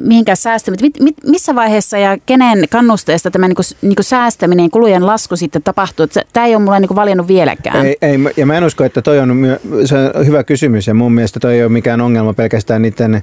mihinkään 0.00 0.36
säästämään. 0.36 0.78
Mit, 0.82 1.00
mit, 1.00 1.16
missä 1.26 1.54
vaiheessa 1.54 1.98
ja 1.98 2.18
kenen 2.26 2.64
kannusteesta 2.70 3.30
tämä 3.30 3.48
niin 3.48 3.56
kuin, 3.56 3.64
niin 3.82 3.96
kuin 3.96 4.04
säästäminen, 4.04 4.70
kulujen 4.70 5.06
lasku 5.06 5.36
sitten 5.36 5.62
tapahtuu? 5.62 6.06
Tämä 6.32 6.46
ei 6.46 6.54
ole 6.54 6.64
mulle 6.64 6.80
niin 6.80 6.88
kuin 6.88 6.96
valinnut 6.96 7.28
vieläkään. 7.28 7.86
Ei, 7.86 7.96
ei, 8.02 8.18
ja 8.36 8.46
mä 8.46 8.56
en 8.56 8.64
usko, 8.64 8.84
että 8.84 9.02
toi 9.02 9.18
on, 9.18 9.58
se 9.84 9.94
on 10.14 10.26
hyvä 10.26 10.44
kysymys 10.44 10.86
ja 10.86 10.94
mun 10.94 11.12
mielestä 11.12 11.40
toi 11.40 11.54
ei 11.54 11.62
ole 11.62 11.72
mikään 11.72 12.00
ongelma 12.00 12.34
pelkästään 12.34 12.82
niiden 12.82 13.22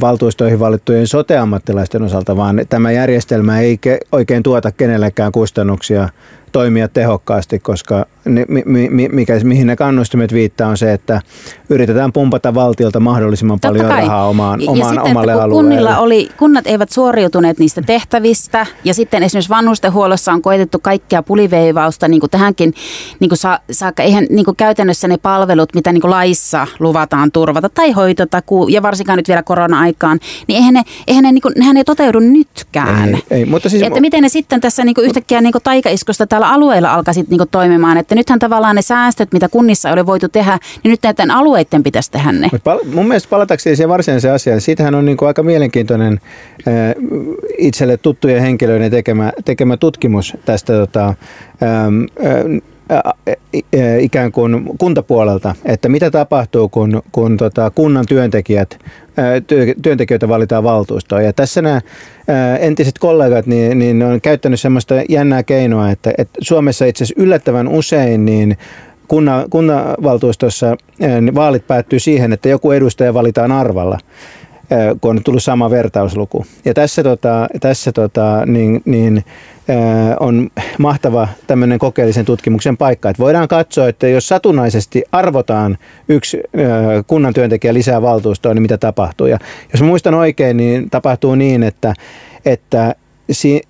valtuustoihin 0.00 0.60
valittujen 0.60 1.06
sote-ammattilaisten 1.06 2.02
osalta, 2.02 2.36
vaan 2.36 2.60
tämä 2.68 2.92
järjestelmä 2.92 3.60
ei 3.60 3.78
oikein 4.12 4.42
tuota 4.42 4.72
kenellekään 4.72 5.32
kustannuksia 5.32 6.08
toimia 6.52 6.88
tehokkaasti, 6.88 7.58
koska 7.58 8.06
ne, 8.24 8.44
mi, 8.48 8.62
mi, 8.90 9.08
mikä, 9.12 9.40
mihin 9.44 9.66
ne 9.66 9.76
kannustimet 9.76 10.32
viittaa 10.32 10.68
on 10.68 10.76
se, 10.76 10.92
että 10.92 11.20
yritetään 11.68 12.12
pumpata 12.12 12.54
valtiolta 12.54 13.00
mahdollisimman 13.00 13.60
Totta 13.60 13.68
paljon 13.68 13.88
kai. 13.88 14.00
rahaa 14.00 14.28
omaan, 14.28 14.60
ja 14.60 14.70
omaan, 14.70 14.94
sitten, 14.94 15.10
omalle 15.10 15.32
kun 15.32 15.50
kunnilla 15.50 15.98
oli, 15.98 16.28
kunnat 16.38 16.66
eivät 16.66 16.90
suoriutuneet 16.90 17.58
niistä 17.58 17.82
tehtävistä 17.82 18.66
ja 18.84 18.94
sitten 18.94 19.22
esimerkiksi 19.22 19.48
vanhustenhuollossa 19.48 20.32
on 20.32 20.42
koetettu 20.42 20.78
kaikkea 20.78 21.22
puliveivausta 21.22 22.08
niin 22.08 22.20
kuin 22.20 22.30
tähänkin 22.30 22.74
niin 23.20 23.28
kuin 23.28 23.38
sa, 23.38 23.60
saakka. 23.70 24.02
Eihän 24.02 24.26
niin 24.30 24.44
kuin 24.44 24.56
käytännössä 24.56 25.08
ne 25.08 25.18
palvelut, 25.18 25.74
mitä 25.74 25.92
niin 25.92 26.00
kuin 26.00 26.10
laissa 26.10 26.66
luvataan 26.78 27.32
turvata 27.32 27.68
tai 27.68 27.92
hoitotakuu 27.92 28.68
ja 28.68 28.82
varsinkaan 28.82 29.16
nyt 29.16 29.28
vielä 29.28 29.42
korona-aikaan, 29.42 30.18
niin 30.48 30.56
eihän 30.56 30.74
ne, 30.74 30.82
eihän 31.06 31.22
ne, 31.22 31.32
niin 31.32 31.42
kuin, 31.42 31.54
nehän 31.58 31.76
ei 31.76 31.84
toteudu 31.84 32.20
nytkään. 32.20 33.14
Ei, 33.14 33.22
ei, 33.30 33.44
mutta 33.44 33.68
siis, 33.68 33.82
että 33.82 34.00
miten 34.00 34.22
ne 34.22 34.28
sitten 34.28 34.60
tässä 34.60 34.84
niin 34.84 34.94
kuin 34.94 35.04
yhtäkkiä 35.04 35.40
niin 35.40 35.52
kuin 35.52 35.62
taikaiskusta 35.62 36.26
täällä 36.36 36.54
alueella 36.54 36.94
alkaisi 36.94 37.24
niin 37.28 37.38
kuin 37.38 37.48
toimimaan, 37.50 37.96
että 37.96 38.14
nythän 38.14 38.38
tavallaan 38.38 38.76
ne 38.76 38.82
säästöt, 38.82 39.32
mitä 39.32 39.48
kunnissa 39.48 39.90
oli 39.90 40.06
voitu 40.06 40.28
tehdä, 40.28 40.58
niin 40.82 40.90
nyt 40.90 41.02
näiden 41.02 41.30
alueiden 41.30 41.82
pitäisi 41.82 42.10
tehdä 42.10 42.32
ne. 42.32 42.48
pal- 42.64 42.84
mun 42.94 43.08
mielestä 43.08 43.30
palatakseni 43.30 43.76
siihen 43.76 43.88
varsinaiseen 43.88 44.34
asiaan, 44.34 44.60
siitähän 44.60 44.94
on 44.94 45.04
niin 45.04 45.16
kuin 45.16 45.26
aika 45.26 45.42
mielenkiintoinen 45.42 46.20
äh, 46.68 46.74
itselle 47.58 47.96
tuttujen 47.96 48.42
henkilöiden 48.42 48.90
tekemä, 48.90 49.32
tekemä 49.44 49.76
tutkimus 49.76 50.36
tästä 50.44 50.72
tota, 50.72 51.06
ähm, 51.06 52.02
äh, 52.26 52.62
ikään 54.00 54.32
kuin 54.32 54.64
kuntapuolelta, 54.78 55.54
että 55.64 55.88
mitä 55.88 56.10
tapahtuu, 56.10 56.68
kun, 56.68 57.02
kun 57.12 57.36
tota, 57.36 57.70
kunnan 57.70 58.06
työntekijät, 58.06 58.78
työntekijöitä 59.82 60.28
valitaan 60.28 60.64
valtuustoon. 60.64 61.24
Ja 61.24 61.32
tässä 61.32 61.62
nämä 61.62 61.80
entiset 62.60 62.98
kollegat 62.98 63.46
niin, 63.46 63.78
niin 63.78 64.02
on 64.02 64.20
käyttänyt 64.20 64.60
semmoista 64.60 64.94
jännää 65.08 65.42
keinoa, 65.42 65.90
että, 65.90 66.12
että 66.18 66.38
Suomessa 66.40 66.84
itse 66.84 67.04
asiassa 67.04 67.22
yllättävän 67.22 67.68
usein 67.68 68.24
niin 68.24 68.58
kunnan, 69.08 69.50
kunnanvaltuustossa 69.50 70.76
vaalit 71.34 71.66
päättyy 71.66 71.98
siihen, 71.98 72.32
että 72.32 72.48
joku 72.48 72.70
edustaja 72.70 73.14
valitaan 73.14 73.52
arvalla 73.52 73.98
kun 75.00 75.10
on 75.10 75.22
tullut 75.24 75.42
sama 75.42 75.70
vertausluku. 75.70 76.46
Ja 76.64 76.74
tässä, 76.74 77.02
tota, 77.02 77.48
tässä 77.60 77.92
tota, 77.92 78.46
niin, 78.46 78.82
niin, 78.84 79.24
on 80.20 80.50
mahtava 80.78 81.28
tämmöinen 81.46 81.78
kokeellisen 81.78 82.24
tutkimuksen 82.24 82.76
paikka, 82.76 83.10
että 83.10 83.22
voidaan 83.22 83.48
katsoa, 83.48 83.88
että 83.88 84.08
jos 84.08 84.28
satunnaisesti 84.28 85.02
arvotaan 85.12 85.78
yksi 86.08 86.40
kunnan 87.06 87.34
työntekijä 87.34 87.74
lisää 87.74 88.02
valtuustoon, 88.02 88.56
niin 88.56 88.62
mitä 88.62 88.78
tapahtuu. 88.78 89.26
Ja 89.26 89.38
jos 89.72 89.82
muistan 89.82 90.14
oikein, 90.14 90.56
niin 90.56 90.90
tapahtuu 90.90 91.34
niin, 91.34 91.62
että, 91.62 91.94
että, 92.44 92.94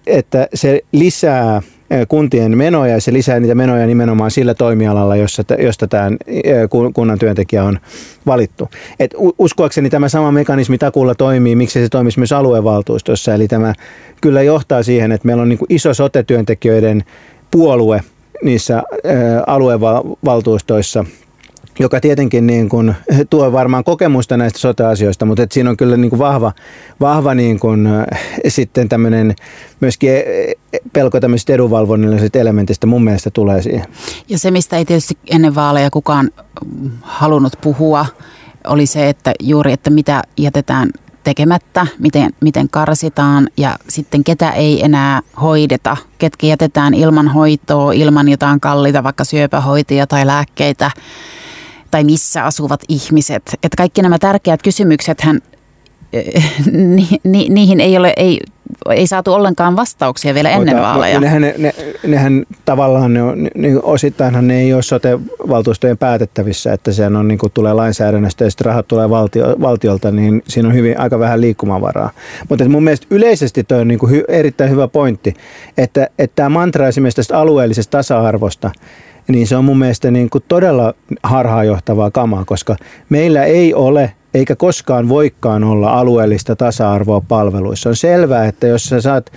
että 0.06 0.48
se 0.54 0.80
lisää 0.92 1.62
kuntien 2.09 2.59
menoja 2.59 2.92
ja 2.92 3.01
se 3.01 3.12
lisää 3.12 3.40
niitä 3.40 3.55
menoja 3.55 3.87
nimenomaan 3.87 4.31
sillä 4.31 4.55
toimialalla, 4.55 5.16
jossa, 5.16 5.42
josta 5.59 5.87
tämä 5.87 6.11
kunnan 6.94 7.18
työntekijä 7.18 7.64
on 7.64 7.79
valittu. 8.27 8.68
Et 9.01 9.14
uskoakseni 9.38 9.90
tämä 9.90 10.09
sama 10.09 10.33
mekanismi 10.33 10.79
takulla 10.79 11.14
toimii, 11.14 11.57
miksi 11.57 11.83
se 11.83 11.88
toimisi 11.88 12.18
myös 12.18 12.33
aluevaltuustossa. 12.33 13.35
Eli 13.35 13.49
tämä 13.49 13.75
kyllä 14.20 14.42
johtaa 14.42 14.83
siihen, 14.83 15.12
että 15.12 15.27
meillä 15.27 15.42
on 15.42 15.49
niin 15.49 15.59
iso 15.68 15.94
sote-työntekijöiden 15.94 17.05
puolue 17.51 18.01
niissä 18.42 18.83
aluevaltuustoissa– 19.46 21.05
joka 21.79 22.01
tietenkin 22.01 22.47
niin 22.47 22.69
kuin 22.69 22.95
tuo 23.31 23.53
varmaan 23.53 23.85
kokemusta 23.85 24.37
näistä 24.37 24.59
sote-asioista, 24.59 25.25
mutta 25.25 25.43
että 25.43 25.55
siinä 25.55 25.71
on 25.71 25.77
kyllä 25.77 25.97
niin 25.97 26.11
kuin 26.11 26.19
vahva, 26.19 26.53
vahva 27.01 27.35
niin 27.35 27.61
kuin, 27.61 27.89
sitten 28.49 28.89
tämmöinen 28.89 29.35
myöskin 29.81 30.11
pelko 30.93 31.21
tämmöisistä 31.21 31.53
edunvalvonnallisista 31.53 32.39
elementistä 32.39 32.87
mun 32.87 33.05
mielestä 33.05 33.31
tulee 33.31 33.62
siihen. 33.62 33.87
Ja 34.29 34.39
se, 34.39 34.51
mistä 34.51 34.77
ei 34.77 34.85
tietysti 34.85 35.19
ennen 35.31 35.55
vaaleja 35.55 35.91
kukaan 35.91 36.31
halunnut 37.03 37.53
puhua, 37.61 38.07
oli 38.67 38.87
se, 38.87 39.09
että 39.09 39.33
juuri, 39.41 39.73
että 39.73 39.91
mitä 39.91 40.23
jätetään 40.37 40.91
tekemättä, 41.25 41.87
miten, 41.99 42.31
miten 42.41 42.69
karsitaan 42.71 43.49
ja 43.57 43.77
sitten 43.89 44.25
ketä 44.25 44.51
ei 44.51 44.85
enää 44.85 45.21
hoideta, 45.43 45.97
ketkä 46.19 46.47
jätetään 46.47 46.95
ilman 46.95 47.29
hoitoa, 47.29 47.93
ilman 47.93 48.29
jotain 48.29 48.61
kalliita, 48.61 49.03
vaikka 49.03 49.25
syöpähoitoja 49.25 50.07
tai 50.07 50.27
lääkkeitä 50.27 50.91
tai 51.90 52.05
missä 52.05 52.44
asuvat 52.44 52.81
ihmiset. 52.88 53.42
Että 53.62 53.77
kaikki 53.77 54.03
nämä 54.03 54.18
tärkeät 54.18 54.62
kysymykset 54.62 55.20
hän 55.20 55.40
ni, 56.96 57.09
ni, 57.25 57.49
niihin 57.49 57.81
ei 57.81 57.96
ole, 57.96 58.12
ei, 58.16 58.40
ei 58.90 59.07
saatu 59.07 59.33
ollenkaan 59.33 59.77
vastauksia 59.77 60.35
vielä 60.35 60.51
ennen 60.51 60.77
vaaleja. 60.77 61.20
Nehän, 61.20 61.42
ne, 61.42 61.55
ne, 61.59 61.75
nehän 62.07 62.46
tavallaan, 62.64 63.14
ne 63.14 63.22
on, 63.22 63.49
ne, 63.55 63.68
osittainhan 63.83 64.49
ne 64.49 64.61
ei 64.61 64.75
ole 64.75 64.83
sote-valtuustojen 64.83 65.99
päätettävissä, 65.99 66.72
että 66.72 66.92
se 66.92 67.07
on, 67.07 67.29
niin 67.29 67.38
kuin 67.38 67.53
tulee 67.53 67.72
lainsäädännöstä 67.72 68.44
ja 68.44 68.51
sitten 68.51 68.64
rahat 68.64 68.88
tulee 68.88 69.11
valtio, 69.11 69.57
valtiolta, 69.61 70.11
niin 70.11 70.42
siinä 70.49 70.68
on 70.68 70.75
hyvin, 70.75 71.01
aika 71.01 71.18
vähän 71.18 71.40
liikkumavaraa. 71.40 72.11
Mutta 72.49 72.68
mun 72.68 72.85
mielestä 72.85 73.07
yleisesti 73.11 73.64
toi 73.64 73.81
on 73.81 73.88
niin 73.88 73.99
kuin 73.99 74.12
hy, 74.12 74.25
erittäin 74.29 74.70
hyvä 74.70 74.88
pointti, 74.88 75.35
että, 75.79 76.09
että 76.18 76.37
tämä 76.37 76.49
mantra 76.49 76.88
esimerkiksi 76.88 77.16
tästä 77.16 77.38
alueellisesta 77.38 77.99
tasa-arvosta, 77.99 78.70
niin 79.29 79.47
se 79.47 79.57
on 79.57 79.65
mun 79.65 79.79
mielestä 79.79 80.11
niin 80.11 80.31
kuin 80.31 80.45
todella 80.49 80.95
harhaanjohtavaa 81.23 82.11
kamaa, 82.11 82.45
koska 82.45 82.77
meillä 83.09 83.45
ei 83.45 83.75
ole 83.75 84.12
eikä 84.35 84.57
koskaan 84.57 85.09
voikaan 85.09 85.65
olla 85.65 85.91
alueellista 85.91 86.57
tasa-arvoa 86.57 87.21
palveluissa. 87.29 87.89
On 87.89 87.97
selvää, 87.97 88.47
että 88.47 88.67
jos 88.67 88.85
sä 88.85 89.01
saat 89.01 89.33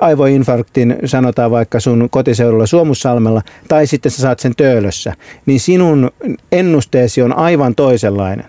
aivoinfarktin, 0.00 0.96
sanotaan 1.04 1.50
vaikka 1.50 1.80
sun 1.80 2.08
kotiseudulla 2.10 2.66
Suomussalmella, 2.66 3.42
tai 3.68 3.86
sitten 3.86 4.12
sä 4.12 4.22
saat 4.22 4.40
sen 4.40 4.52
töölössä, 4.56 5.14
niin 5.46 5.60
sinun 5.60 6.10
ennusteesi 6.52 7.22
on 7.22 7.32
aivan 7.36 7.74
toisenlainen. 7.74 8.46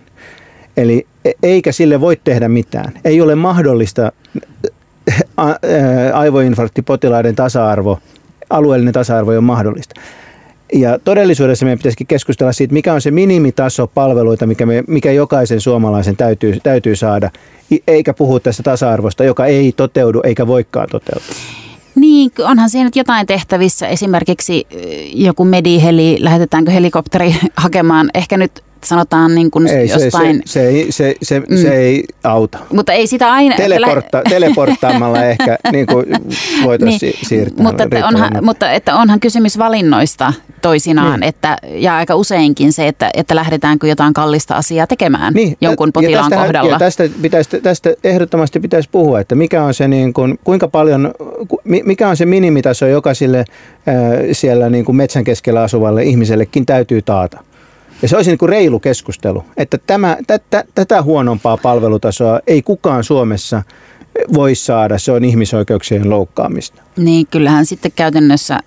Eli 0.77 1.07
e, 1.25 1.31
eikä 1.43 1.71
sille 1.71 2.01
voi 2.01 2.17
tehdä 2.23 2.49
mitään. 2.49 2.93
Ei 3.05 3.21
ole 3.21 3.35
mahdollista 3.35 4.11
aivoinfarktipotilaiden 6.13 7.35
tasa-arvo, 7.35 7.99
alueellinen 8.49 8.93
tasa-arvo 8.93 9.31
ei 9.31 9.37
ole 9.37 9.45
mahdollista. 9.45 10.01
Ja 10.73 10.99
todellisuudessa 10.99 11.65
meidän 11.65 11.79
pitäisikin 11.79 12.07
keskustella 12.07 12.53
siitä, 12.53 12.73
mikä 12.73 12.93
on 12.93 13.01
se 13.01 13.11
minimitaso 13.11 13.87
palveluita, 13.87 14.47
mikä, 14.47 14.65
me, 14.65 14.83
mikä 14.87 15.11
jokaisen 15.11 15.61
suomalaisen 15.61 16.17
täytyy, 16.17 16.59
täytyy 16.63 16.95
saada, 16.95 17.29
eikä 17.87 18.13
puhua 18.13 18.39
tästä 18.39 18.63
tasa-arvosta, 18.63 19.23
joka 19.23 19.45
ei 19.45 19.71
toteudu 19.71 20.21
eikä 20.23 20.47
voikaan 20.47 20.87
toteutua. 20.91 21.35
Niin, 21.95 22.31
onhan 22.39 22.69
siinä 22.69 22.85
nyt 22.85 22.95
jotain 22.95 23.27
tehtävissä. 23.27 23.87
Esimerkiksi 23.87 24.67
joku 25.13 25.45
mediheli, 25.45 26.17
lähetetäänkö 26.19 26.71
helikopteri 26.71 27.35
hakemaan 27.55 28.09
ehkä 28.13 28.37
nyt 28.37 28.63
sanotaan 28.83 29.35
niin 29.35 29.51
kuin 29.51 29.67
ei, 29.67 29.89
jostain... 29.89 30.41
Se, 30.45 30.71
se, 30.71 30.85
se, 30.89 30.89
se, 30.91 31.15
se, 31.21 31.39
mm. 31.39 31.57
se 31.57 31.75
ei 31.75 32.03
auta. 32.23 32.57
Mutta 32.73 32.93
ei 32.93 33.07
sitä 33.07 33.31
aina... 33.31 33.55
Teleportta, 33.55 34.21
teleporttaamalla 34.29 35.23
ehkä 35.23 35.57
niin 35.71 35.85
kuin 35.85 36.05
voitaisiin 36.63 36.99
niin, 37.11 37.27
siirtää. 37.27 37.63
Mutta 37.63 37.83
että, 37.83 38.07
onhan, 38.07 38.31
mutta 38.41 38.71
että 38.71 38.95
onhan 38.95 39.19
kysymys 39.19 39.57
valinnoista 39.57 40.33
toisinaan, 40.61 41.19
niin. 41.19 41.29
että, 41.29 41.57
ja 41.73 41.95
aika 41.95 42.15
useinkin 42.15 42.73
se, 42.73 42.87
että, 42.87 43.09
että 43.13 43.35
lähdetäänkö 43.35 43.87
jotain 43.87 44.13
kallista 44.13 44.55
asiaa 44.55 44.87
tekemään 44.87 45.33
niin, 45.33 45.57
jonkun 45.61 45.93
potilaan 45.93 46.31
ja 46.31 46.37
kohdalla. 46.37 46.71
Ja 46.71 46.79
tästä, 46.79 47.03
pitäisi, 47.21 47.61
tästä 47.61 47.93
ehdottomasti 48.03 48.59
pitäisi 48.59 48.89
puhua, 48.91 49.19
että 49.19 49.35
mikä 49.35 49.63
on 49.63 49.73
se, 49.73 49.87
niin 49.87 50.13
kuin, 50.13 50.39
kuinka 50.43 50.67
paljon, 50.67 51.13
mikä 51.63 52.09
on 52.09 52.17
se 52.17 52.25
minimitaso, 52.25 52.87
joka 52.87 53.13
sille 53.13 53.39
äh, 53.39 53.45
siellä 54.31 54.69
niin 54.69 54.85
kuin 54.85 54.95
metsän 54.95 55.23
keskellä 55.23 55.61
asuvalle 55.61 56.03
ihmisellekin 56.03 56.65
täytyy 56.65 57.01
taata. 57.01 57.43
Ja 58.03 58.09
se 58.09 58.15
olisi 58.15 58.31
niin 58.31 58.37
kuin 58.37 58.49
reilu 58.49 58.79
keskustelu, 58.79 59.43
että 59.57 59.77
tämä, 59.87 60.17
tätä, 60.27 60.63
tätä 60.75 61.01
huonompaa 61.01 61.57
palvelutasoa 61.57 62.39
ei 62.47 62.61
kukaan 62.61 63.03
Suomessa 63.03 63.63
voi 64.33 64.55
saada, 64.55 64.97
se 64.97 65.11
on 65.11 65.23
ihmisoikeuksien 65.25 66.09
loukkaamista. 66.09 66.81
Niin, 66.97 67.27
kyllähän 67.27 67.65
sitten 67.65 67.91
käytännössä 67.95 68.59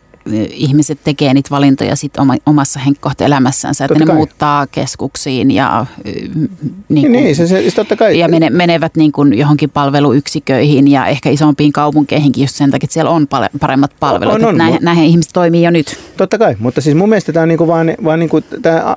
ihmiset 0.51 0.99
tekee 1.05 1.35
niitä 1.35 1.51
valintoja 1.51 1.97
sit 1.97 2.17
oma, 2.17 2.35
omassa 2.47 2.81
henkkohteelämässänsä, 2.81 3.85
että 3.85 3.99
ne 3.99 4.07
kai. 4.07 4.17
muuttaa 4.17 4.67
keskuksiin 4.67 5.51
ja, 5.51 5.87
niin 6.05 6.41
Niin, 6.89 7.03
kuin, 7.03 7.13
niin 7.13 7.37
se, 7.37 7.47
se, 7.47 7.65
totta 7.75 7.97
kai. 7.97 8.19
ja 8.19 8.29
mene, 8.29 8.51
menevät 8.51 8.97
niin 8.97 9.13
kuin 9.13 9.39
johonkin 9.39 9.71
palveluyksiköihin 9.71 10.89
ja 10.91 11.07
ehkä 11.07 11.31
isompiin 11.31 11.73
kaupunkeihinkin 11.73 12.43
just 12.45 12.55
sen 12.55 12.71
takia, 12.71 12.85
että 12.87 12.95
siellä 12.95 13.11
on 13.11 13.27
paremmat 13.61 13.91
palvelut. 14.01 14.35
On, 14.35 14.45
on, 14.45 14.59
näin, 14.59 14.75
mut- 14.75 14.83
näinhän 14.83 15.07
ihmiset 15.07 15.33
toimii 15.33 15.63
jo 15.63 15.71
nyt. 15.71 15.99
Totta 16.17 16.39
kai, 16.39 16.57
mutta 16.59 16.81
siis 16.81 16.97
mun 16.97 17.09
mielestä 17.09 17.33
tämä 17.33 17.43
on 17.43 17.49
niinku 17.49 17.67
vaan, 17.67 17.95
vaan 18.05 18.19
niinku, 18.19 18.41
tää 18.63 18.97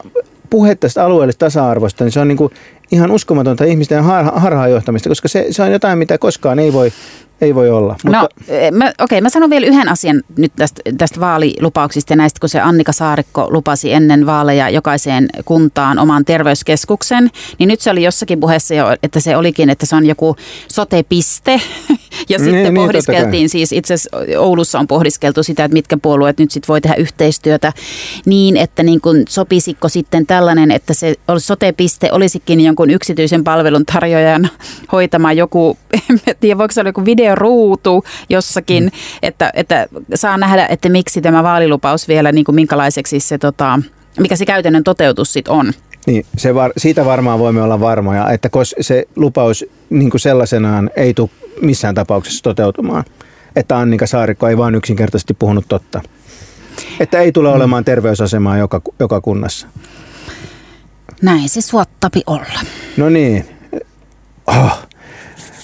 puhe 0.50 0.76
tästä 0.76 1.06
alueellisesta 1.06 1.46
tasa-arvosta, 1.46 2.04
niin 2.04 2.12
se 2.12 2.20
on 2.20 2.28
niinku 2.28 2.52
ihan 2.92 3.12
uskomatonta 3.12 3.64
ihmisten 3.64 4.04
har- 4.04 4.32
harhaanjohtamista, 4.40 5.10
koska 5.10 5.28
se, 5.28 5.48
se 5.52 5.64
on 5.64 5.72
jotain, 5.72 5.98
mitä 5.98 6.18
koskaan 6.18 6.60
ei 6.60 6.74
voi, 6.74 6.92
ei 7.42 7.56
voi 7.56 7.70
olla. 7.70 7.96
Mutta... 8.04 8.20
No, 8.22 8.30
eh, 8.48 8.72
mä, 8.72 8.94
okei, 9.02 9.22
mä 9.22 9.30
sanon 9.30 9.50
vielä 9.50 9.66
yhden 9.66 9.90
asian 9.90 10.22
nyt 10.38 10.52
tästä, 10.56 10.82
tästä 10.98 11.20
vaalilupauksista 11.20 12.14
ja 12.14 12.18
näistä, 12.18 12.40
kun 12.40 12.50
se 12.50 12.60
Annika 12.60 12.92
Saarikko 12.92 13.48
lupasi 13.50 13.94
ennen 13.94 14.26
vaaleja 14.26 14.70
jokaiseen 14.70 15.30
kuntaan 15.46 16.00
oman 16.00 16.26
terveyskeskuksen, 16.26 17.30
niin 17.60 17.68
nyt 17.68 17.82
se 17.82 17.92
oli 17.92 18.04
jossakin 18.04 18.40
puheessa 18.40 18.74
jo, 18.74 18.86
että 19.04 19.20
se 19.20 19.38
olikin, 19.38 19.70
että 19.70 19.86
se 19.86 19.96
on 19.96 20.06
joku 20.06 20.36
sotepiste. 20.68 21.62
Ja 22.30 22.38
Niin, 22.38 22.44
sitten 22.44 22.64
niin, 22.64 22.76
pohdiskeltiin, 22.76 23.44
kai. 23.44 23.50
siis 23.50 23.72
itse 23.72 23.94
asiassa 23.94 24.18
Oulussa 24.40 24.80
on 24.80 24.88
pohdiskeltu 24.88 25.44
sitä, 25.44 25.64
että 25.64 25.74
mitkä 25.74 25.98
puolueet 26.02 26.40
nyt 26.40 26.52
sitten 26.52 26.68
voi 26.68 26.82
tehdä 26.82 26.96
yhteistyötä 26.96 27.74
niin, 28.26 28.58
että 28.58 28.84
niin 28.84 29.02
kuin 29.02 29.26
sopisiko 29.30 29.90
sitten 29.90 30.26
tällainen, 30.26 30.72
että 30.72 30.94
se 30.94 31.16
sotepiste 31.38 32.10
olisikin 32.12 32.62
jonkun 32.62 32.90
yksityisen 32.90 33.44
palvelun 33.44 33.86
tarjoajan 33.86 34.50
hoitama 34.92 35.34
joku, 35.34 35.78
en 36.10 36.20
tiedä 36.40 36.58
voiko 36.58 36.72
se 36.72 36.82
olla 36.82 36.90
joku 36.90 37.06
videoruutu 37.30 38.04
jossakin, 38.30 38.84
mm. 38.84 38.92
että, 39.22 39.52
että 39.54 39.88
saa 40.16 40.38
nähdä, 40.38 40.68
että 40.68 40.90
miksi 40.90 41.22
tämä 41.22 41.44
vaalilupaus 41.44 42.08
vielä, 42.08 42.32
niin 42.32 42.46
kuin 42.46 42.56
minkälaiseksi 42.56 43.20
se, 43.20 43.38
tota, 43.38 43.80
mikä 44.20 44.36
se 44.36 44.46
käytännön 44.46 44.84
toteutus 44.84 45.34
sitten 45.34 45.54
on. 45.54 45.74
Niin, 46.08 46.26
se 46.38 46.56
var, 46.56 46.72
siitä 46.78 47.06
varmaan 47.06 47.40
voimme 47.40 47.62
olla 47.62 47.80
varmoja, 47.80 48.32
että 48.32 48.50
kos 48.50 48.76
se 48.82 49.06
lupaus 49.16 49.66
niin 49.90 50.10
kuin 50.10 50.22
sellaisenaan 50.22 50.90
ei 50.96 51.14
tule 51.14 51.30
missään 51.62 51.96
tapauksessa 51.96 52.44
toteutumaan. 52.44 53.04
Että 53.56 53.78
Annika 53.78 54.08
Saarikko 54.08 54.48
ei 54.48 54.58
vaan 54.58 54.76
yksinkertaisesti 54.76 55.34
puhunut 55.34 55.66
totta. 55.70 56.02
Että 57.00 57.20
ei 57.20 57.32
tule 57.32 57.50
olemaan 57.50 57.86
terveysasemaa 57.86 58.58
joka, 58.58 58.82
joka 59.00 59.22
kunnassa. 59.22 59.68
Näin 61.22 61.50
se 61.50 61.62
suottapi 61.62 62.22
olla. 62.28 62.60
No 62.98 63.10
niin. 63.10 63.46
Oh. 64.48 64.90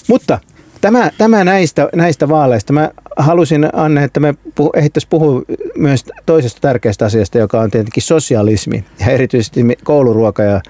Mutta 0.08 0.38
tämä, 0.80 1.10
tämä 1.18 1.44
näistä, 1.44 1.88
näistä 1.94 2.28
vaaleista. 2.28 2.72
Mä 2.72 2.90
halusin, 3.16 3.68
Anne, 3.72 4.04
että 4.04 4.20
me 4.20 4.34
puhu, 4.54 4.70
ehdittäisiin 4.76 5.10
puhua 5.10 5.42
myös 5.76 6.04
toisesta 6.26 6.60
tärkeästä 6.60 7.04
asiasta, 7.04 7.38
joka 7.38 7.60
on 7.60 7.70
tietenkin 7.70 8.02
sosialismi 8.02 8.84
ja 9.00 9.06
erityisesti 9.06 9.60
kouluruoka 9.84 10.42
ja, 10.42 10.60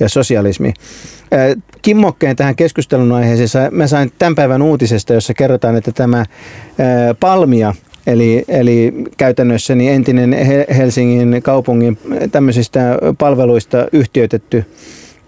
ja 0.00 0.08
sosialismi. 0.08 0.72
Kimmokkeen 1.82 2.36
tähän 2.36 2.56
keskustelun 2.56 3.12
aiheeseen 3.12 3.74
mä 3.74 3.86
sain 3.86 4.12
tämän 4.18 4.34
päivän 4.34 4.62
uutisesta, 4.62 5.14
jossa 5.14 5.34
kerrotaan, 5.34 5.76
että 5.76 5.92
tämä 5.92 6.24
Palmia, 7.20 7.74
Eli, 8.06 8.44
eli 8.48 8.92
käytännössä 9.16 9.74
niin 9.74 9.92
entinen 9.92 10.32
He- 10.32 10.66
Helsingin 10.76 11.42
kaupungin 11.42 11.98
tämmöisistä 12.32 12.98
palveluista 13.18 13.86
yhtiöitetty, 13.92 14.64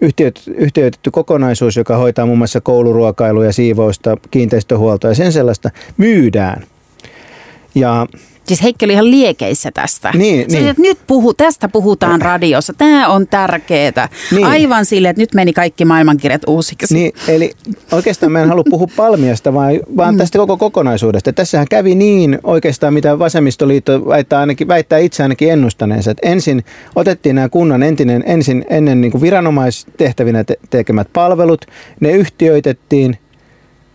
yhtiöt, 0.01 0.41
yhtiöitetty 0.47 1.11
kokonaisuus, 1.11 1.75
joka 1.75 1.97
hoitaa 1.97 2.25
muun 2.25 2.37
muassa 2.37 2.61
kouluruokailua 2.61 3.45
ja 3.45 3.53
siivousta, 3.53 4.17
kiinteistöhuoltoa 4.31 5.11
ja 5.11 5.15
sen 5.15 5.31
sellaista, 5.31 5.69
myydään. 5.97 6.63
Ja 7.75 8.07
Siis 8.47 8.63
Heikki 8.63 8.85
oli 8.85 8.93
ihan 8.93 9.11
liekeissä 9.11 9.71
tästä. 9.71 10.11
Niin, 10.13 10.51
se, 10.51 10.57
niin. 10.57 10.69
Että 10.69 10.81
nyt 10.81 10.97
puhu, 11.07 11.33
tästä 11.33 11.69
puhutaan 11.69 12.21
radiossa. 12.21 12.73
Tämä 12.73 13.07
on 13.07 13.27
tärkeää. 13.27 14.09
Niin. 14.31 14.45
Aivan 14.45 14.85
silleen, 14.85 15.09
että 15.09 15.21
nyt 15.21 15.33
meni 15.33 15.53
kaikki 15.53 15.85
maailmankirjat 15.85 16.41
uusiksi. 16.47 16.93
Niin, 16.93 17.13
eli 17.27 17.51
oikeastaan 17.91 18.31
mä 18.31 18.41
en 18.41 18.49
halua 18.49 18.63
puhua 18.69 18.87
Palmiasta, 18.95 19.53
vaan, 19.53 19.79
vaan 19.97 20.17
tästä 20.17 20.37
koko 20.37 20.57
kokonaisuudesta. 20.57 21.33
Tässähän 21.33 21.67
kävi 21.69 21.95
niin 21.95 22.39
oikeastaan, 22.43 22.93
mitä 22.93 23.19
vasemmistoliitto 23.19 24.07
väittää, 24.07 24.39
ainakin, 24.39 24.67
väittää 24.67 24.99
itse 24.99 25.23
ainakin 25.23 25.51
ennustaneensa. 25.51 26.11
Että 26.11 26.29
ensin 26.29 26.65
otettiin 26.95 27.35
nämä 27.35 27.49
kunnan 27.49 27.83
entinen, 27.83 28.23
ensin, 28.25 28.65
ennen 28.69 29.01
niin 29.01 29.11
kuin 29.11 29.21
viranomaistehtävinä 29.21 30.43
te- 30.43 30.59
tekemät 30.69 31.07
palvelut, 31.13 31.65
ne 31.99 32.11
yhtiöitettiin 32.11 33.17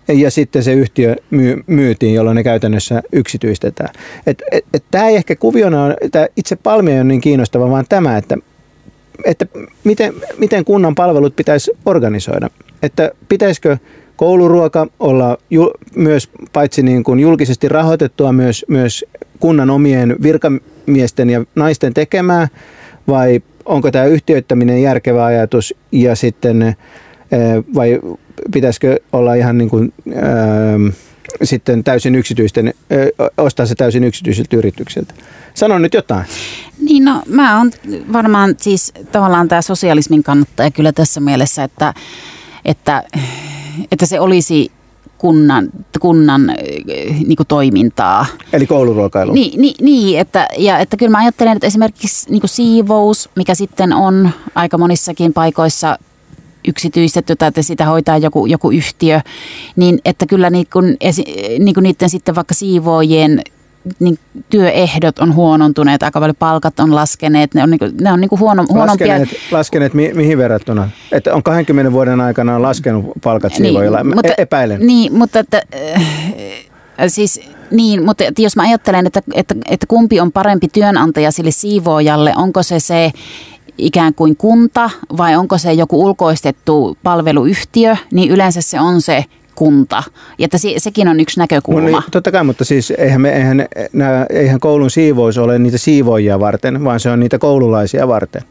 ja 0.08 0.30
sitten 0.30 0.62
se 0.62 0.72
yhtiö 0.72 1.16
myy, 1.30 1.62
myytiin, 1.66 2.14
jolloin 2.14 2.34
ne 2.34 2.42
käytännössä 2.42 3.02
yksityistetään. 3.12 3.94
Et, 4.26 4.42
et, 4.52 4.64
et 4.74 4.84
tämä 4.90 5.08
ei 5.08 5.16
ehkä 5.16 5.36
kuviona 5.36 5.84
on, 5.84 5.94
tämä 6.10 6.26
itse 6.36 6.56
Palmi 6.56 6.92
ole 6.92 7.04
niin 7.04 7.20
kiinnostava, 7.20 7.70
vaan 7.70 7.84
tämä, 7.88 8.16
että 8.16 8.38
että 9.24 9.46
miten, 9.84 10.14
miten 10.38 10.64
kunnan 10.64 10.94
palvelut 10.94 11.36
pitäisi 11.36 11.70
organisoida. 11.86 12.50
Että 12.82 13.10
pitäisikö 13.28 13.76
kouluruoka 14.16 14.86
olla 15.00 15.38
ju, 15.50 15.70
myös 15.96 16.30
paitsi 16.52 16.82
niin 16.82 17.04
kuin 17.04 17.20
julkisesti 17.20 17.68
rahoitettua 17.68 18.32
myös, 18.32 18.64
myös 18.68 19.04
kunnan 19.40 19.70
omien 19.70 20.16
virkamiesten 20.22 21.30
ja 21.30 21.44
naisten 21.54 21.94
tekemää 21.94 22.48
vai 23.08 23.42
onko 23.64 23.90
tämä 23.90 24.04
yhtiöittäminen 24.04 24.82
järkevä 24.82 25.24
ajatus 25.24 25.74
ja 25.92 26.16
sitten 26.16 26.76
vai 27.74 28.00
pitäisikö 28.52 29.00
olla 29.12 29.34
ihan 29.34 29.58
niin 29.58 29.70
kuin, 29.70 29.92
ää, 30.14 30.78
sitten 31.42 31.84
täysin 31.84 32.14
yksityisten, 32.14 32.74
ö, 32.92 33.30
ostaa 33.36 33.66
se 33.66 33.74
täysin 33.74 34.04
yksityisiltä 34.04 34.56
yrityksiltä. 34.56 35.14
Sano 35.54 35.78
nyt 35.78 35.94
jotain. 35.94 36.24
Niin 36.80 37.04
no 37.04 37.22
mä 37.26 37.58
oon 37.58 37.70
varmaan 38.12 38.54
siis 38.60 38.92
tavallaan 39.12 39.48
tämä 39.48 39.62
sosialismin 39.62 40.22
kannattaja 40.22 40.70
kyllä 40.70 40.92
tässä 40.92 41.20
mielessä, 41.20 41.64
että, 41.64 41.94
että, 42.64 43.02
että 43.92 44.06
se 44.06 44.20
olisi 44.20 44.72
kunnan, 45.18 45.68
kunnan 46.00 46.54
niin 47.26 47.38
toimintaa. 47.48 48.26
Eli 48.52 48.66
kouluruokailu. 48.66 49.32
Niin, 49.32 49.60
niin, 49.60 49.74
niin 49.80 50.18
että, 50.18 50.48
ja 50.58 50.78
että 50.78 50.96
kyllä 50.96 51.12
mä 51.12 51.18
ajattelen, 51.18 51.56
että 51.56 51.66
esimerkiksi 51.66 52.30
niin 52.30 52.42
siivous, 52.46 53.30
mikä 53.36 53.54
sitten 53.54 53.92
on 53.92 54.30
aika 54.54 54.78
monissakin 54.78 55.32
paikoissa 55.32 55.98
yksityistetty 56.68 57.36
tai 57.36 57.48
että 57.48 57.62
sitä 57.62 57.84
hoitaa 57.84 58.18
joku, 58.18 58.46
joku 58.46 58.70
yhtiö, 58.70 59.20
niin 59.76 59.98
että 60.04 60.26
kyllä 60.26 60.50
niin 60.50 60.66
kuin, 60.72 60.96
niin 61.58 61.74
kuin 61.74 61.82
niiden 61.82 62.10
sitten 62.10 62.34
vaikka 62.34 62.54
siivoojien 62.54 63.42
niin 63.98 64.18
työehdot 64.50 65.18
on 65.18 65.34
huonontuneet, 65.34 66.02
aika 66.02 66.20
paljon 66.20 66.36
palkat 66.38 66.80
on 66.80 66.94
laskeneet, 66.94 67.54
ne 67.54 67.62
on, 67.62 67.70
niin 67.70 67.78
kuin, 67.78 67.92
ne 68.00 68.12
on 68.12 68.20
niin 68.20 68.28
kuin 68.28 68.40
huono, 68.40 68.64
huonompia. 68.68 69.06
Laskeneet, 69.08 69.28
laskeneet 69.50 69.94
mi, 69.94 70.10
mihin 70.14 70.38
verrattuna? 70.38 70.90
Että 71.12 71.34
on 71.34 71.42
20 71.42 71.92
vuoden 71.92 72.20
aikana 72.20 72.56
on 72.56 72.62
laskenut 72.62 73.04
palkat 73.22 73.54
siivoojilla. 73.54 74.02
Niin, 74.02 74.14
mutta, 74.14 74.32
epäilen. 74.38 74.86
Niin, 74.86 75.18
mutta 75.18 75.38
että, 75.38 75.62
äh, 75.96 76.02
siis, 77.08 77.40
niin, 77.70 78.04
mutta 78.04 78.24
jos 78.38 78.56
mä 78.56 78.62
ajattelen, 78.62 79.06
että, 79.06 79.22
että, 79.34 79.54
että 79.68 79.86
kumpi 79.86 80.20
on 80.20 80.32
parempi 80.32 80.68
työnantaja 80.68 81.30
sille 81.30 81.50
siivoojalle, 81.50 82.32
onko 82.36 82.62
se 82.62 82.80
se 82.80 83.12
ikään 83.78 84.14
kuin 84.14 84.36
kunta 84.36 84.90
vai 85.16 85.36
onko 85.36 85.58
se 85.58 85.72
joku 85.72 86.04
ulkoistettu 86.04 86.98
palveluyhtiö, 87.02 87.96
niin 88.12 88.30
yleensä 88.30 88.60
se 88.60 88.80
on 88.80 89.00
se 89.00 89.24
kunta. 89.54 90.02
Ja 90.38 90.44
että 90.44 90.58
se, 90.58 90.74
sekin 90.76 91.08
on 91.08 91.20
yksi 91.20 91.40
näkökulma. 91.40 91.80
No 91.80 91.86
niin, 91.86 92.10
totta 92.10 92.32
kai, 92.32 92.44
mutta 92.44 92.64
siis 92.64 92.90
eihän, 92.90 93.20
me, 93.20 93.30
eihän, 93.30 93.66
nää, 93.92 94.26
eihän 94.30 94.60
koulun 94.60 94.90
siivous 94.90 95.38
ole 95.38 95.58
niitä 95.58 95.78
siivoojia 95.78 96.40
varten, 96.40 96.84
vaan 96.84 97.00
se 97.00 97.10
on 97.10 97.20
niitä 97.20 97.38
koululaisia 97.38 98.08
varten. 98.08 98.42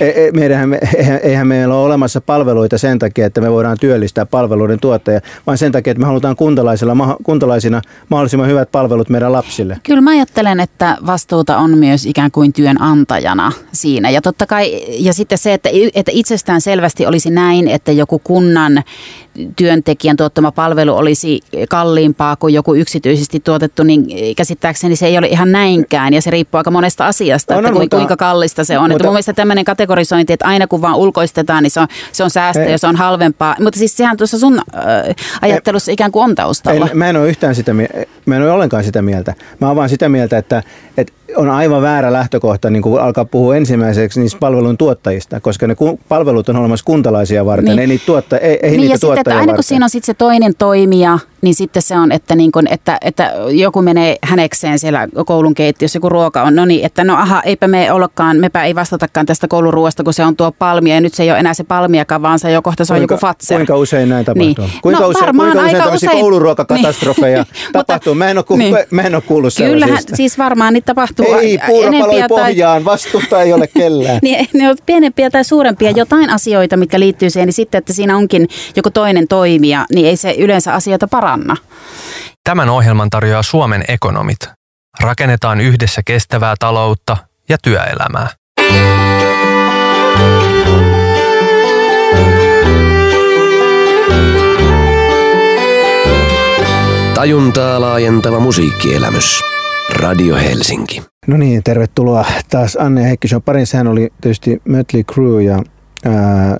E, 0.00 0.08
e, 0.08 0.30
meidänhän, 0.32 0.68
me- 0.68 0.80
eihän, 1.22 1.46
meillä 1.46 1.74
ole 1.74 1.86
olemassa 1.86 2.20
palveluita 2.20 2.78
sen 2.78 2.98
takia, 2.98 3.26
että 3.26 3.40
me 3.40 3.52
voidaan 3.52 3.76
työllistää 3.80 4.26
palveluiden 4.26 4.80
tuottajia, 4.80 5.20
vaan 5.46 5.58
sen 5.58 5.72
takia, 5.72 5.90
että 5.90 6.00
me 6.00 6.06
halutaan 6.06 6.36
kuntalaisilla, 6.36 7.16
kuntalaisina 7.24 7.82
mahdollisimman 8.08 8.48
hyvät 8.48 8.72
palvelut 8.72 9.08
meidän 9.08 9.32
lapsille. 9.32 9.78
Kyllä 9.82 10.00
mä 10.00 10.10
ajattelen, 10.10 10.60
että 10.60 10.96
vastuuta 11.06 11.58
on 11.58 11.78
myös 11.78 12.06
ikään 12.06 12.30
kuin 12.30 12.52
työnantajana 12.52 13.52
siinä. 13.72 14.10
Ja 14.10 14.22
totta 14.22 14.46
kai, 14.46 14.82
ja 14.88 15.12
sitten 15.12 15.38
se, 15.38 15.54
että, 15.54 15.68
että 15.94 16.12
itsestään 16.14 16.60
selvästi 16.60 17.06
olisi 17.06 17.30
näin, 17.30 17.68
että 17.68 17.92
joku 17.92 18.18
kunnan 18.18 18.82
työntekijän 19.56 20.16
tuottama 20.16 20.52
palvelu 20.52 20.96
olisi 20.96 21.40
kalliimpaa 21.68 22.36
kuin 22.36 22.54
joku 22.54 22.74
yksityisesti 22.74 23.40
tuotettu, 23.40 23.82
niin 23.82 24.06
käsittääkseni 24.36 24.96
se 24.96 25.06
ei 25.06 25.18
ole 25.18 25.26
ihan 25.26 25.52
näinkään. 25.52 26.14
Ja 26.14 26.22
se 26.22 26.30
riippuu 26.30 26.58
aika 26.58 26.70
monesta 26.70 27.06
asiasta, 27.06 27.54
On, 27.56 27.60
että 27.60 27.72
ku- 27.72 27.78
mutta- 27.80 27.96
kuinka 27.96 28.16
kallista 28.16 28.64
se 28.64 28.78
on. 28.78 28.84
Mutta, 28.84 28.96
että 28.96 29.04
mun 29.04 29.12
mielestä 29.14 29.32
tämmöinen 29.32 29.64
kategorisointi, 29.64 30.32
että 30.32 30.46
aina 30.46 30.66
kun 30.66 30.82
vaan 30.82 30.96
ulkoistetaan, 30.96 31.62
niin 31.62 31.70
se 31.70 31.80
on, 31.80 31.88
se 32.12 32.24
on 32.24 32.30
säästö 32.30 32.64
Ei. 32.64 32.70
ja 32.72 32.78
se 32.78 32.86
on 32.86 32.96
halvempaa. 32.96 33.56
Mutta 33.60 33.78
siis 33.78 33.96
sehän 33.96 34.16
tuossa 34.16 34.38
sun 34.38 34.58
äh, 34.58 34.84
ajattelussa 35.42 35.92
ikään 35.92 36.12
kuin 36.12 36.24
on 36.24 36.34
taustalla. 36.34 36.88
En, 36.90 36.98
mä 36.98 37.08
en 37.08 37.16
ole 37.16 37.28
yhtään 37.28 37.54
sitä, 37.54 37.72
mä 38.26 38.36
en 38.36 38.42
ole 38.42 38.50
ollenkaan 38.50 38.84
sitä 38.84 39.02
mieltä. 39.02 39.34
Mä 39.60 39.66
oon 39.66 39.76
vaan 39.76 39.88
sitä 39.88 40.08
mieltä, 40.08 40.38
että, 40.38 40.62
että 40.96 41.12
on 41.36 41.50
aivan 41.50 41.82
väärä 41.82 42.12
lähtökohta 42.12 42.70
niin 42.70 42.82
kuin 42.82 43.02
alkaa 43.02 43.24
puhua 43.24 43.56
ensimmäiseksi 43.56 44.20
niistä 44.20 44.38
palvelun 44.38 44.76
tuottajista, 44.78 45.40
koska 45.40 45.66
ne 45.66 45.74
ku, 45.74 46.00
palvelut 46.08 46.48
on 46.48 46.56
olemassa 46.56 46.84
kuntalaisia 46.84 47.44
varten, 47.46 47.64
Niin. 47.64 47.78
ei 47.78 47.86
niitä, 47.86 48.06
tuotta, 48.06 48.38
ei, 48.38 48.58
ei 48.62 48.70
niin 48.70 48.80
niitä 48.80 48.92
ja 48.94 48.96
sitten, 48.96 49.08
että 49.08 49.14
tuottajia 49.24 49.36
aina 49.38 49.44
kun 49.46 49.52
varten. 49.52 49.62
siinä 49.62 49.84
on 49.84 49.90
sitten 49.90 50.06
se 50.06 50.14
toinen 50.14 50.52
toimija, 50.58 51.18
niin 51.46 51.54
sitten 51.54 51.82
se 51.82 51.98
on, 51.98 52.12
että, 52.12 52.34
niin 52.36 52.52
kun, 52.52 52.66
että, 52.70 52.98
että 53.00 53.32
joku 53.50 53.82
menee 53.82 54.16
hänekseen 54.22 54.78
siellä 54.78 55.08
koulun 55.26 55.54
keittiössä, 55.54 55.96
joku 55.96 56.08
ruoka 56.08 56.42
on, 56.42 56.54
no 56.56 56.64
niin, 56.64 56.86
että 56.86 57.04
no 57.04 57.14
aha, 57.16 57.42
eipä 57.44 57.68
me 57.68 57.92
ollakaan, 57.92 58.36
mepä 58.36 58.64
ei 58.64 58.74
vastatakaan 58.74 59.26
tästä 59.26 59.48
kouluruoasta, 59.48 60.04
kun 60.04 60.14
se 60.14 60.24
on 60.24 60.36
tuo 60.36 60.52
palmia 60.52 60.94
ja 60.94 61.00
nyt 61.00 61.14
se 61.14 61.22
ei 61.22 61.30
ole 61.30 61.38
enää 61.38 61.54
se 61.54 61.64
palmiakaan, 61.64 62.22
vaan 62.22 62.38
se 62.38 62.50
jo 62.50 62.62
kohta 62.62 62.84
se 62.84 62.92
on 62.92 62.98
Kuinka- 62.98 63.14
joku 63.14 63.20
fatser. 63.20 63.56
Kuinka 63.56 63.76
usein 63.76 64.08
näin 64.08 64.24
tapahtuu? 64.24 64.64
Niin. 64.64 64.80
Kuinka 64.82 65.00
No, 65.02 65.08
usein, 65.08 65.24
kuinka 65.36 65.52
usein 65.52 65.64
aika 65.66 65.78
tämmöisiä 65.82 66.08
usein. 66.10 66.20
kouluruokakatastrofeja 66.20 67.36
Niin. 67.42 67.72
tapahtuu? 67.72 68.14
Mä 68.14 68.30
en 68.30 68.38
ole, 68.38 68.44
kuullut, 68.44 68.66
Niin. 68.70 68.76
mä 68.90 69.02
en 69.02 69.14
ole 69.14 69.22
kuullut 69.22 69.52
Kyllähän, 69.56 69.98
siis 70.14 70.38
varmaan 70.38 70.72
niitä 70.74 70.86
tapahtuu 70.86 71.26
Ei, 71.34 71.58
puuro 71.66 71.82
paloi 71.90 71.96
enempiä 71.96 72.28
tai- 72.28 72.28
pohjaan, 72.28 72.84
vastuuta 72.84 73.42
ei 73.42 73.52
ole 73.52 73.66
kellään. 73.66 74.18
niin 74.22 74.46
ne 74.54 74.66
ovat 74.68 74.78
pienempiä 74.86 75.30
tai 75.30 75.44
suurempia 75.44 75.90
jotain 75.90 76.30
asioita, 76.30 76.76
mitkä 76.76 77.00
liittyy 77.00 77.30
siihen, 77.30 77.46
niin 77.46 77.54
sitten, 77.54 77.78
että 77.78 77.92
siinä 77.92 78.16
onkin 78.16 78.48
joku 78.76 78.90
toinen 78.90 79.28
toimija, 79.28 79.86
niin 79.94 80.06
ei 80.06 80.16
se 80.16 80.34
yleensä 80.38 80.74
asioita 80.74 81.08
paranna. 81.36 81.56
Tämän 82.44 82.68
ohjelman 82.68 83.10
tarjoaa 83.10 83.42
Suomen 83.42 83.84
ekonomit. 83.88 84.38
Rakennetaan 85.00 85.60
yhdessä 85.60 86.02
kestävää 86.04 86.54
taloutta 86.58 87.16
ja 87.48 87.58
työelämää. 87.62 88.28
Tajuntaa 97.14 97.80
laajentava 97.80 98.40
musiikkielämys. 98.40 99.42
Radio 99.90 100.36
Helsinki. 100.36 101.02
No 101.26 101.36
niin, 101.36 101.62
tervetuloa 101.62 102.24
taas 102.50 102.76
Anne 102.80 103.00
ja 103.00 103.06
Heikki. 103.06 103.28
Show 103.28 103.42
parin 103.42 103.66
sehän 103.66 103.86
oli 103.86 104.08
tietysti 104.20 104.62
Mötley 104.68 105.04
Crue 105.04 105.42
ja 105.42 105.54
äh, 106.06 106.12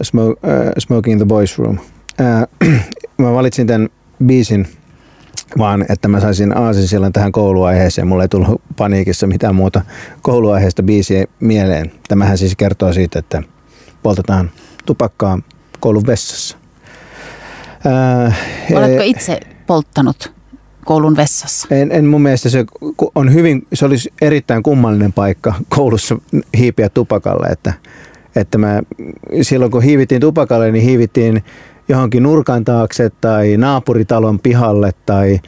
Smoke, 0.02 0.48
äh, 0.50 0.72
Smoking 0.78 1.12
in 1.12 1.18
the 1.18 1.26
Boys 1.26 1.58
Room. 1.58 1.78
Äh, 2.20 2.70
mä 3.18 3.32
valitsin 3.32 3.66
tämän 3.66 3.88
biisin 4.26 4.66
vaan, 5.58 5.86
että 5.88 6.08
mä 6.08 6.20
saisin 6.20 6.56
aasinsillan 6.56 7.12
tähän 7.12 7.32
kouluaiheeseen. 7.32 8.08
Mulle 8.08 8.24
ei 8.24 8.28
tullut 8.28 8.62
paniikissa 8.76 9.26
mitään 9.26 9.54
muuta 9.54 9.82
kouluaiheesta 10.22 10.82
biisiä 10.82 11.24
mieleen. 11.40 11.92
Tämähän 12.08 12.38
siis 12.38 12.56
kertoo 12.56 12.92
siitä, 12.92 13.18
että 13.18 13.42
poltetaan 14.02 14.50
tupakkaa 14.86 15.38
koulun 15.80 16.06
vessassa. 16.06 16.56
Äh, 18.26 18.38
Oletko 18.74 19.02
itse 19.02 19.40
polttanut 19.66 20.32
koulun 20.84 21.16
vessassa? 21.16 21.68
En, 21.70 21.92
en 21.92 22.04
mun 22.04 22.22
mielestä 22.22 22.48
se 22.48 22.64
on 23.14 23.34
hyvin, 23.34 23.66
se 23.72 23.84
olisi 23.84 24.12
erittäin 24.20 24.62
kummallinen 24.62 25.12
paikka 25.12 25.54
koulussa 25.68 26.18
hiipiä 26.58 26.88
tupakalle, 26.88 27.46
että, 27.46 27.72
että 28.36 28.58
mä, 28.58 28.82
silloin 29.42 29.70
kun 29.70 29.82
hiivittiin 29.82 30.20
tupakalle, 30.20 30.72
niin 30.72 30.84
hiivittiin 30.84 31.44
johonkin 31.88 32.22
nurkan 32.22 32.64
taakse 32.64 33.10
tai 33.20 33.56
naapuritalon 33.56 34.38
pihalle 34.40 34.92
tai 35.06 35.40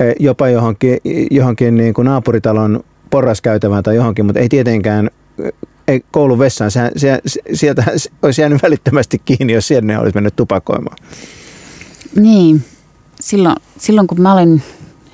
eh, 0.00 0.14
jopa 0.20 0.48
johonkin, 0.48 0.98
johonkin 1.30 1.76
niin 1.76 1.94
kuin 1.94 2.04
naapuritalon 2.04 2.84
porraskäytävään 3.10 3.82
tai 3.82 3.96
johonkin, 3.96 4.26
mutta 4.26 4.40
ei 4.40 4.48
tietenkään 4.48 5.10
eh, 5.44 5.52
ei 5.88 6.04
koulun 6.10 6.38
vessaan. 6.38 6.70
Se, 6.70 6.90
se, 6.96 7.20
sieltä 7.52 7.84
olisi 8.22 8.42
jäänyt 8.42 8.62
välittömästi 8.62 9.22
kiinni, 9.24 9.52
jos 9.52 9.68
sinne 9.68 9.98
olisi 9.98 10.14
mennyt 10.14 10.36
tupakoimaan. 10.36 10.96
Niin, 12.16 12.64
silloin, 13.20 13.56
silloin 13.78 14.06
kun 14.06 14.20
mä 14.20 14.32
olin 14.32 14.62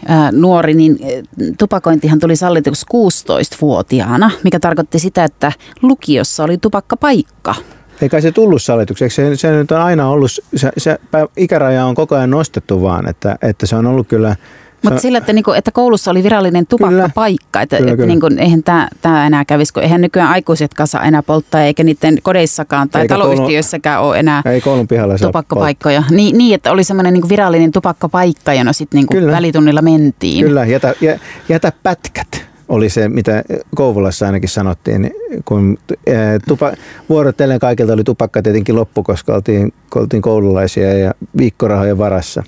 ää, 0.07 0.33
nuori, 0.33 0.75
niin 0.75 0.99
eh, 1.01 1.23
tupakointihan 1.59 2.19
tuli 2.19 2.37
sallituksi 2.37 2.87
16-vuotiaana, 2.95 4.31
mikä 4.45 4.61
tarkoitti 4.61 4.99
sitä, 4.99 5.25
että 5.25 5.53
lukiossa 5.83 6.45
oli 6.45 6.59
tupakkapaikka. 6.59 7.55
Ei 8.03 8.09
kai 8.09 8.23
se 8.23 8.33
tullut 8.33 8.63
sallitukseksi. 8.63 9.17
Se, 9.17 9.37
se 9.37 9.51
nyt 9.51 9.71
on 9.71 9.81
aina 9.81 10.09
ollut, 10.09 10.31
se, 10.57 10.71
se 10.79 10.99
ikäraja 11.37 11.87
on 11.87 11.95
koko 11.95 12.15
ajan 12.15 12.31
nostettu 12.31 12.83
vaan, 12.83 13.09
että, 13.09 13.37
että 13.43 13.67
se 13.67 13.77
on 13.77 13.87
ollut 13.87 14.09
kyllä... 14.09 14.37
Mutta 14.83 15.01
sillä, 15.01 15.19
että, 15.19 15.33
niinku, 15.33 15.53
että 15.53 15.71
koulussa 15.71 16.11
oli 16.11 16.23
virallinen 16.23 16.67
tupakkapaikka, 16.67 17.61
että, 17.61 17.77
Kyllä, 17.77 17.91
että 17.91 17.97
kyllä. 17.97 18.07
niinku, 18.07 18.29
eihän 18.39 18.63
tämä 19.03 19.27
enää 19.27 19.45
kävisi, 19.45 19.73
kun 19.73 19.83
eihän 19.83 20.01
nykyään 20.01 20.31
aikuisetkaan 20.31 20.87
saa 20.87 21.03
enää 21.03 21.23
polttaa, 21.23 21.63
eikä 21.63 21.85
niiden 21.85 22.19
kodeissakaan 22.23 22.89
tai 22.89 23.03
Eikä 23.03 23.15
taloyhtiöissäkään 23.15 24.03
ole 24.03 24.19
enää 24.19 24.43
Ei 24.45 24.61
koulun 24.61 24.89
pihalla 24.89 25.19
tupakkapaikkoja. 25.19 26.03
Niin, 26.11 26.39
niin, 26.39 26.55
että 26.55 26.73
oli 26.73 26.85
semmoinen 26.85 27.15
niinku 27.15 27.29
virallinen 27.29 27.73
tupakkapaikka, 27.73 28.55
jona 28.55 28.73
sitten 28.73 28.99
niinku 28.99 29.33
välitunnilla 29.33 29.83
mentiin. 29.83 30.47
Kyllä, 30.47 30.65
jätä, 30.65 30.95
jä, 31.01 31.19
jätä 31.49 31.73
pätkät 31.83 32.52
oli 32.73 32.89
se, 32.89 33.09
mitä 33.09 33.45
Kouvolassa 33.75 34.27
ainakin 34.27 34.49
sanottiin, 34.49 35.11
kun 35.45 35.79
ää, 36.15 36.39
tupa, 36.49 36.73
vuorotellen 37.09 37.59
kaikilta 37.59 37.93
oli 37.93 38.05
tupakka 38.05 38.43
tietenkin 38.43 38.77
loppu, 38.77 39.03
koska 39.03 39.35
oltiin, 39.35 39.73
kun 39.91 40.03
oltiin 40.03 40.23
koululaisia 40.23 40.99
ja 40.99 41.15
viikkorahojen 41.39 41.99
varassa. 41.99 42.43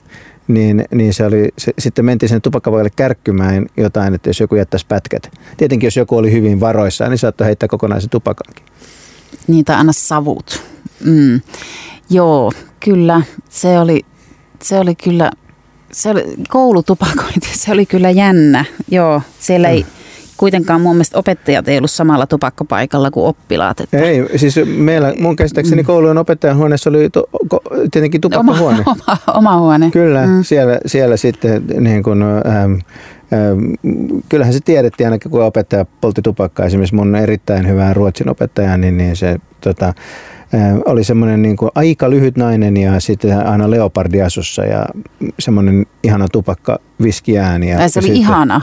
Niin, 0.48 0.84
niin 0.94 1.14
se 1.14 1.26
oli, 1.26 1.48
se, 1.58 1.72
sitten 1.78 2.04
mentiin 2.04 2.28
sen 2.28 2.42
tupakkapaikalle 2.42 2.90
kärkkymään 2.96 3.66
jotain, 3.76 4.14
että 4.14 4.28
jos 4.28 4.40
joku 4.40 4.54
jättäisi 4.54 4.86
pätkät. 4.86 5.30
Tietenkin 5.56 5.86
jos 5.86 5.96
joku 5.96 6.16
oli 6.16 6.32
hyvin 6.32 6.60
varoissaan, 6.60 7.10
niin 7.10 7.18
saattoi 7.18 7.46
heittää 7.46 7.68
kokonaisen 7.68 8.10
tupakankin. 8.10 8.64
Niin, 9.46 9.64
tai 9.64 9.76
anna 9.76 9.92
savut. 9.92 10.62
Mm. 11.04 11.40
Joo, 12.10 12.52
kyllä. 12.80 13.22
Se 13.48 13.78
oli, 13.78 14.04
se 14.62 14.78
oli 14.78 14.94
kyllä, 14.94 15.30
se 15.92 16.10
oli, 16.10 16.24
koulutupakointi, 16.48 17.48
se 17.58 17.72
oli 17.72 17.86
kyllä 17.86 18.10
jännä. 18.10 18.64
Joo, 18.90 19.22
siellä 19.40 19.68
ei 19.68 19.86
kuitenkaan 20.36 20.80
mun 20.80 20.96
mielestä 20.96 21.18
opettajat 21.18 21.68
ei 21.68 21.76
ollut 21.78 21.90
samalla 21.90 22.26
tupakkapaikalla 22.26 23.10
kuin 23.10 23.26
oppilaat. 23.26 23.80
Että 23.80 23.98
Ei, 23.98 24.38
siis 24.38 24.60
meillä 24.76 25.14
mun 25.18 25.36
käsittääkseni 25.36 25.84
koulujen 25.84 26.18
opettajan 26.18 26.56
huoneessa 26.56 26.90
oli 26.90 27.10
to, 27.10 27.28
ko, 27.48 27.60
tietenkin 27.90 28.20
tupakkahuone. 28.20 28.82
Oma, 28.86 28.96
oma, 29.16 29.18
oma 29.38 29.58
huone. 29.60 29.90
Kyllä, 29.90 30.26
mm. 30.26 30.42
siellä, 30.44 30.78
siellä 30.86 31.16
sitten 31.16 31.64
niin 31.80 32.02
kuin, 32.02 32.22
ähm, 32.22 32.72
ähm, 33.32 34.18
kyllähän 34.28 34.54
se 34.54 34.60
tiedettiin 34.64 35.06
ainakin, 35.06 35.30
kun 35.30 35.42
opettaja 35.42 35.86
poltti 36.00 36.22
tupakkaa. 36.22 36.66
Esimerkiksi 36.66 36.94
mun 36.94 37.16
erittäin 37.16 37.68
hyvä 37.68 37.94
ruotsin 37.94 38.28
opettaja, 38.28 38.76
niin, 38.76 38.96
niin 38.96 39.16
se 39.16 39.36
tota, 39.60 39.86
äh, 39.86 40.74
oli 40.84 41.04
semmoinen 41.04 41.42
niin 41.42 41.56
kuin 41.56 41.70
aika 41.74 42.10
lyhyt 42.10 42.36
nainen 42.36 42.76
ja 42.76 43.00
sitten 43.00 43.46
aina 43.46 43.70
leopardiasussa 43.70 44.64
ja 44.64 44.86
semmoinen 45.38 45.86
ihana 46.02 46.26
tupakka 46.32 46.78
viskiääni. 47.02 47.70
Ja, 47.70 47.76
Tai 47.78 47.88
se 47.88 48.00
ja 48.00 48.00
oli 48.00 48.06
sitten- 48.06 48.20
ihana. 48.20 48.60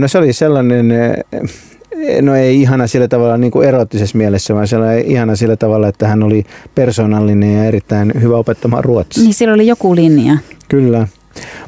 No 0.00 0.08
se 0.08 0.18
oli 0.18 0.32
sellainen, 0.32 0.88
no 2.22 2.34
ei 2.34 2.60
ihana 2.60 2.86
sillä 2.86 3.08
tavalla 3.08 3.36
niin 3.36 3.50
kuin 3.50 3.68
erottisessa 3.68 4.18
mielessä, 4.18 4.54
vaan 4.54 4.68
sellainen 4.68 5.06
ihana 5.06 5.36
sillä 5.36 5.56
tavalla, 5.56 5.88
että 5.88 6.08
hän 6.08 6.22
oli 6.22 6.44
persoonallinen 6.74 7.54
ja 7.56 7.64
erittäin 7.64 8.12
hyvä 8.20 8.36
opettamaan 8.36 8.84
ruotsia. 8.84 9.22
Niin 9.22 9.34
siellä 9.34 9.54
oli 9.54 9.66
joku 9.66 9.94
linja. 9.94 10.38
Kyllä. 10.68 11.08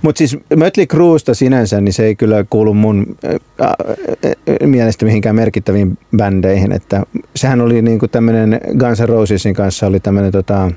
Mutta 0.02 0.18
siis 0.18 0.36
Mötley 0.56 0.86
Cruesta 0.86 1.34
sinänsä, 1.34 1.80
niin 1.80 1.92
se 1.92 2.04
ei 2.04 2.16
kyllä 2.16 2.44
kuulu 2.50 2.74
mun 2.74 3.16
äh, 3.24 3.34
äh, 3.62 4.68
mielestä 4.68 5.04
mihinkään 5.04 5.36
merkittäviin 5.36 5.98
bändeihin. 6.16 6.72
Että 6.72 7.02
sehän 7.36 7.60
oli 7.60 7.82
niinku 7.82 8.08
tämmöinen 8.08 8.60
Guns 8.78 9.00
N' 9.00 9.08
Rosesin 9.08 9.54
kanssa 9.54 9.86
oli 9.86 10.00
tämmöinen 10.00 10.32
tota, 10.32 10.64
äh, 10.64 10.72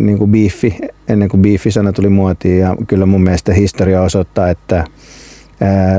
niinku 0.00 0.26
beefi, 0.26 0.76
ennen 1.08 1.28
kuin 1.28 1.42
beefi-sana 1.42 1.92
tuli 1.92 2.08
muotiin. 2.08 2.58
Ja 2.58 2.76
kyllä 2.86 3.06
mun 3.06 3.22
mielestä 3.22 3.52
historia 3.52 4.02
osoittaa, 4.02 4.50
että 4.50 4.84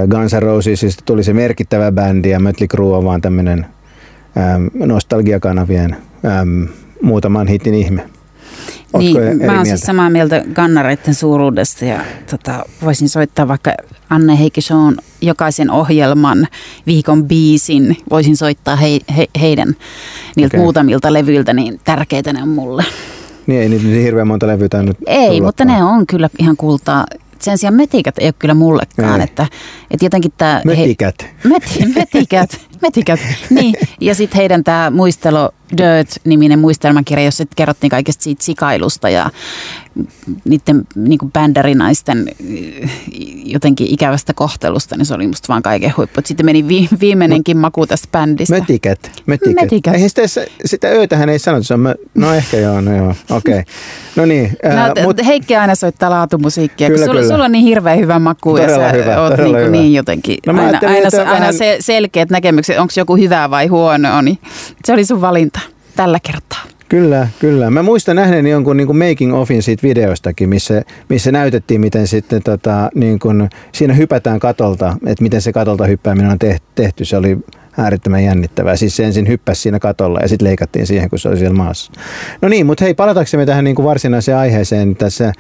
Guns 0.10 0.34
N' 0.34 0.42
Rosesista 0.42 1.04
tuli 1.06 1.24
se 1.24 1.34
merkittävä 1.34 1.92
bändi 1.92 2.30
ja 2.30 2.40
Mötley 2.40 2.68
Crue 2.68 2.98
on 2.98 3.06
vaan 3.06 3.22
tämmöinen 3.22 3.66
nostalgiakanavien 4.74 5.96
muutaman 7.02 7.48
hitin 7.48 7.74
ihme. 7.74 8.10
Ootko 8.94 9.20
Niin, 9.20 9.46
mä 9.46 9.56
oon 9.56 9.66
siis 9.66 9.82
samaa 9.82 10.10
mieltä 10.10 10.44
kannareiden 10.54 11.16
suuruudesta 11.16 11.86
ja 11.86 12.00
tota, 12.32 12.66
voisin 12.84 13.10
soittaa 13.10 13.48
vaikka 13.48 13.74
Anne 14.10 14.40
Heikki 14.40 14.62
Shown 14.62 14.98
jokaisen 15.22 15.72
ohjelman 15.72 16.48
viikon 16.86 17.24
biisin. 17.26 17.98
Voisin 18.10 18.38
soittaa 18.38 18.76
he, 18.76 19.00
he, 19.18 19.28
heidän 19.42 19.76
niiltä 20.36 20.58
okay. 20.58 20.64
muutamilta 20.64 21.14
levyiltä, 21.14 21.54
niin 21.54 21.80
tärkeitä 21.84 22.34
ne 22.34 22.42
on 22.42 22.50
mulle. 22.50 22.86
Niin 23.48 23.62
ei 23.62 23.70
niitä 23.70 23.86
niin 23.86 24.04
hirveän 24.04 24.28
monta 24.28 24.48
levyä 24.48 24.70
tainnut 24.70 24.98
Ei, 25.08 25.42
mutta 25.42 25.66
ne 25.66 25.84
on 25.84 26.08
kyllä 26.08 26.30
ihan 26.40 26.58
kultaa. 26.58 27.06
Sen 27.42 27.58
sijaan 27.58 27.74
metikät 27.74 28.16
ei 28.20 28.28
ole 28.28 28.34
kyllä 28.40 28.54
mullekaan, 28.54 29.20
Ei. 29.22 29.24
että, 29.24 29.48
että 29.92 30.06
jotenkin 30.06 30.32
tämä... 30.38 30.62
Mötikät. 30.66 31.16
Meti, 31.44 31.86
metikät, 31.96 32.50
metikät. 32.82 33.20
Niin. 33.50 33.74
Ja 34.02 34.16
sitten 34.16 34.38
heidän 34.38 34.64
tämä 34.64 34.90
muistelo 34.90 35.52
Dirt-niminen 35.78 36.60
muistelmakirja, 36.60 37.26
jossa 37.26 37.44
kerrottiin 37.56 37.90
kaikesta 37.92 38.24
siitä 38.24 38.44
sikailusta 38.44 39.10
ja 39.10 39.30
niiden 40.46 40.88
niin 40.96 41.20
bändärinaisten 41.34 42.28
äh, 42.84 42.92
jotenkin 43.46 43.88
ikävästä 43.90 44.34
kohtelusta, 44.34 44.98
niin 44.98 45.06
se 45.06 45.14
oli 45.14 45.28
musta 45.28 45.48
vaan 45.48 45.64
kaiken 45.64 45.94
huippu. 45.98 46.22
Sitten 46.26 46.46
meni 46.46 46.68
vi- 46.68 46.90
viimeinenkin 47.02 47.58
maku 47.58 47.88
tästä 47.88 48.08
bändistä. 48.12 48.56
Mötikät. 48.60 49.12
Mötikät. 49.26 49.56
Mötikät. 49.62 49.94
Eihän 49.94 50.10
sitä, 50.10 50.22
sitä 50.66 50.88
öötähän 50.88 51.30
ei 51.30 51.40
sanota. 51.40 51.64
Se 51.64 51.74
on 51.74 51.80
mö... 51.80 51.96
No 52.16 52.34
ehkä 52.34 52.58
joo, 52.58 52.82
no 52.82 52.98
joo. 52.98 53.16
Okei. 53.30 53.54
Okay. 53.60 53.64
No 54.16 54.26
niin, 54.26 54.52
ää, 54.64 54.88
No, 54.88 54.94
mut, 55.04 55.26
Heikki 55.26 55.56
aina 55.56 55.76
soittaa 55.76 56.10
laatumusiikkia, 56.10 56.88
Kyllä, 56.88 56.98
kun 57.00 57.06
sulla, 57.06 57.20
kyllä. 57.22 57.34
sulla 57.34 57.46
on 57.46 57.52
niin 57.52 57.64
hirveän 57.66 58.00
hyvä 58.00 58.20
maku 58.20 58.52
Todella 58.52 58.84
ja 58.84 58.92
sä 58.92 58.98
hyvä, 58.98 59.22
oot 59.22 59.38
niin, 59.38 59.58
hyvä. 59.58 59.70
niin 59.70 59.94
jotenkin 59.94 60.38
No 60.48 60.54
aina, 60.54 60.80
aina, 60.88 61.10
aina 61.18 61.26
vähän- 61.32 61.54
se, 61.54 61.78
selkeät 61.80 62.30
näkemykset, 62.30 62.69
onko 62.78 62.94
joku 62.98 63.16
hyvä 63.16 63.50
vai 63.50 63.68
huono, 63.68 64.22
niin 64.22 64.38
se 64.86 64.94
oli 64.94 65.06
sun 65.06 65.22
valinta 65.22 65.60
tällä 65.96 66.20
kertaa. 66.24 66.60
Kyllä, 66.90 67.28
kyllä. 67.40 67.70
Mä 67.70 67.84
muistan 67.84 68.16
nähneeni 68.16 68.50
jonkun 68.50 68.78
niin 68.78 68.88
kuin 68.88 68.98
making 68.98 69.34
offin 69.34 69.64
siitä 69.64 69.84
videostakin, 69.84 70.50
missä, 70.50 70.82
missä 71.10 71.32
näytettiin, 71.32 71.82
miten 71.82 72.08
sitten 72.08 72.44
tota, 72.44 72.90
niin 72.96 73.20
kuin, 73.20 73.50
siinä 73.72 73.94
hypätään 73.94 74.40
katolta, 74.40 74.98
että 75.06 75.24
miten 75.24 75.42
se 75.42 75.54
katolta 75.54 75.86
hyppääminen 75.86 76.32
on 76.32 76.40
tehty. 76.76 77.06
Se 77.06 77.18
oli 77.18 77.38
äärettömän 77.78 78.24
jännittävää. 78.24 78.76
Siis 78.76 78.96
se 78.96 79.06
ensin 79.06 79.28
hyppäsi 79.28 79.62
siinä 79.62 79.80
katolla 79.80 80.20
ja 80.20 80.28
sitten 80.28 80.48
leikattiin 80.48 80.88
siihen, 80.88 81.10
kun 81.10 81.20
se 81.20 81.30
oli 81.30 81.38
siellä 81.38 81.58
maassa. 81.58 81.92
No 82.42 82.50
niin, 82.50 82.66
mutta 82.66 82.84
hei, 82.84 82.94
palataksemme 82.94 83.46
tähän 83.46 83.64
niin 83.64 83.76
kuin 83.76 83.86
varsinaiseen 83.86 84.38
aiheeseen 84.38 84.96
tässä. 84.96 85.34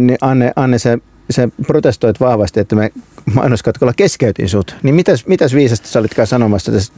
Niin 0.00 0.18
Anne, 0.20 0.52
Anne 0.56 0.78
sä, 0.78 0.98
sä 1.30 1.48
protestoit 1.66 2.20
vahvasti, 2.20 2.60
että 2.60 2.76
me 2.76 2.90
mainoskatkolla 3.34 3.92
keskeytin 3.96 4.48
sut. 4.48 4.76
Niin 4.82 4.94
mitäs, 4.94 5.26
mitäs 5.26 5.54
viisasta 5.54 5.88
sä 5.88 5.98
olitkaan 5.98 6.26
sanomassa 6.26 6.72
tästä 6.72 6.94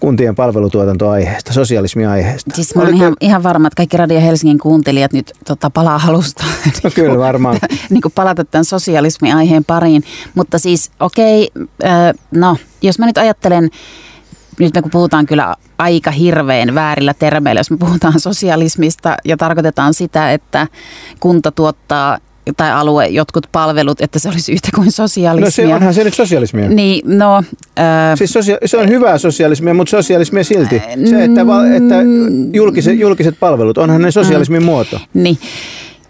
kuntien 0.00 0.34
palvelutuotantoaiheesta, 0.34 1.52
sosialismiaiheesta? 1.52 2.50
Siis 2.54 2.74
mä 2.74 2.82
oon 2.82 2.94
ihan, 2.94 3.16
ihan 3.20 3.42
varma, 3.42 3.66
että 3.68 3.76
kaikki 3.76 3.96
Radio 3.96 4.20
Helsingin 4.20 4.58
kuuntelijat 4.58 5.12
nyt 5.12 5.32
tota, 5.46 5.70
palaa 5.70 5.98
halusta. 5.98 6.44
No 6.84 6.90
kyllä 6.94 7.18
varmaan. 7.18 7.58
niin 7.90 8.00
kuin 8.00 8.12
palata 8.12 8.44
tämän 8.44 8.64
sosialismiaiheen 8.64 9.64
pariin. 9.64 10.02
Mutta 10.34 10.58
siis 10.58 10.90
okei, 11.00 11.50
okay, 11.54 12.12
no 12.30 12.56
jos 12.82 12.98
mä 12.98 13.06
nyt 13.06 13.18
ajattelen, 13.18 13.70
nyt 14.58 14.74
me 14.74 14.82
kun 14.82 14.90
puhutaan 14.90 15.26
kyllä 15.26 15.56
aika 15.78 16.10
hirveän 16.10 16.74
väärillä 16.74 17.14
termeillä, 17.14 17.58
jos 17.58 17.70
me 17.70 17.76
puhutaan 17.76 18.20
sosialismista 18.20 19.16
ja 19.24 19.36
tarkoitetaan 19.36 19.94
sitä, 19.94 20.32
että 20.32 20.66
kunta 21.20 21.50
tuottaa 21.50 22.18
tai 22.56 22.72
alue 22.72 23.06
jotkut 23.06 23.46
palvelut, 23.52 24.00
että 24.00 24.18
se 24.18 24.28
olisi 24.28 24.52
yhtä 24.52 24.68
kuin 24.74 24.92
sosialismia. 24.92 25.46
No 25.46 25.50
se 25.50 25.74
onhan 25.74 25.94
se 25.94 26.04
nyt 26.04 26.14
sosialismia. 26.14 26.68
Niin, 26.68 27.18
no... 27.18 27.36
Äh, 27.36 28.18
siis 28.18 28.32
sosia- 28.32 28.58
se 28.64 28.76
on 28.76 28.88
hyvää 28.88 29.18
sosialismia, 29.18 29.74
mutta 29.74 29.90
sosialismia 29.90 30.44
silti. 30.44 30.82
Se, 31.04 31.24
että, 31.24 31.40
että 31.76 31.94
julkiset, 32.52 32.98
julkiset 32.98 33.34
palvelut, 33.40 33.78
onhan 33.78 34.02
ne 34.02 34.10
sosialismin 34.10 34.64
muoto. 34.64 35.00
Niin. 35.14 35.38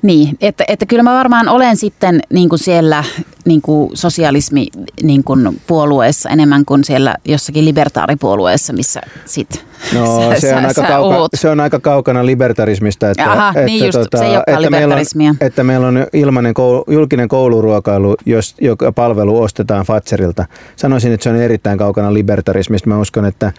Niin, 0.03 0.36
että, 0.40 0.64
että 0.68 0.86
kyllä 0.86 1.03
mä 1.03 1.14
varmaan 1.14 1.48
olen 1.48 1.76
sitten 1.76 2.20
niin 2.32 2.48
kuin 2.48 2.59
siellä 2.59 3.05
niin 3.44 3.62
kuin 3.62 3.90
sosialismi 3.94 4.66
niin 5.03 5.24
kuin 5.24 5.61
puolueessa 5.66 6.28
enemmän 6.30 6.64
kuin 6.64 6.84
siellä 6.84 7.14
jossakin 7.24 7.64
libertaaripuolueessa, 7.64 8.72
missä 8.72 9.01
sit 9.24 9.70
No 9.94 10.30
sä, 10.34 10.40
se, 10.40 10.55
on 10.55 10.62
sä, 10.62 10.68
aika 10.68 10.82
sä 10.82 10.88
kauka, 10.88 11.16
oot. 11.16 11.30
se 11.34 11.48
on 11.48 11.61
aika 11.61 11.80
kaukana 11.80 12.26
libertarismista, 12.26 13.11
että, 13.11 13.32
Aha, 13.32 13.48
että, 13.48 13.64
niin 13.64 13.84
just, 13.84 13.98
se 14.18 14.24
ei 14.24 14.30
olekaan 14.30 14.64
että, 14.64 14.70
meillä 14.70 14.94
on, 14.94 15.36
että 15.40 15.64
meillä 15.64 15.86
on 15.86 16.07
ilmainen 16.12 16.55
koulu, 16.55 16.84
julkinen 16.88 17.28
kouluruokailu, 17.28 18.16
jos, 18.26 18.55
joka 18.61 18.92
palvelu 18.92 19.42
ostetaan 19.42 19.86
Fatserilta. 19.86 20.46
Sanoisin, 20.76 21.12
että 21.12 21.24
se 21.24 21.30
on 21.30 21.36
erittäin 21.36 21.78
kaukana 21.78 22.14
libertarismista. 22.14 22.88
Mä 22.88 22.98
uskon, 22.98 23.24
että, 23.24 23.53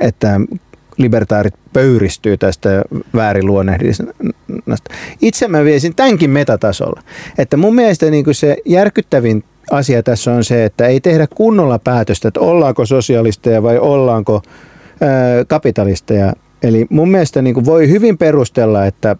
että 0.00 0.40
libertaarit 0.98 1.54
pöyristyy 1.72 2.36
tästä 2.36 2.82
vääriluonnehdinnasta. 3.14 4.94
Itse 5.22 5.48
mä 5.48 5.64
viesin 5.64 5.94
tämänkin 5.94 6.30
metatasolla. 6.30 7.02
Että 7.38 7.56
mun 7.56 7.74
mielestä 7.74 8.10
niin 8.10 8.24
kuin 8.24 8.34
se 8.34 8.56
järkyttävin 8.64 9.44
asia 9.70 10.02
tässä 10.02 10.32
on 10.32 10.44
se, 10.44 10.64
että 10.64 10.86
ei 10.86 11.00
tehdä 11.00 11.26
kunnolla 11.34 11.78
päätöstä, 11.78 12.28
että 12.28 12.40
ollaanko 12.40 12.86
sosialisteja 12.86 13.62
vai 13.62 13.78
ollaanko 13.78 14.42
ää, 15.00 15.44
kapitalisteja. 15.48 16.32
Eli 16.62 16.86
mun 16.90 17.10
mielestä 17.10 17.42
niin 17.42 17.64
voi 17.64 17.88
hyvin 17.88 18.18
perustella, 18.18 18.86
että 18.86 19.16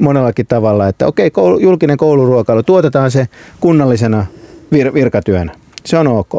monellakin 0.00 0.46
tavalla, 0.46 0.88
että 0.88 1.06
okei, 1.06 1.30
koulu, 1.30 1.58
julkinen 1.58 1.96
kouluruokailu, 1.96 2.62
tuotetaan 2.62 3.10
se 3.10 3.28
kunnallisena 3.60 4.26
vir, 4.72 4.94
virkatyönä. 4.94 5.52
Se 5.84 5.98
on 5.98 6.06
ok. 6.06 6.32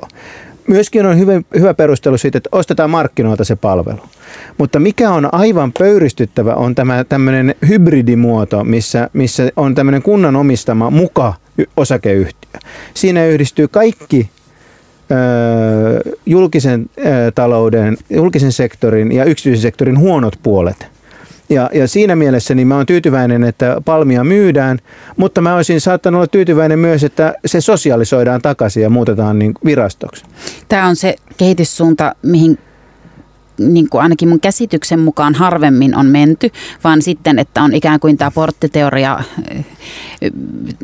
Myöskin 0.67 1.05
on 1.05 1.19
hyvä, 1.19 1.41
hyvä 1.57 1.73
perustelu 1.73 2.17
siitä, 2.17 2.37
että 2.37 2.49
ostetaan 2.51 2.89
markkinoilta 2.89 3.43
se 3.43 3.55
palvelu. 3.55 3.99
Mutta 4.57 4.79
mikä 4.79 5.11
on 5.11 5.33
aivan 5.33 5.71
pöyristyttävä 5.79 6.53
on 6.53 6.75
tämä 6.75 7.03
tämmöinen 7.03 7.55
hybridimuoto, 7.67 8.63
missä, 8.63 9.09
missä 9.13 9.49
on 9.55 9.75
tämmöinen 9.75 10.01
kunnan 10.01 10.35
omistama 10.35 10.89
muka 10.89 11.33
osakeyhtiö. 11.77 12.59
Siinä 12.93 13.25
yhdistyy 13.25 13.67
kaikki 13.67 14.29
ö, 15.11 16.15
julkisen 16.25 16.89
ö, 16.97 17.31
talouden, 17.35 17.97
julkisen 18.09 18.51
sektorin 18.51 19.11
ja 19.11 19.25
yksityisen 19.25 19.61
sektorin 19.61 19.99
huonot 19.99 20.39
puolet. 20.43 20.96
Ja, 21.49 21.69
ja 21.73 21.87
siinä 21.87 22.15
mielessä 22.15 22.55
niin 22.55 22.67
mä 22.67 22.75
oon 22.75 22.85
tyytyväinen, 22.85 23.43
että 23.43 23.81
palmia 23.85 24.23
myydään, 24.23 24.79
mutta 25.17 25.41
mä 25.41 25.55
olisin 25.55 25.81
saattanut 25.81 26.19
olla 26.19 26.27
tyytyväinen 26.27 26.79
myös, 26.79 27.03
että 27.03 27.33
se 27.45 27.61
sosialisoidaan 27.61 28.41
takaisin 28.41 28.83
ja 28.83 28.89
muutetaan 28.89 29.39
niin 29.39 29.53
virastoksi. 29.65 30.25
Tämä 30.67 30.87
on 30.87 30.95
se 30.95 31.15
kehityssuunta, 31.37 32.15
mihin 32.23 32.57
niin 33.59 33.89
kuin 33.89 34.01
ainakin 34.01 34.29
mun 34.29 34.39
käsityksen 34.39 34.99
mukaan 34.99 35.35
harvemmin 35.35 35.95
on 35.95 36.05
menty, 36.05 36.49
vaan 36.83 37.01
sitten, 37.01 37.39
että 37.39 37.63
on 37.63 37.73
ikään 37.73 37.99
kuin 37.99 38.17
tämä 38.17 38.31
porttiteoria 38.31 39.19
eh, 39.51 39.65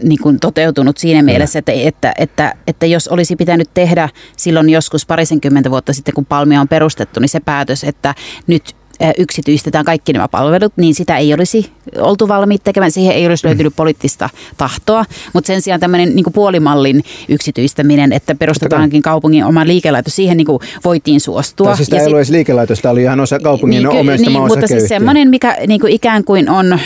niin 0.04 0.20
kuin 0.22 0.40
toteutunut 0.40 0.98
siinä 0.98 1.22
mielessä, 1.22 1.60
että, 1.60 1.72
että, 1.72 2.14
että, 2.18 2.56
että 2.68 2.86
jos 2.86 3.08
olisi 3.08 3.36
pitänyt 3.36 3.70
tehdä 3.74 4.10
silloin 4.38 4.70
joskus 4.70 5.06
parisenkymmentä 5.06 5.72
vuotta 5.72 5.94
sitten, 5.94 6.14
kun 6.14 6.26
Palmia 6.26 6.62
on 6.62 6.68
perustettu, 6.68 7.20
niin 7.20 7.30
se 7.30 7.40
päätös, 7.40 7.84
että 7.84 8.16
nyt 8.48 8.76
yksityistetään 9.18 9.86
kaikki 9.86 10.14
nämä 10.14 10.28
palvelut, 10.28 10.74
niin 10.76 10.96
sitä 10.96 11.18
ei 11.18 11.34
olisi 11.34 11.72
oltu 11.98 12.28
valmiit 12.28 12.64
tekemään. 12.64 12.92
Siihen 12.92 13.16
ei 13.16 13.28
olisi 13.28 13.48
löytynyt 13.48 13.74
poliittista 13.76 14.30
tahtoa, 14.58 15.06
mutta 15.34 15.48
sen 15.48 15.62
sijaan 15.62 15.80
tämmöinen 15.80 16.16
niin 16.16 16.26
puolimallin 16.34 17.04
yksityistäminen, 17.30 18.14
että 18.14 18.36
perustetaankin 18.36 19.02
kaupungin 19.02 19.44
oma 19.44 19.66
liikelaitos, 19.66 20.16
siihen 20.16 20.38
niin 20.38 20.48
voitiin 20.86 21.22
suostua. 21.22 21.68
Tai 21.68 21.78
siis 21.78 21.90
tämä 21.90 21.98
Ja 21.98 22.02
ei 22.02 22.06
sit- 22.06 22.08
ollut 22.08 22.20
edes 22.20 22.30
liikelaitos, 22.30 22.80
tämä 22.80 22.92
oli 22.92 23.02
ihan 23.02 23.20
osa 23.20 23.40
kaupungin 23.40 23.82
ky- 23.82 23.88
omistama 23.98 24.40
niin, 24.40 24.48
mutta 24.48 24.68
siis 24.68 24.88
semmoinen, 24.88 25.30
mikä 25.30 25.58
niin 25.68 25.80
kuin 25.80 25.94
ikään 25.94 26.24
kuin 26.24 26.50
on 26.50 26.80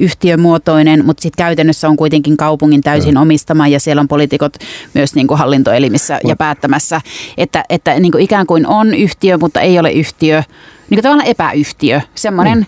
yhtiömuotoinen, 0.00 1.04
mutta 1.04 1.22
sitten 1.22 1.44
käytännössä 1.44 1.88
on 1.88 1.96
kuitenkin 1.96 2.36
kaupungin 2.36 2.80
täysin 2.80 3.14
mm. 3.14 3.20
omistama 3.20 3.68
ja 3.68 3.80
siellä 3.80 4.00
on 4.00 4.08
poliitikot 4.08 4.56
myös 4.94 5.14
niin 5.14 5.26
kuin 5.26 5.38
hallintoelimissä 5.38 6.20
ja 6.28 6.36
päättämässä, 6.36 7.00
että, 7.38 7.64
että 7.68 8.00
niin 8.00 8.12
kuin 8.12 8.24
ikään 8.24 8.46
kuin 8.46 8.66
on 8.66 8.94
yhtiö, 8.94 9.38
mutta 9.38 9.60
ei 9.60 9.78
ole 9.78 9.92
yhtiö, 9.92 10.42
niin 10.90 11.02
tavallaan 11.02 11.28
epäyhtiö, 11.28 12.00
semmoinen 12.14 12.58
Mm. 12.58 12.64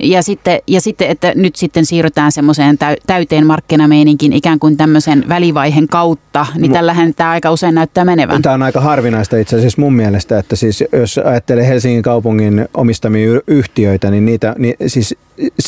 ja 0.00 0.22
sitten, 0.22 0.58
ja 0.66 0.80
sitten, 0.80 1.08
että 1.08 1.32
nyt 1.34 1.56
sitten 1.56 1.86
siirrytään 1.86 2.32
semmoiseen 2.32 2.78
täy- 2.78 2.96
täyteen 3.06 3.46
markkinameininkin 3.46 4.32
ikään 4.32 4.58
kuin 4.58 4.76
tämmöisen 4.76 5.24
välivaiheen 5.28 5.88
kautta, 5.88 6.46
niin 6.54 6.72
tällähän 6.72 7.14
tämä 7.14 7.30
aika 7.30 7.50
usein 7.50 7.74
näyttää 7.74 8.04
menevän. 8.04 8.42
Tämä 8.42 8.54
on 8.54 8.62
aika 8.62 8.80
harvinaista 8.80 9.36
itse 9.36 9.56
asiassa 9.56 9.80
mun 9.80 9.94
mielestä, 9.94 10.38
että 10.38 10.56
siis 10.56 10.84
jos 10.92 11.18
ajattelee 11.18 11.68
Helsingin 11.68 12.02
kaupungin 12.02 12.68
omistamia 12.74 13.40
yhtiöitä, 13.46 14.10
niin, 14.10 14.24
niitä, 14.24 14.54
niin 14.58 14.74
siis 14.86 15.16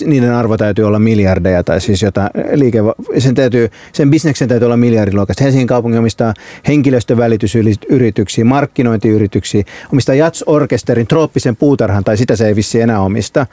niiden 0.04 0.34
arvo 0.34 0.56
täytyy 0.56 0.84
olla 0.84 0.98
miljardeja 0.98 1.64
tai 1.64 1.80
siis 1.80 2.02
jotain 2.02 2.30
liike, 2.52 2.78
sen, 3.18 3.34
täytyy, 3.34 3.68
sen 3.92 4.10
bisneksen 4.10 4.48
täytyy 4.48 4.66
olla 4.66 4.76
miljardiluokasta. 4.76 5.44
Helsingin 5.44 5.66
kaupunki 5.66 5.98
omistaa 5.98 6.34
henkilöstövälitysyrityksiä, 6.68 8.44
markkinointiyrityksiä, 8.44 9.62
omistaa 9.92 10.14
Jats-orkesterin, 10.14 11.06
trooppisen 11.06 11.56
puutarhan 11.56 12.04
tai 12.04 12.16
sitä 12.16 12.36
se 12.36 12.48
ei 12.48 12.56
vissi 12.56 12.80
enää 12.80 13.00
omista. 13.00 13.46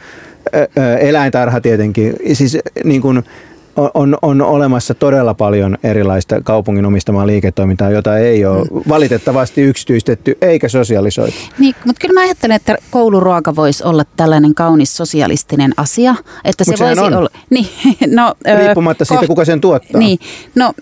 Eläintarha 1.00 1.62
tietenkin, 1.62 2.16
siis 2.34 2.58
niin 2.84 3.02
kuin 3.02 3.24
on, 3.76 3.92
on, 3.94 4.18
on 4.22 4.42
olemassa 4.42 4.94
todella 4.94 5.34
paljon 5.34 5.78
erilaista 5.84 6.42
kaupungin 6.42 6.86
omistamaa 6.86 7.28
liiketoimintaa, 7.28 7.90
jota 7.90 8.18
ei 8.18 8.46
ole 8.46 8.66
valitettavasti 8.90 9.62
yksityistetty 9.62 10.38
eikä 10.42 10.70
sosialisoitu. 10.70 11.38
Niin, 11.60 11.76
mutta 11.86 12.00
kyllä 12.00 12.14
mä 12.14 12.26
ajattelen, 12.26 12.56
että 12.56 12.76
kouluruoka 12.92 13.56
voisi 13.56 13.84
olla 13.84 14.04
tällainen 14.16 14.56
kaunis 14.56 14.98
sosialistinen 14.98 15.74
asia. 15.78 16.16
Että 16.46 16.64
se 16.64 16.72
Mut 16.72 16.80
voisi 16.80 17.02
on. 17.02 17.14
olla. 17.14 17.30
Niin, 17.50 17.68
no, 18.08 18.34
Riippumatta 18.60 19.06
siitä, 19.06 19.24
koht- 19.24 19.28
kuka 19.28 19.46
sen 19.46 19.62
tuottaa. 19.62 20.00
Niin, 20.00 20.20
no 20.56 20.74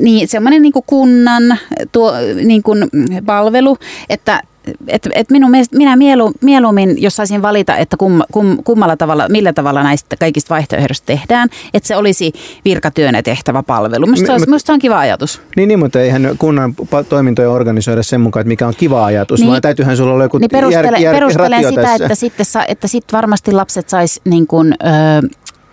niin, 0.00 0.28
semmoinen 0.28 0.62
niin 0.62 0.72
kunnan 0.86 1.58
tuo, 1.92 2.12
niin 2.44 2.62
kuin 2.62 2.88
palvelu, 3.26 3.76
että 4.10 4.42
et, 4.88 5.08
et 5.14 5.30
minun 5.30 5.50
mielestä, 5.50 5.76
minä 5.76 5.96
mielu, 5.96 6.32
mieluummin, 6.40 7.02
jos 7.02 7.16
saisin 7.16 7.42
valita, 7.42 7.76
että 7.76 7.96
kum, 7.96 8.20
kum, 8.32 8.58
kummalla 8.64 8.96
tavalla, 8.96 9.28
millä 9.28 9.52
tavalla 9.52 9.82
näistä 9.82 10.16
kaikista 10.16 10.54
vaihtoehdoista 10.54 11.06
tehdään, 11.06 11.48
että 11.74 11.86
se 11.86 11.96
olisi 11.96 12.32
virkatyönä 12.64 13.22
tehtävä 13.22 13.62
palvelu. 13.62 14.06
Minusta 14.06 14.38
se, 14.38 14.46
minusta 14.46 14.66
se 14.66 14.72
on 14.72 14.78
kiva 14.78 14.98
ajatus. 14.98 15.40
Niin, 15.56 15.68
niin, 15.68 15.78
mutta 15.78 16.00
eihän 16.00 16.30
kunnan 16.38 16.74
toimintoja 17.08 17.50
organisoida 17.50 18.02
sen 18.02 18.20
mukaan, 18.20 18.40
että 18.40 18.48
mikä 18.48 18.66
on 18.66 18.74
kiva 18.76 19.04
ajatus, 19.04 19.40
Niin. 19.40 19.50
vaan 19.50 19.62
täytyyhän 19.62 19.96
sulla 19.96 20.12
olla 20.12 20.24
joku 20.24 20.38
Niin 20.38 20.50
perustele, 20.50 20.86
jär, 20.86 21.00
jär, 21.02 21.14
perustelen 21.14 21.68
sitä, 21.68 21.82
tässä. 21.82 22.04
että 22.04 22.14
sitten 22.14 22.46
sa, 22.46 22.64
että 22.68 22.88
sit 22.88 23.04
varmasti 23.12 23.52
lapset 23.52 23.88
sais 23.88 24.20
niin 24.24 24.46
kuin, 24.46 24.74
ö, 24.82 25.28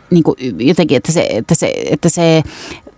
niin 0.09 0.23
kuin 0.23 0.35
jotenkin, 0.59 0.97
että 0.97 1.11
se, 1.11 1.27
että 1.29 1.55
se, 1.55 1.73
että 1.91 2.09
se 2.09 2.43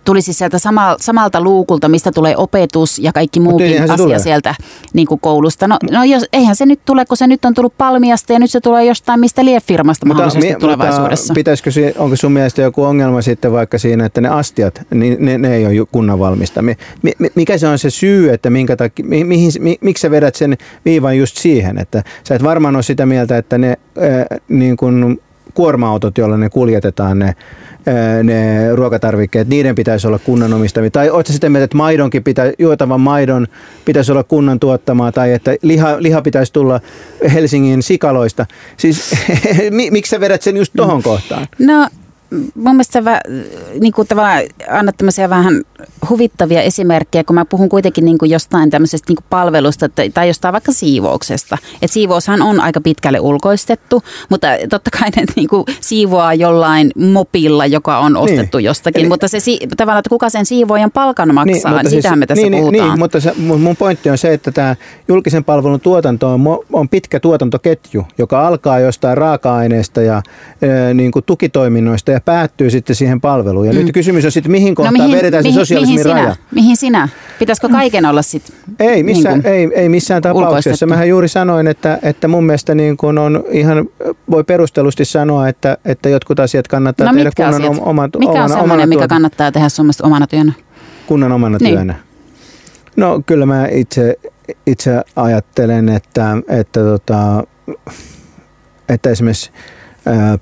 tulisi 0.04 0.32
sieltä 0.32 0.58
sama, 0.58 0.96
samalta 1.00 1.40
luukulta, 1.40 1.88
mistä 1.88 2.12
tulee 2.12 2.34
opetus 2.36 2.98
ja 2.98 3.12
kaikki 3.12 3.40
muukin 3.40 3.82
asia 3.82 3.96
tule. 3.96 4.18
sieltä 4.18 4.54
niin 4.92 5.06
kuin 5.06 5.20
koulusta. 5.20 5.68
No, 5.68 5.78
no 5.90 6.04
jos, 6.04 6.24
eihän 6.32 6.56
se 6.56 6.66
nyt 6.66 6.80
tule, 6.84 7.04
kun 7.04 7.16
se 7.16 7.26
nyt 7.26 7.44
on 7.44 7.54
tullut 7.54 7.74
Palmiasta 7.78 8.32
ja 8.32 8.38
nyt 8.38 8.50
se 8.50 8.60
tulee 8.60 8.84
jostain 8.84 9.20
mistä 9.20 9.44
lie 9.44 9.60
firmasta 9.60 10.06
mahdollisesti 10.06 10.46
mi- 10.48 10.60
tulevaisuudessa. 10.60 11.22
Mutta 11.24 11.34
pitäisikö, 11.34 11.70
si- 11.70 11.94
onko 11.98 12.16
sun 12.16 12.32
mielestä 12.32 12.62
joku 12.62 12.82
ongelma 12.84 13.22
sitten 13.22 13.52
vaikka 13.52 13.78
siinä, 13.78 14.04
että 14.06 14.20
ne 14.20 14.28
astiat, 14.28 14.82
niin 14.94 15.16
ne, 15.20 15.38
ne 15.38 15.54
ei 15.56 15.66
ole 15.66 15.86
kunnan 15.92 16.18
valmistamia. 16.18 16.74
Mi- 17.02 17.12
mi- 17.18 17.30
mikä 17.34 17.58
se 17.58 17.68
on 17.68 17.78
se 17.78 17.90
syy, 17.90 18.32
että 18.32 18.50
minkä 18.50 18.76
takia, 18.76 19.04
mi- 19.04 19.24
mihin, 19.24 19.52
mi- 19.60 19.78
miksi 19.80 20.00
sä 20.02 20.10
vedät 20.10 20.34
sen 20.34 20.56
viivan 20.84 21.18
just 21.18 21.36
siihen, 21.36 21.78
että 21.78 22.02
sä 22.28 22.34
et 22.34 22.42
varmaan 22.42 22.76
ole 22.76 22.82
sitä 22.82 23.06
mieltä, 23.06 23.38
että 23.38 23.58
ne 23.58 23.68
äh, 23.70 24.38
niin 24.48 24.76
kuin 24.76 25.20
kuorma-autot, 25.54 26.18
joilla 26.18 26.36
ne 26.36 26.48
kuljetetaan 26.50 27.18
ne, 27.18 27.34
ne 28.22 28.74
ruokatarvikkeet, 28.74 29.48
niiden 29.48 29.74
pitäisi 29.74 30.06
olla 30.06 30.18
kunnan 30.18 30.52
omistamia. 30.52 30.90
Tai 30.90 31.10
oletko 31.10 31.32
sitä 31.32 31.48
mieltä, 31.48 31.64
että 31.64 31.76
maidonkin 31.76 32.24
pitää, 32.24 32.52
juotavan 32.58 33.00
maidon 33.00 33.46
pitäisi 33.84 34.12
olla 34.12 34.24
kunnan 34.24 34.60
tuottamaa, 34.60 35.12
tai 35.12 35.32
että 35.32 35.56
liha, 35.62 35.96
liha 35.98 36.22
pitäisi 36.22 36.52
tulla 36.52 36.80
Helsingin 37.34 37.82
sikaloista. 37.82 38.46
Siis 38.76 39.12
mi- 39.70 39.90
miksi 39.90 40.10
sä 40.10 40.20
vedät 40.20 40.42
sen 40.42 40.56
just 40.56 40.72
tohon 40.76 41.02
kohtaan? 41.02 41.46
No 41.58 41.88
mun 42.54 42.74
mielestä 42.74 42.92
sä 42.92 43.04
vä, 43.04 43.20
niin 43.80 43.92
kuin 43.92 44.08
tavallaan 44.08 44.42
annat 44.70 44.96
tämmöisiä 44.96 45.30
vähän 45.30 45.62
huvittavia 46.10 46.62
esimerkkejä, 46.62 47.24
kun 47.24 47.34
mä 47.34 47.44
puhun 47.44 47.68
kuitenkin 47.68 48.04
niin 48.04 48.18
kuin 48.18 48.30
jostain 48.30 48.70
tämmöisestä 48.70 49.10
niin 49.10 49.16
kuin 49.16 49.24
palvelusta 49.30 49.88
tai, 49.88 50.10
tai 50.10 50.28
jostain 50.28 50.52
vaikka 50.52 50.72
siivouksesta. 50.72 51.58
Et 51.82 51.90
siivoushan 51.90 52.42
on 52.42 52.60
aika 52.60 52.80
pitkälle 52.80 53.20
ulkoistettu, 53.20 54.02
mutta 54.28 54.46
totta 54.70 54.90
kai 54.90 55.10
ne 55.16 55.24
niin 55.36 55.48
kuin 55.48 55.64
siivoaa 55.80 56.34
jollain 56.34 56.90
mopilla, 56.96 57.66
joka 57.66 57.98
on 57.98 58.16
ostettu 58.16 58.58
Niin. 58.58 58.64
jostakin. 58.64 59.00
Eli- 59.00 59.08
mutta 59.08 59.28
se 59.28 59.38
tavallaan, 59.76 59.98
että 59.98 60.10
kuka 60.10 60.28
sen 60.30 60.46
siivoajan 60.46 60.90
palkan 60.90 61.34
maksaa, 61.34 61.82
niin, 61.82 61.90
sitä 61.90 62.16
me 62.16 62.26
tässä 62.26 62.42
niin, 62.42 62.50
niin, 62.50 62.62
puhutaan. 62.62 62.88
Niin, 62.90 62.98
mutta 62.98 63.20
se, 63.20 63.32
mun 63.36 63.76
pointti 63.76 64.10
on 64.10 64.18
se, 64.18 64.32
että 64.32 64.52
tämä 64.52 64.76
julkisen 65.08 65.44
palvelun 65.44 65.80
tuotanto 65.80 66.28
on, 66.28 66.40
on 66.72 66.88
pitkä 66.88 67.20
tuotantoketju, 67.20 68.06
joka 68.18 68.46
alkaa 68.46 68.78
jostain 68.78 69.18
raaka-aineista 69.18 70.02
ja 70.02 70.22
e, 70.62 70.94
niin 70.94 71.12
kuin 71.12 71.24
tukitoiminnoista 71.24 72.10
ja 72.10 72.20
päättyy 72.24 72.70
sitten 72.70 72.96
siihen 72.96 73.20
palveluun. 73.20 73.66
Ja 73.66 73.72
mm. 73.72 73.78
nyt 73.78 73.92
kysymys 73.92 74.24
on 74.24 74.32
sitten, 74.32 74.52
mihin 74.52 74.74
kohtaan 74.74 75.10
no, 75.10 75.16
vedetään 75.16 75.44
se 75.44 75.52
sosialismin 75.52 75.94
mihin 75.98 76.12
raja. 76.12 76.24
sinä? 76.34 76.36
Mihin 76.54 76.76
sinä? 76.76 77.08
Pitäisikö 77.38 77.68
kaiken 77.68 78.06
olla 78.06 78.22
sitten 78.22 78.56
Ei 78.80 79.02
missään, 79.02 79.40
niin 79.40 79.52
ei, 79.54 79.68
ei 79.74 79.88
missään 79.88 80.22
tapauksessa. 80.22 80.86
Mähän 80.86 81.08
juuri 81.08 81.28
sanoin, 81.28 81.66
että, 81.66 81.98
että 82.02 82.28
mun 82.28 82.44
mielestä 82.46 82.74
niin 82.74 82.96
kuin 82.96 83.18
on 83.18 83.44
ihan, 83.50 83.84
voi 84.30 84.44
perustellusti 84.44 85.04
sanoa, 85.04 85.48
että, 85.48 85.78
että 85.84 86.08
jotkut 86.08 86.40
asiat 86.40 86.68
kannattaa 86.68 87.06
No 87.06 87.14
tehdä 87.14 87.30
kunnan 87.36 87.54
asiat? 87.54 87.70
om- 87.70 87.80
oman, 87.88 88.10
Mikä 88.18 88.30
omana, 88.32 88.54
on 88.54 88.60
omana 88.60 88.86
mikä 88.86 89.08
kannattaa 89.08 89.52
tehdä 89.52 89.68
Suomesta 89.68 90.06
omana 90.06 90.26
työnä? 90.26 90.52
kunnan 91.06 91.32
omana 91.32 91.58
Niin. 91.60 91.74
työnä? 91.74 91.94
No 92.96 93.22
kyllä 93.26 93.46
mä 93.46 93.66
itse, 93.70 94.16
itse 94.66 95.00
ajattelen, 95.16 95.88
että, 95.88 96.36
että, 96.48 96.80
tota, 96.80 97.44
että 98.88 99.10
esimerkiksi 99.10 99.50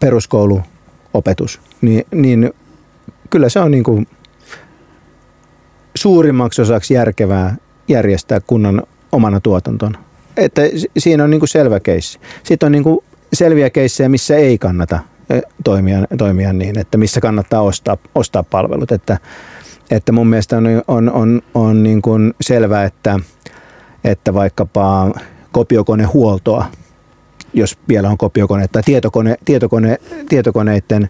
peruskouluopetus, 0.00 1.60
niin, 1.80 2.04
niin 2.14 2.52
kyllä 3.30 3.48
se 3.48 3.60
on 3.60 3.70
niin 3.70 3.84
kuin 3.84 4.06
suurimmaksi 5.94 6.62
osaksi 6.62 6.94
järkevää 6.94 7.56
järjestää 7.88 8.40
kunnan 8.46 8.82
omana 9.12 9.40
tuotantona. 9.40 9.98
Että 10.36 10.62
si- 10.76 10.90
siinä 10.98 11.24
on 11.24 11.30
niin 11.30 11.40
kuin 11.40 11.48
selvä 11.48 11.80
keissi. 11.80 12.18
Sitten 12.42 12.66
on 12.66 12.72
niin 12.72 12.84
kuin 12.84 12.98
selviä 13.32 13.70
keissejä, 13.70 14.08
missä 14.08 14.36
ei 14.36 14.58
kannata 14.58 14.98
eh, 15.30 15.42
toimia, 15.64 15.98
toimia 16.18 16.52
niin, 16.52 16.78
että 16.78 16.98
missä 16.98 17.20
kannattaa 17.20 17.62
ostaa, 17.62 17.96
ostaa 18.14 18.42
palvelut. 18.42 18.92
Että, 18.92 19.18
että 19.90 20.12
mun 20.12 20.26
mielestä 20.26 20.56
on, 20.56 20.66
on, 20.88 21.10
on, 21.10 21.42
on 21.54 21.82
niin 21.82 22.02
kuin 22.02 22.34
selvää, 22.40 22.84
että, 22.84 23.20
että 24.04 24.34
vaikkapa 24.34 25.14
kopiokonehuoltoa, 25.52 26.64
jos 27.54 27.78
vielä 27.88 28.08
on 28.08 28.18
kopiokone 28.18 28.68
tai 28.68 28.82
tietokone, 28.82 29.36
tietokone, 29.44 29.98
tietokoneiden 30.28 31.08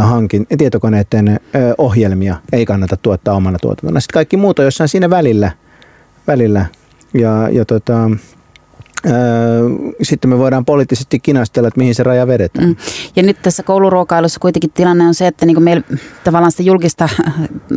hankin, 0.00 0.46
tietokoneiden 0.58 1.40
ohjelmia 1.78 2.36
ei 2.52 2.66
kannata 2.66 2.96
tuottaa 2.96 3.34
omana 3.34 3.58
tuotantona. 3.58 4.00
Sitten 4.00 4.14
kaikki 4.14 4.36
muut 4.36 4.58
on 4.58 4.64
jossain 4.64 4.88
siinä 4.88 5.10
välillä. 5.10 5.52
välillä. 6.26 6.66
Ja, 7.14 7.48
ja 7.48 7.64
tota, 7.64 8.10
sitten 10.02 10.30
me 10.30 10.38
voidaan 10.38 10.64
poliittisesti 10.64 11.20
kinastella, 11.20 11.68
että 11.68 11.78
mihin 11.78 11.94
se 11.94 12.02
raja 12.02 12.26
vedetään. 12.26 12.68
Mm. 12.68 12.76
Ja 13.16 13.22
nyt 13.22 13.42
tässä 13.42 13.62
kouluruokailussa 13.62 14.40
kuitenkin 14.40 14.70
tilanne 14.70 15.06
on 15.06 15.14
se, 15.14 15.26
että 15.26 15.46
niin 15.46 15.62
meillä 15.62 15.82
tavallaan 16.24 16.52
sitä 16.52 16.62
julkista, 16.62 17.08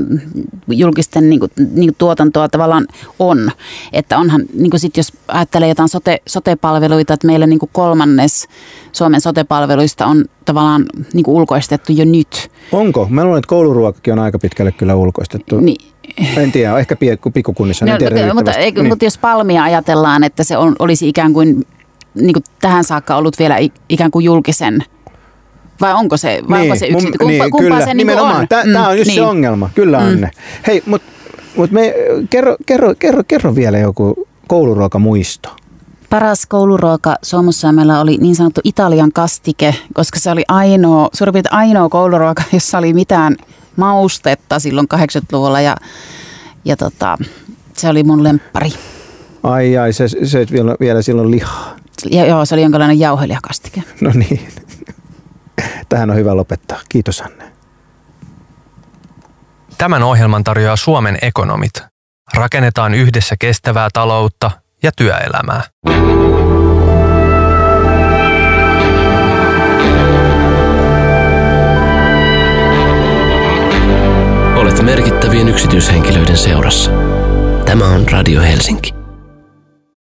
julkisten 0.67 1.30
niin 1.30 1.39
kuin, 1.39 1.51
niin 1.57 1.89
kuin 1.89 1.95
tuotantoa 1.97 2.49
tavallaan 2.49 2.88
on. 3.19 3.51
Että 3.93 4.17
onhan, 4.17 4.41
niin 4.53 4.80
sitten 4.80 4.99
jos 4.99 5.13
ajattelee 5.28 5.69
jotain 5.69 5.89
sote, 5.89 6.21
sote-palveluita, 6.28 7.13
että 7.13 7.28
meillä 7.28 7.47
niin 7.47 7.59
kuin 7.59 7.69
kolmannes 7.74 8.47
Suomen 8.91 9.21
sote-palveluista 9.21 10.05
on 10.05 10.26
tavallaan 10.46 10.86
niin 11.14 11.24
kuin 11.24 11.36
ulkoistettu 11.36 11.91
jo 11.91 12.06
nyt. 12.06 12.52
Onko? 12.72 13.08
Mä 13.10 13.24
luulen, 13.24 13.39
että 13.39 13.48
kouluruokakin 13.50 14.14
on 14.14 14.20
aika 14.20 14.39
pitkälle 14.39 14.72
kyllä 14.72 14.96
ulkoistettu. 14.96 15.60
Niin, 15.60 15.91
En 16.38 16.52
tiedä, 16.52 16.78
ehkä 16.78 16.96
pikkukunnissa. 17.34 17.86
no, 17.86 17.98
tiedä 17.98 18.34
mutta, 18.34 18.52
eikö, 18.54 18.82
Niin. 18.82 18.89
mutta 18.89 19.06
jos 19.06 19.18
palmia 19.18 19.64
ajatellaan, 19.64 20.24
että 20.24 20.44
se 20.44 20.58
on, 20.58 20.76
olisi 20.80 21.10
ikään 21.10 21.34
kuin, 21.34 21.66
niin 22.16 22.34
kuin 22.34 22.44
tähän 22.62 22.84
saakka 22.84 23.16
ollut 23.16 23.39
vielä 23.39 23.58
ikään 23.89 24.12
kuin 24.12 24.26
julkisen 24.26 24.84
vai 25.82 25.94
onko 25.94 26.18
se, 26.18 26.41
vai 26.50 26.62
onko 26.62 26.76
se 26.76 26.86
yksi? 26.88 27.08
Kumpa, 27.08 27.26
niin, 27.26 27.41
kumpaa 27.52 27.60
kyllä, 27.60 27.86
se 27.86 27.94
niin 27.94 28.10
on? 28.20 28.48
Tämä 28.48 28.64
Mm, 28.64 28.89
on 28.89 28.98
just 28.98 29.08
niin. 29.08 29.16
se 29.16 29.22
ongelma. 29.22 29.70
Kyllä 29.76 30.00
Mm. 30.00 30.06
Anne. 30.08 30.32
Hei, 30.68 30.84
mutta 30.86 31.08
mut 31.58 31.72
me, 31.72 31.94
kerro, 32.30 32.56
kerro, 32.66 32.94
kerro, 33.00 33.24
kerro 33.28 33.56
vielä 33.56 33.78
joku 33.78 34.28
kouluruokamuisto. 34.48 35.50
Paras 36.14 36.45
kouluruoka 36.45 37.16
Suomussalmella 37.22 37.99
oli 37.99 38.18
niin 38.18 38.36
sanottu 38.36 38.61
Italian 38.64 39.11
kastike, 39.11 39.76
koska 39.93 40.20
se 40.20 40.32
oli 40.32 40.43
ainoa, 40.47 41.09
suurin 41.14 41.34
piirtein 41.34 41.53
ainoa 41.53 41.89
kouluruoka, 41.89 42.43
jossa 42.53 42.78
oli 42.78 42.93
mitään 42.93 43.36
maustetta 43.76 44.59
silloin 44.59 44.88
80-luvulla 44.93 45.61
ja, 45.61 45.76
ja 46.66 46.78
tota, 46.78 47.18
se 47.78 47.89
oli 47.89 48.03
mun 48.03 48.24
lemppari. 48.24 48.70
Ai 49.43 49.78
ai, 49.78 49.93
se, 49.93 50.07
se 50.07 50.45
vielä, 50.51 50.76
vielä 50.80 51.01
silloin 51.01 51.32
lihaa. 51.32 51.76
Ja 52.11 52.26
joo, 52.26 52.45
se 52.45 52.55
oli 52.55 52.61
jonkinlainen 52.61 52.99
jauhelijakastike. 52.99 53.84
No 54.01 54.11
niin. 54.14 54.47
Tähän 55.89 56.09
on 56.09 56.16
hyvä 56.16 56.36
lopettaa. 56.36 56.80
Kiitos 56.89 57.22
Anne. 57.22 57.51
Tämän 59.78 60.03
ohjelman 60.03 60.43
tarjoaa 60.43 60.76
Suomen 60.76 61.18
ekonomit. 61.22 61.74
Rakennetaan 62.34 62.93
yhdessä 62.93 63.36
kestävää 63.39 63.89
taloutta 63.93 64.62
ja 64.84 64.92
työelämää. 64.98 65.64
Olet 74.56 74.82
merkittävien 74.82 75.50
yksityishenkilöiden 75.50 76.38
seurassa. 76.38 76.92
Tämä 77.66 77.86
on 77.86 78.06
Radio 78.12 78.42
Helsinki. 78.42 79.03